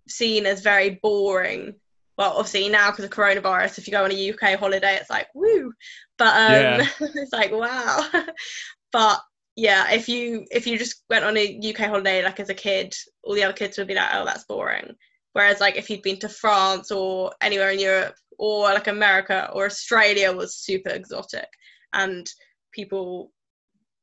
seen 0.07 0.47
as 0.47 0.61
very 0.61 0.99
boring. 1.03 1.75
Well, 2.21 2.37
obviously 2.37 2.69
now 2.69 2.91
because 2.91 3.05
of 3.05 3.09
coronavirus, 3.09 3.79
if 3.79 3.87
you 3.87 3.91
go 3.91 4.03
on 4.03 4.11
a 4.11 4.29
UK 4.31 4.59
holiday, 4.59 4.93
it's 4.93 5.09
like 5.09 5.29
woo, 5.33 5.73
but 6.19 6.27
um, 6.27 6.53
Yeah. 6.53 6.87
it's 6.99 7.33
like 7.33 7.51
wow. 7.51 8.07
but 8.91 9.19
yeah, 9.55 9.89
if 9.91 10.07
you 10.07 10.45
if 10.51 10.67
you 10.67 10.77
just 10.77 11.01
went 11.09 11.25
on 11.25 11.35
a 11.35 11.59
UK 11.67 11.89
holiday 11.89 12.23
like 12.23 12.39
as 12.39 12.49
a 12.49 12.53
kid, 12.53 12.93
all 13.23 13.33
the 13.33 13.43
other 13.43 13.55
kids 13.55 13.75
would 13.79 13.87
be 13.87 13.95
like, 13.95 14.09
oh, 14.13 14.23
that's 14.23 14.43
boring. 14.43 14.93
Whereas 15.33 15.59
like 15.59 15.77
if 15.77 15.89
you'd 15.89 16.03
been 16.03 16.19
to 16.19 16.29
France 16.29 16.91
or 16.91 17.33
anywhere 17.41 17.71
in 17.71 17.79
Europe 17.79 18.13
or 18.37 18.65
like 18.65 18.85
America 18.85 19.49
or 19.51 19.65
Australia 19.65 20.31
was 20.31 20.57
super 20.57 20.91
exotic, 20.91 21.49
and 21.91 22.29
people, 22.71 23.31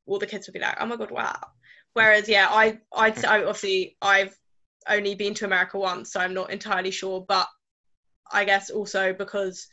all 0.07 0.19
the 0.19 0.27
kids 0.27 0.45
would 0.45 0.53
be 0.55 0.59
like, 0.59 0.75
oh 0.81 0.85
my 0.87 0.97
god, 0.97 1.11
wow. 1.11 1.39
Whereas 1.93 2.27
yeah, 2.27 2.47
I 2.49 2.79
I'd 2.93 3.17
say 3.17 3.29
I 3.29 3.43
obviously 3.45 3.95
I've 4.01 4.35
only 4.89 5.15
been 5.15 5.35
to 5.35 5.45
America 5.45 5.79
once, 5.79 6.11
so 6.11 6.19
I'm 6.19 6.33
not 6.33 6.51
entirely 6.51 6.91
sure. 6.91 7.23
But 7.25 7.47
I 8.31 8.45
guess 8.45 8.69
also 8.69 9.13
because 9.13 9.67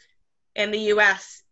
in 0.55 0.71
the 0.71 0.93
US, 0.95 1.43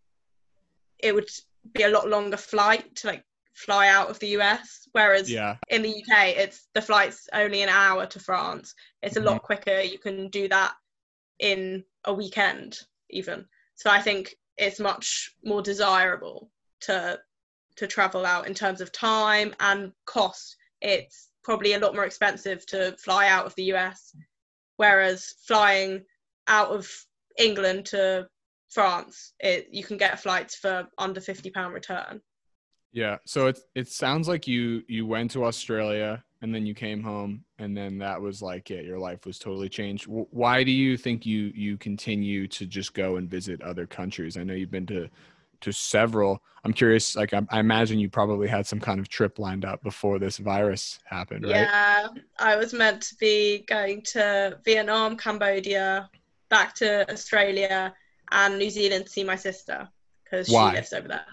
it 0.99 1.15
would 1.15 1.29
be 1.73 1.83
a 1.83 1.89
lot 1.89 2.09
longer 2.09 2.37
flight 2.37 2.97
to 2.97 3.09
like 3.09 3.25
fly 3.55 3.89
out 3.89 4.11
of 4.11 4.19
the 4.19 4.29
US, 4.39 4.89
whereas 4.93 5.31
Yeah. 5.31 5.57
in 5.69 5.83
the 5.83 6.03
UK, 6.03 6.31
it's 6.37 6.69
the 6.75 6.83
flight's 6.83 7.29
only 7.33 7.63
an 7.63 7.69
hour 7.69 8.07
to 8.07 8.21
France. 8.21 8.75
It's 9.03 9.17
a 9.17 9.21
lot 9.21 9.37
mm-hmm. 9.37 9.47
quicker. 9.47 9.81
You 9.81 9.99
can 9.99 10.29
do 10.29 10.49
that 10.49 10.75
in 11.39 11.85
a 12.05 12.13
weekend, 12.13 12.81
even. 13.11 13.47
So 13.75 13.91
I 13.91 14.01
think 14.01 14.35
it's 14.57 14.81
much 14.81 15.35
more 15.43 15.63
desirable 15.63 16.51
to 16.81 17.21
to 17.77 17.87
travel 17.89 18.25
out 18.25 18.47
in 18.47 18.55
terms 18.55 18.81
of 18.81 18.93
time 18.93 19.53
and 19.59 19.93
cost. 20.07 20.57
It's 20.81 21.31
probably 21.43 21.73
a 21.73 21.79
lot 21.81 21.95
more 21.95 22.05
expensive 22.05 22.65
to 22.67 22.97
fly 22.99 23.29
out 23.29 23.47
of 23.47 23.55
the 23.57 23.73
US, 23.75 24.15
whereas 24.77 25.35
flying 25.47 26.05
out 26.49 26.71
of 26.71 26.89
England 27.39 27.87
to 27.87 28.29
France, 28.71 29.35
it 29.41 29.69
you 29.71 29.85
can 29.85 29.97
get 29.97 30.21
flights 30.21 30.57
for 30.57 30.89
under 30.99 31.21
fifty 31.21 31.51
pound 31.51 31.75
return. 31.75 32.21
Yeah. 32.93 33.19
So 33.27 33.49
it 33.49 33.59
it 33.75 33.89
sounds 33.89 34.29
like 34.29 34.47
you 34.47 34.83
you 34.89 35.07
went 35.07 35.31
to 35.33 35.45
Australia 35.45 36.25
and 36.43 36.55
then 36.55 36.67
you 36.67 36.75
came 36.75 37.03
home 37.03 37.45
and 37.59 37.77
then 37.77 37.99
that 37.99 38.21
was 38.21 38.43
like 38.43 38.71
it. 38.71 38.85
Your 38.85 38.99
life 38.99 39.27
was 39.27 39.39
totally 39.39 39.69
changed. 39.69 40.07
W- 40.07 40.27
Why 40.31 40.63
do 40.63 40.71
you 40.71 40.97
think 40.97 41.27
you 41.27 41.53
you 41.55 41.77
continue 41.77 42.47
to 42.49 42.67
just 42.67 42.95
go 42.95 43.17
and 43.17 43.29
visit 43.29 43.63
other 43.63 43.87
countries? 43.87 44.37
I 44.37 44.45
know 44.45 44.55
you've 44.55 44.71
been 44.71 44.87
to 44.87 45.09
to 45.63 45.73
several. 45.73 46.43
I'm 46.65 46.73
curious. 46.73 47.17
Like 47.17 47.35
I, 47.35 47.43
I 47.51 47.61
imagine 47.61 47.99
you 47.99 48.09
probably 48.09 48.47
had 48.47 48.67
some 48.67 48.81
kind 48.81 49.01
of 49.01 49.09
trip 49.09 49.39
lined 49.39 49.65
up 49.65 49.83
before 49.83 50.19
this 50.19 50.39
virus 50.39 50.99
happened, 51.05 51.45
right? 51.45 51.53
Yeah, 51.53 52.09
I 52.39 52.57
was 52.57 52.73
meant 52.73 53.03
to 53.03 53.17
be 53.17 53.65
going 53.67 54.03
to 54.13 54.59
Vietnam, 54.65 55.17
Cambodia, 55.17 56.11
back 56.55 56.75
to 56.77 57.11
Australia 57.13 57.93
and 58.31 58.59
New 58.59 58.71
Zealand 58.71 59.07
to 59.07 59.11
see 59.11 59.25
my 59.25 59.35
sister 59.37 59.89
because 60.23 60.47
she 60.47 60.55
lives 60.75 60.93
over 60.93 61.09
there. 61.09 61.27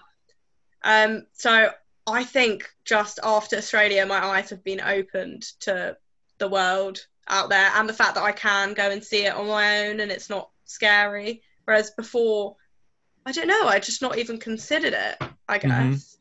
Um, 0.82 1.26
so 1.32 1.70
I 2.06 2.24
think 2.24 2.68
just 2.84 3.20
after 3.22 3.56
Australia, 3.56 4.04
my 4.04 4.22
eyes 4.24 4.50
have 4.50 4.64
been 4.64 4.80
opened 4.80 5.42
to 5.60 5.96
the 6.38 6.48
world 6.48 7.06
out 7.28 7.48
there 7.50 7.70
and 7.76 7.88
the 7.88 7.94
fact 7.94 8.16
that 8.16 8.24
I 8.24 8.32
can 8.32 8.74
go 8.74 8.90
and 8.90 9.02
see 9.04 9.24
it 9.26 9.34
on 9.34 9.46
my 9.46 9.86
own 9.86 10.00
and 10.00 10.10
it's 10.10 10.28
not 10.28 10.50
scary. 10.64 11.42
Whereas 11.66 11.92
before, 11.92 12.56
I 13.24 13.30
don't 13.30 13.46
know, 13.46 13.68
I 13.68 13.78
just 13.78 14.02
not 14.02 14.18
even 14.18 14.38
considered 14.38 14.94
it. 14.94 15.16
I 15.48 15.58
guess 15.58 15.70
Mhm. 15.70 16.16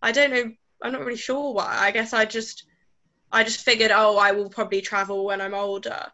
I 0.00 0.12
don't 0.12 0.30
know. 0.30 0.52
I'm 0.80 0.92
not 0.92 1.04
really 1.04 1.16
sure 1.18 1.52
why. 1.54 1.76
I 1.88 1.90
guess 1.90 2.12
I 2.12 2.24
just 2.24 2.64
I 3.32 3.42
just 3.42 3.64
figured, 3.64 3.90
oh, 3.90 4.16
I 4.16 4.30
will 4.30 4.48
probably 4.48 4.80
travel 4.80 5.24
when 5.24 5.40
I'm 5.40 5.54
older. 5.54 6.06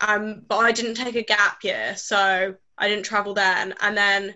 Um, 0.00 0.42
but 0.48 0.58
I 0.58 0.72
didn't 0.72 0.94
take 0.94 1.16
a 1.16 1.22
gap 1.22 1.62
year, 1.62 1.94
so 1.96 2.54
I 2.78 2.88
didn't 2.88 3.04
travel 3.04 3.34
then. 3.34 3.74
And 3.80 3.96
then 3.96 4.34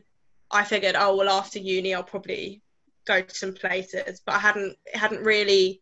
I 0.50 0.64
figured, 0.64 0.94
oh 0.96 1.16
well, 1.16 1.28
after 1.28 1.58
uni, 1.58 1.94
I'll 1.94 2.02
probably 2.02 2.62
go 3.06 3.20
to 3.20 3.34
some 3.34 3.54
places. 3.54 4.20
But 4.24 4.36
I 4.36 4.38
hadn't 4.38 4.76
it 4.86 4.96
hadn't 4.96 5.24
really 5.24 5.80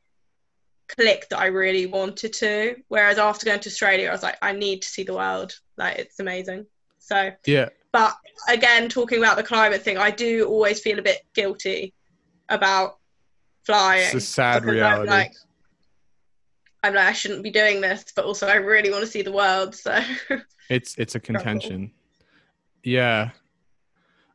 clicked 0.88 1.30
that 1.30 1.38
I 1.38 1.46
really 1.46 1.86
wanted 1.86 2.32
to. 2.34 2.76
Whereas 2.88 3.18
after 3.18 3.46
going 3.46 3.60
to 3.60 3.68
Australia, 3.68 4.08
I 4.08 4.12
was 4.12 4.22
like, 4.22 4.38
I 4.42 4.52
need 4.52 4.82
to 4.82 4.88
see 4.88 5.02
the 5.02 5.14
world. 5.14 5.54
Like 5.76 5.98
it's 5.98 6.20
amazing. 6.20 6.66
So 6.98 7.32
Yeah. 7.46 7.70
but 7.92 8.16
again, 8.48 8.88
talking 8.88 9.18
about 9.18 9.36
the 9.36 9.42
climate 9.42 9.82
thing, 9.82 9.98
I 9.98 10.10
do 10.10 10.46
always 10.46 10.80
feel 10.80 10.98
a 10.98 11.02
bit 11.02 11.20
guilty 11.34 11.94
about 12.48 12.98
flying. 13.64 14.04
It's 14.04 14.14
a 14.14 14.20
sad 14.20 14.64
reality. 14.64 15.10
I'm 15.10 15.18
like, 15.18 15.32
I'm 16.82 16.94
like, 16.94 17.06
I 17.06 17.12
shouldn't 17.12 17.42
be 17.42 17.50
doing 17.50 17.80
this, 17.80 18.04
but 18.14 18.24
also 18.24 18.46
I 18.48 18.54
really 18.56 18.90
want 18.90 19.04
to 19.04 19.10
see 19.10 19.22
the 19.22 19.32
world. 19.32 19.74
So 19.74 20.00
It's 20.68 20.96
it's 20.96 21.14
a 21.14 21.20
contention. 21.20 21.92
Yeah. 22.82 23.30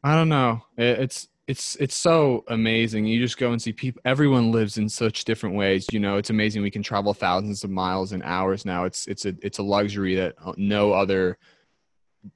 I 0.04 0.16
don't 0.16 0.30
know. 0.30 0.62
It, 0.78 1.00
it's 1.00 1.28
it's 1.48 1.76
it's 1.78 1.96
so 1.96 2.44
amazing. 2.50 3.06
You 3.06 3.20
just 3.20 3.38
go 3.38 3.52
and 3.52 3.62
see 3.62 3.74
people 3.74 4.02
everyone 4.06 4.52
lives 4.52 4.78
in 4.78 4.88
such 4.88 5.26
different 5.26 5.56
ways. 5.56 5.88
You 5.92 6.00
know, 6.00 6.18
it's 6.18 6.30
amazing 6.30 6.62
we 6.62 6.72
can 6.72 6.84
travel 6.84 7.14
thousands 7.14 7.64
of 7.64 7.70
miles 7.70 8.14
in 8.14 8.22
hours 8.22 8.66
now. 8.66 8.84
It's 8.86 9.08
it's 9.08 9.26
a 9.26 9.34
it's 9.42 9.58
a 9.58 9.64
luxury 9.64 10.16
that 10.16 10.36
uh, 10.46 10.54
no 10.58 10.92
other 10.94 11.38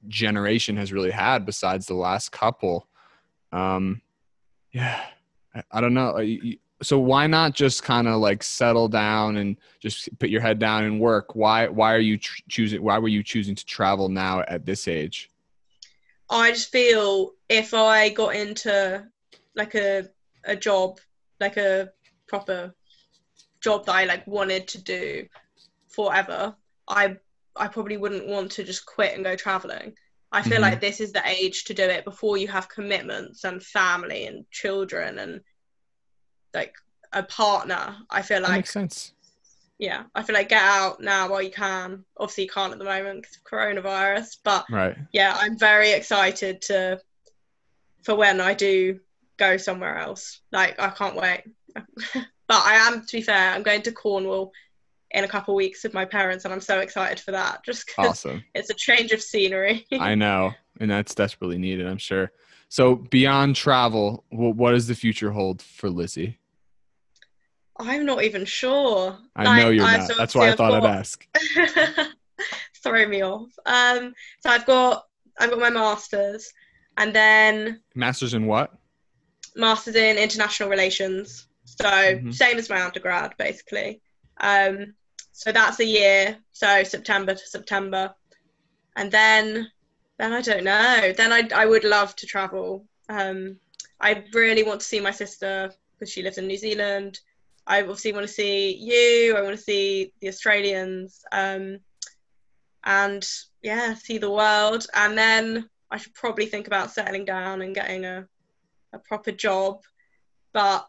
generation 0.08 0.76
has 0.76 0.92
really 0.92 1.10
had 1.10 1.44
besides 1.46 1.86
the 1.86 1.94
last 1.94 2.32
couple. 2.32 2.88
Um 3.52 4.00
yeah. 4.72 5.00
I, 5.54 5.62
I 5.70 5.80
don't 5.80 5.94
know. 5.94 6.18
You- 6.18 6.58
So 6.82 6.98
why 6.98 7.26
not 7.26 7.54
just 7.54 7.82
kind 7.82 8.08
of 8.08 8.20
like 8.20 8.42
settle 8.42 8.88
down 8.88 9.36
and 9.36 9.56
just 9.80 10.08
put 10.18 10.30
your 10.30 10.40
head 10.40 10.58
down 10.58 10.84
and 10.84 11.00
work? 11.00 11.34
Why 11.34 11.68
why 11.68 11.94
are 11.94 12.00
you 12.00 12.18
tr- 12.18 12.42
choosing 12.48 12.82
why 12.82 12.98
were 12.98 13.08
you 13.08 13.22
choosing 13.22 13.54
to 13.54 13.64
travel 13.64 14.08
now 14.08 14.40
at 14.48 14.66
this 14.66 14.88
age? 14.88 15.30
I 16.28 16.50
just 16.50 16.72
feel 16.72 17.32
if 17.48 17.74
I 17.74 18.08
got 18.08 18.34
into 18.34 19.06
like 19.54 19.74
a 19.74 20.08
a 20.44 20.56
job, 20.56 20.98
like 21.40 21.56
a 21.56 21.90
proper 22.26 22.74
job 23.62 23.86
that 23.86 23.94
I 23.94 24.04
like 24.04 24.26
wanted 24.26 24.66
to 24.68 24.82
do 24.82 25.26
forever, 25.88 26.56
I 26.88 27.16
I 27.54 27.68
probably 27.68 27.96
wouldn't 27.96 28.26
want 28.26 28.50
to 28.52 28.64
just 28.64 28.86
quit 28.86 29.14
and 29.14 29.24
go 29.24 29.36
traveling. 29.36 29.94
I 30.32 30.40
feel 30.42 30.58
Mhm. 30.58 30.62
like 30.62 30.80
this 30.80 31.00
is 31.00 31.12
the 31.12 31.22
age 31.28 31.64
to 31.64 31.74
do 31.74 31.84
it 31.84 32.04
before 32.04 32.38
you 32.38 32.48
have 32.48 32.68
commitments 32.68 33.44
and 33.44 33.62
family 33.62 34.26
and 34.26 34.50
children 34.50 35.18
and 35.18 35.42
like 36.54 36.74
a 37.12 37.22
partner. 37.22 37.96
I 38.10 38.22
feel 38.22 38.40
That 38.40 38.48
like 38.48 38.58
makes 38.58 38.70
sense. 38.72 39.12
yeah, 39.78 40.04
I 40.14 40.22
feel 40.22 40.34
like 40.34 40.48
get 40.48 40.62
out 40.62 41.00
now 41.00 41.28
while 41.28 41.42
you 41.42 41.50
can. 41.50 42.04
Obviously, 42.16 42.44
you 42.44 42.50
can't 42.50 42.72
at 42.72 42.78
the 42.78 42.84
moment 42.84 43.22
because 43.22 43.36
of 43.36 43.44
coronavirus, 43.44 44.38
but 44.44 44.64
Right. 44.70 44.96
yeah, 45.12 45.36
I'm 45.38 45.58
very 45.58 45.92
excited 45.92 46.62
to 46.62 47.00
for 48.02 48.14
when 48.16 48.40
I 48.40 48.54
do 48.54 48.98
go 49.36 49.56
somewhere 49.56 49.98
else. 49.98 50.40
Like 50.52 50.78
I 50.80 50.88
can't 50.90 51.16
wait. 51.16 51.42
but 51.74 52.24
I 52.50 52.74
am, 52.74 53.06
to 53.06 53.16
be 53.16 53.22
fair, 53.22 53.52
I'm 53.52 53.62
going 53.62 53.82
to 53.82 53.92
Cornwall 53.92 54.52
in 55.12 55.24
a 55.24 55.28
couple 55.28 55.52
of 55.54 55.56
weeks 55.56 55.82
with 55.84 55.92
my 55.94 56.04
parents, 56.04 56.44
and 56.44 56.52
I'm 56.54 56.60
so 56.60 56.80
excited 56.80 57.20
for 57.20 57.32
that. 57.32 57.62
Just 57.66 57.86
because 57.86 58.10
Awesome. 58.10 58.42
it's 58.54 58.70
a 58.70 58.74
change 58.74 59.12
of 59.12 59.22
scenery. 59.22 59.86
I 59.92 60.14
know, 60.14 60.52
and 60.80 60.90
that's 60.90 61.14
desperately 61.14 61.58
needed, 61.58 61.86
I'm 61.86 61.98
sure. 61.98 62.32
So 62.68 62.94
beyond 62.96 63.54
travel, 63.56 64.24
wh- 64.30 64.56
what 64.56 64.72
does 64.72 64.86
the 64.86 64.94
future 64.94 65.30
hold 65.30 65.60
for 65.62 65.90
Lizzie? 65.90 66.38
I'm 67.78 68.04
not 68.06 68.22
even 68.22 68.44
sure. 68.44 69.18
I 69.34 69.44
know 69.58 69.70
you're 69.70 69.84
I've 69.86 70.08
not. 70.08 70.18
That's 70.18 70.34
why 70.34 70.50
I 70.50 70.54
thought 70.56 70.74
I'd 70.74 70.84
ask. 70.84 71.26
throw 72.82 73.06
me 73.06 73.22
off. 73.22 73.50
Um, 73.66 74.14
so 74.40 74.50
I've 74.50 74.66
got 74.66 75.04
I've 75.38 75.50
got 75.50 75.58
my 75.58 75.70
masters, 75.70 76.52
and 76.96 77.14
then 77.14 77.80
Masters 77.94 78.34
in 78.34 78.46
what? 78.46 78.72
masters 79.54 79.96
in 79.96 80.16
international 80.16 80.68
relations. 80.70 81.46
So 81.64 81.84
Mhm. 81.84 82.32
same 82.34 82.58
as 82.58 82.70
my 82.70 82.82
undergrad, 82.82 83.34
basically. 83.38 84.00
Um, 84.38 84.94
so 85.32 85.52
that's 85.52 85.80
a 85.80 85.84
year. 85.84 86.38
So 86.52 86.82
September 86.84 87.34
to 87.34 87.46
September, 87.46 88.14
and 88.96 89.10
then 89.10 89.70
then 90.18 90.32
I 90.32 90.40
don't 90.42 90.64
know. 90.64 91.12
Then 91.16 91.32
I 91.32 91.48
I 91.54 91.66
would 91.66 91.84
love 91.84 92.14
to 92.16 92.26
travel. 92.26 92.86
Um, 93.08 93.58
I 94.00 94.24
really 94.32 94.62
want 94.62 94.80
to 94.80 94.86
see 94.86 95.00
my 95.00 95.10
sister 95.10 95.72
because 95.98 96.10
she 96.12 96.22
lives 96.22 96.38
in 96.38 96.46
New 96.46 96.58
Zealand. 96.58 97.20
I 97.66 97.80
obviously 97.80 98.12
want 98.12 98.26
to 98.26 98.32
see 98.32 98.76
you. 98.76 99.36
I 99.36 99.42
want 99.42 99.56
to 99.56 99.62
see 99.62 100.12
the 100.20 100.28
Australians. 100.28 101.20
Um, 101.30 101.78
and 102.84 103.26
yeah, 103.62 103.94
see 103.94 104.18
the 104.18 104.30
world. 104.30 104.86
And 104.94 105.16
then 105.16 105.68
I 105.90 105.98
should 105.98 106.14
probably 106.14 106.46
think 106.46 106.66
about 106.66 106.90
settling 106.90 107.24
down 107.24 107.62
and 107.62 107.74
getting 107.74 108.04
a 108.04 108.26
a 108.92 108.98
proper 108.98 109.32
job. 109.32 109.82
But 110.52 110.86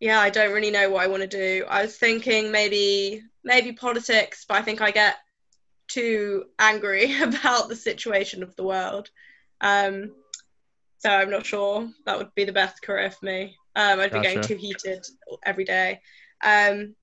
yeah, 0.00 0.20
I 0.20 0.30
don't 0.30 0.52
really 0.52 0.70
know 0.70 0.90
what 0.90 1.02
I 1.02 1.08
want 1.08 1.22
to 1.22 1.28
do. 1.28 1.64
I 1.68 1.82
was 1.82 1.96
thinking 1.96 2.50
maybe 2.50 3.22
maybe 3.44 3.72
politics, 3.72 4.44
but 4.48 4.56
I 4.56 4.62
think 4.62 4.80
I 4.80 4.90
get 4.90 5.16
too 5.88 6.46
angry 6.58 7.20
about 7.22 7.68
the 7.68 7.76
situation 7.76 8.42
of 8.42 8.54
the 8.56 8.64
world. 8.64 9.10
Um, 9.60 10.12
so 10.98 11.10
I'm 11.10 11.30
not 11.30 11.46
sure 11.46 11.88
that 12.04 12.18
would 12.18 12.34
be 12.34 12.44
the 12.44 12.52
best 12.52 12.82
career 12.82 13.10
for 13.10 13.24
me. 13.24 13.56
Um, 13.76 14.00
I'd 14.00 14.10
be 14.10 14.20
getting 14.20 14.42
too 14.42 14.56
heated 14.56 15.06
every 15.44 15.64
day. 15.64 16.00
Um, 16.42 16.96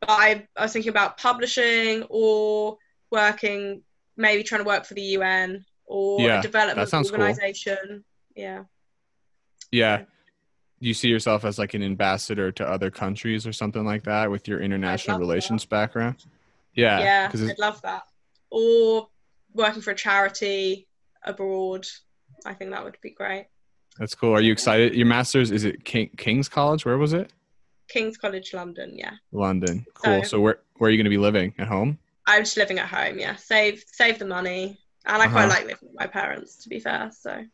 but 0.00 0.10
I, 0.10 0.48
I 0.56 0.62
was 0.64 0.72
thinking 0.72 0.90
about 0.90 1.16
publishing 1.16 2.02
or 2.10 2.76
working, 3.10 3.82
maybe 4.16 4.42
trying 4.42 4.62
to 4.62 4.66
work 4.66 4.84
for 4.84 4.94
the 4.94 5.02
UN 5.02 5.64
or 5.86 6.20
Yeah, 6.20 6.40
a 6.40 6.42
development 6.42 6.90
that 6.90 7.02
cool. 7.08 7.12
organization. 7.12 8.04
Yeah. 8.34 8.64
Yeah. 9.70 10.02
You 10.80 10.92
see 10.92 11.08
yourself 11.08 11.44
as 11.44 11.56
like 11.60 11.74
an 11.74 11.84
ambassador 11.84 12.50
to 12.50 12.68
other 12.68 12.90
countries 12.90 13.46
or 13.46 13.52
something 13.52 13.84
like 13.84 14.02
that 14.02 14.28
with 14.28 14.48
your 14.48 14.60
international 14.60 15.14
love 15.14 15.20
that. 15.20 15.28
relations 15.28 15.64
background? 15.64 16.24
Yeah. 16.74 16.98
yeah, 16.98 17.30
I'd 17.32 17.58
love 17.60 17.80
that. 17.82 18.02
Or 18.50 19.08
working 19.54 19.82
for 19.82 19.92
a 19.92 19.94
charity 19.94 20.88
abroad. 21.24 21.86
I 22.44 22.54
think 22.54 22.72
that 22.72 22.82
would 22.82 22.96
be 23.00 23.10
great. 23.10 23.46
That's 23.98 24.14
cool. 24.14 24.32
Are 24.34 24.40
you 24.40 24.52
excited? 24.52 24.94
Your 24.94 25.06
master's 25.06 25.50
is 25.50 25.64
it 25.64 25.84
King, 25.84 26.10
King's 26.16 26.48
College? 26.48 26.84
Where 26.84 26.98
was 26.98 27.12
it? 27.12 27.32
King's 27.88 28.16
College 28.16 28.54
London, 28.54 28.96
yeah. 28.96 29.12
London. 29.32 29.84
Cool. 29.94 30.22
So- 30.22 30.28
So 30.28 30.40
where 30.40 30.58
where 30.76 30.88
are 30.88 30.90
you 30.90 30.96
going 30.98 31.04
to 31.04 31.10
be 31.10 31.18
living? 31.18 31.54
At 31.58 31.68
home? 31.68 31.98
I'm 32.26 32.42
just 32.42 32.56
living 32.56 32.78
at 32.78 32.88
home. 32.88 33.18
Yeah, 33.18 33.36
save 33.36 33.84
save 33.86 34.18
the 34.18 34.24
money, 34.24 34.78
and 35.04 35.22
I 35.22 35.28
quite 35.28 35.44
Uh-huh. 35.44 35.48
like 35.48 35.66
living 35.66 35.88
with 35.88 35.94
my 36.00 36.06
parents. 36.06 36.56
To 36.62 36.68
be 36.68 36.80
fair, 36.80 37.10
so 37.12 37.44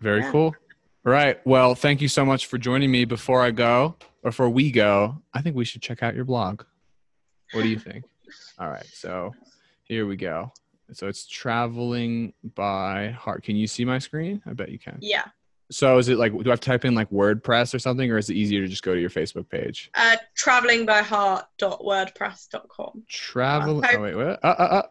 Very 0.00 0.20
Yeah. 0.20 0.30
cool. 0.30 0.54
All 1.06 1.12
right. 1.12 1.44
Well, 1.46 1.74
thank 1.74 2.02
you 2.02 2.08
so 2.08 2.24
much 2.24 2.46
for 2.46 2.58
joining 2.58 2.90
me. 2.90 3.04
Before 3.06 3.40
I 3.42 3.50
go, 3.50 3.96
or 4.22 4.30
before 4.30 4.50
we 4.50 4.70
go, 4.70 5.22
I 5.32 5.40
think 5.40 5.56
we 5.56 5.64
should 5.64 5.80
check 5.80 6.02
out 6.02 6.14
your 6.14 6.24
blog. 6.26 6.62
What 7.52 7.62
do 7.62 7.68
you 7.68 7.78
think? 7.78 8.04
All 8.58 8.68
right. 8.68 8.84
So 8.86 9.34
here 9.84 10.04
we 10.06 10.16
go. 10.16 10.52
So 10.92 11.06
it's 11.08 11.26
traveling 11.26 12.32
by 12.54 13.08
heart. 13.10 13.42
Can 13.44 13.56
you 13.56 13.66
see 13.66 13.84
my 13.86 13.98
screen? 13.98 14.42
I 14.46 14.52
bet 14.52 14.68
you 14.70 14.78
can. 14.78 14.98
yeah. 15.00 15.24
So 15.70 15.98
is 15.98 16.08
it 16.08 16.16
like, 16.18 16.32
do 16.32 16.44
I 16.46 16.50
have 16.52 16.60
to 16.60 16.70
type 16.70 16.84
in 16.84 16.94
like 16.94 17.10
WordPress 17.10 17.74
or 17.74 17.78
something, 17.80 18.08
or 18.10 18.18
is 18.18 18.30
it 18.30 18.34
easier 18.36 18.62
to 18.62 18.68
just 18.68 18.82
go 18.84 18.94
to 18.94 19.00
your 19.00 19.10
Facebook 19.10 19.48
page? 19.48 19.90
Uh, 19.94 20.16
travelingbyheart.wordpress.com. 20.38 23.02
Travel. 23.08 23.84
I 23.84 23.94
Oh, 23.96 24.00
wait, 24.00 24.14
what? 24.14 24.44
Uh, 24.44 24.46
uh, 24.46 24.62
uh. 24.62 24.82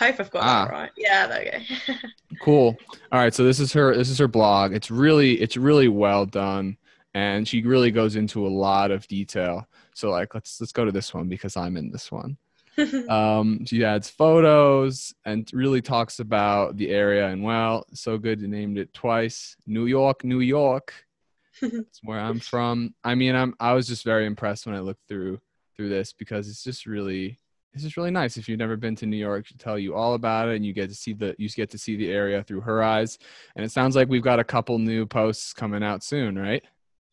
I 0.00 0.06
hope 0.10 0.20
I've 0.20 0.30
got 0.30 0.42
Ah. 0.44 0.64
that 0.66 0.72
right. 0.72 0.90
Yeah, 0.96 1.26
there 1.26 1.44
you 1.44 1.50
go. 1.86 1.94
Cool. 2.42 2.76
All 3.12 3.20
right. 3.20 3.34
So 3.34 3.44
this 3.44 3.60
is 3.60 3.72
her. 3.74 3.94
This 3.94 4.08
is 4.08 4.16
her 4.18 4.26
blog. 4.28 4.72
It's 4.72 4.90
really, 4.90 5.34
it's 5.34 5.56
really 5.58 5.88
well 5.88 6.24
done, 6.26 6.78
and 7.14 7.46
she 7.46 7.60
really 7.62 7.90
goes 7.90 8.16
into 8.16 8.46
a 8.46 8.48
lot 8.48 8.90
of 8.90 9.06
detail. 9.06 9.66
So 9.94 10.10
like, 10.10 10.34
let's 10.34 10.58
let's 10.60 10.72
go 10.72 10.84
to 10.86 10.92
this 10.92 11.12
one 11.12 11.28
because 11.28 11.56
I'm 11.58 11.76
in 11.76 11.90
this 11.92 12.10
one. 12.10 12.38
Um, 13.08 13.64
she 13.66 13.84
adds 13.84 14.08
photos 14.08 15.14
and 15.24 15.48
really 15.52 15.82
talks 15.82 16.20
about 16.20 16.76
the 16.76 16.90
area 16.90 17.28
and 17.28 17.42
well, 17.42 17.86
so 17.92 18.16
good 18.18 18.40
you 18.40 18.48
named 18.48 18.78
it 18.78 18.94
twice. 18.94 19.56
New 19.66 19.86
York, 19.86 20.24
New 20.24 20.40
York. 20.40 20.94
It's 21.62 22.00
where 22.02 22.18
I'm 22.18 22.40
from. 22.40 22.94
I 23.04 23.14
mean, 23.14 23.34
I'm 23.36 23.54
I 23.60 23.74
was 23.74 23.86
just 23.86 24.04
very 24.04 24.26
impressed 24.26 24.66
when 24.66 24.74
I 24.74 24.80
looked 24.80 25.06
through 25.06 25.40
through 25.76 25.90
this 25.90 26.12
because 26.12 26.48
it's 26.48 26.64
just 26.64 26.86
really 26.86 27.38
it's 27.74 27.82
just 27.82 27.96
really 27.96 28.10
nice. 28.10 28.36
If 28.36 28.48
you've 28.48 28.58
never 28.58 28.76
been 28.76 28.96
to 28.96 29.06
New 29.06 29.16
York, 29.16 29.46
she'll 29.46 29.58
tell 29.58 29.78
you 29.78 29.94
all 29.94 30.14
about 30.14 30.48
it 30.48 30.56
and 30.56 30.66
you 30.66 30.72
get 30.72 30.88
to 30.88 30.94
see 30.94 31.12
the 31.12 31.34
you 31.38 31.48
get 31.50 31.70
to 31.70 31.78
see 31.78 31.96
the 31.96 32.10
area 32.10 32.42
through 32.42 32.62
her 32.62 32.82
eyes. 32.82 33.18
And 33.54 33.64
it 33.64 33.70
sounds 33.70 33.96
like 33.96 34.08
we've 34.08 34.22
got 34.22 34.40
a 34.40 34.44
couple 34.44 34.78
new 34.78 35.06
posts 35.06 35.52
coming 35.52 35.82
out 35.82 36.02
soon, 36.02 36.38
right? 36.38 36.64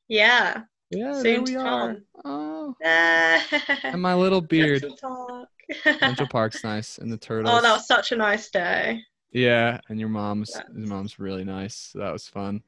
yeah. 0.08 0.64
Yeah, 0.92 1.14
Soon 1.14 1.24
there 1.24 1.42
we 1.42 1.52
to 1.54 1.60
are. 1.60 1.94
come. 1.94 2.04
Oh, 2.26 2.76
and 2.84 3.44
and 3.84 4.02
my 4.02 4.16
little 4.16 4.42
beard. 4.42 4.86
Central 6.00 6.28
Park's 6.28 6.64
nice 6.64 6.98
and 6.98 7.12
the 7.12 7.18
turtles. 7.18 7.54
oh, 7.56 7.62
that 7.62 7.72
was 7.74 7.86
such 7.88 8.12
a 8.12 8.16
nice 8.16 8.50
day. 8.50 9.02
Yeah, 9.32 9.80
and 9.90 10.00
your 10.00 10.10
mom's 10.10 10.52
Yeah. 10.56 10.64
your 10.76 10.88
mom's 10.88 11.20
really 11.20 11.44
nice. 11.44 11.76
So 11.94 12.00
that 12.00 12.12
was 12.12 12.28
fun. 12.28 12.64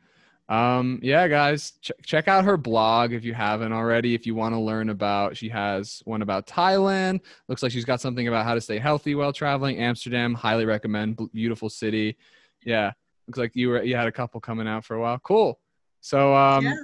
Um, 0.49 0.99
yeah, 1.01 1.27
guys, 1.29 1.73
ch- 1.81 1.93
check 2.03 2.27
out 2.27 2.43
her 2.43 2.57
blog 2.57 3.13
if 3.13 3.23
you 3.23 3.33
haven't 3.33 3.71
already. 3.71 4.13
If 4.13 4.27
you 4.27 4.35
want 4.35 4.53
to 4.53 4.59
learn 4.59 4.89
about, 4.89 5.37
she 5.37 5.47
has 5.49 6.01
one 6.05 6.21
about 6.21 6.45
Thailand. 6.45 7.21
Looks 7.47 7.63
like 7.63 7.71
she's 7.71 7.85
got 7.85 8.01
something 8.01 8.27
about 8.27 8.43
how 8.45 8.53
to 8.53 8.61
stay 8.61 8.77
healthy 8.77 9.15
while 9.15 9.31
traveling. 9.33 9.77
Amsterdam, 9.79 10.33
highly 10.35 10.65
recommend. 10.65 11.17
Beautiful 11.33 11.69
city. 11.69 12.17
Yeah, 12.65 12.91
looks 13.27 13.39
like 13.39 13.55
you 13.55 13.69
were 13.69 13.81
you 13.81 13.95
had 13.95 14.07
a 14.07 14.11
couple 14.11 14.39
coming 14.41 14.67
out 14.67 14.85
for 14.85 14.95
a 14.95 15.01
while. 15.01 15.17
Cool. 15.19 15.57
So 16.01 16.35
um, 16.35 16.65
yeah. 16.65 16.75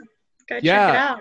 Go 0.48 0.56
check 0.56 0.64
yeah. 0.64 0.90
it 0.90 0.96
out. 0.96 1.20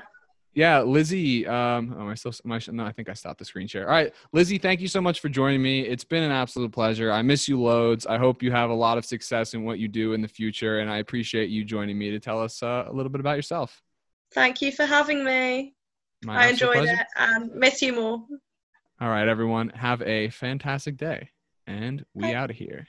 yeah, 0.54 0.80
Lizzie. 0.80 1.46
Um, 1.46 1.94
oh, 1.96 2.02
am 2.02 2.08
I 2.08 2.14
still? 2.14 2.32
Am 2.44 2.52
I, 2.52 2.60
no, 2.70 2.84
I 2.84 2.92
think 2.92 3.08
I 3.08 3.14
stopped 3.14 3.38
the 3.38 3.44
screen 3.44 3.66
share. 3.66 3.88
All 3.88 3.94
right, 3.94 4.14
Lizzie, 4.32 4.58
thank 4.58 4.80
you 4.80 4.88
so 4.88 5.00
much 5.00 5.20
for 5.20 5.28
joining 5.28 5.62
me. 5.62 5.80
It's 5.80 6.04
been 6.04 6.22
an 6.22 6.32
absolute 6.32 6.72
pleasure. 6.72 7.12
I 7.12 7.22
miss 7.22 7.48
you 7.48 7.60
loads. 7.60 8.06
I 8.06 8.18
hope 8.18 8.42
you 8.42 8.50
have 8.52 8.70
a 8.70 8.74
lot 8.74 8.98
of 8.98 9.04
success 9.04 9.54
in 9.54 9.64
what 9.64 9.78
you 9.78 9.88
do 9.88 10.12
in 10.12 10.22
the 10.22 10.28
future, 10.28 10.78
and 10.80 10.90
I 10.90 10.98
appreciate 10.98 11.50
you 11.50 11.64
joining 11.64 11.98
me 11.98 12.10
to 12.10 12.20
tell 12.20 12.40
us 12.40 12.62
uh, 12.62 12.84
a 12.86 12.92
little 12.92 13.10
bit 13.10 13.20
about 13.20 13.36
yourself. 13.36 13.82
Thank 14.32 14.62
you 14.62 14.72
for 14.72 14.86
having 14.86 15.24
me. 15.24 15.74
My 16.24 16.44
I 16.44 16.46
enjoyed 16.48 16.76
pleasure. 16.76 16.92
it 16.92 17.06
and 17.16 17.54
miss 17.54 17.82
you 17.82 17.94
more. 17.94 18.24
All 19.00 19.08
right, 19.08 19.28
everyone, 19.28 19.68
have 19.70 20.00
a 20.02 20.30
fantastic 20.30 20.96
day, 20.96 21.28
and 21.66 22.04
we 22.14 22.22
Bye. 22.22 22.34
out 22.34 22.50
of 22.50 22.56
here. 22.56 22.86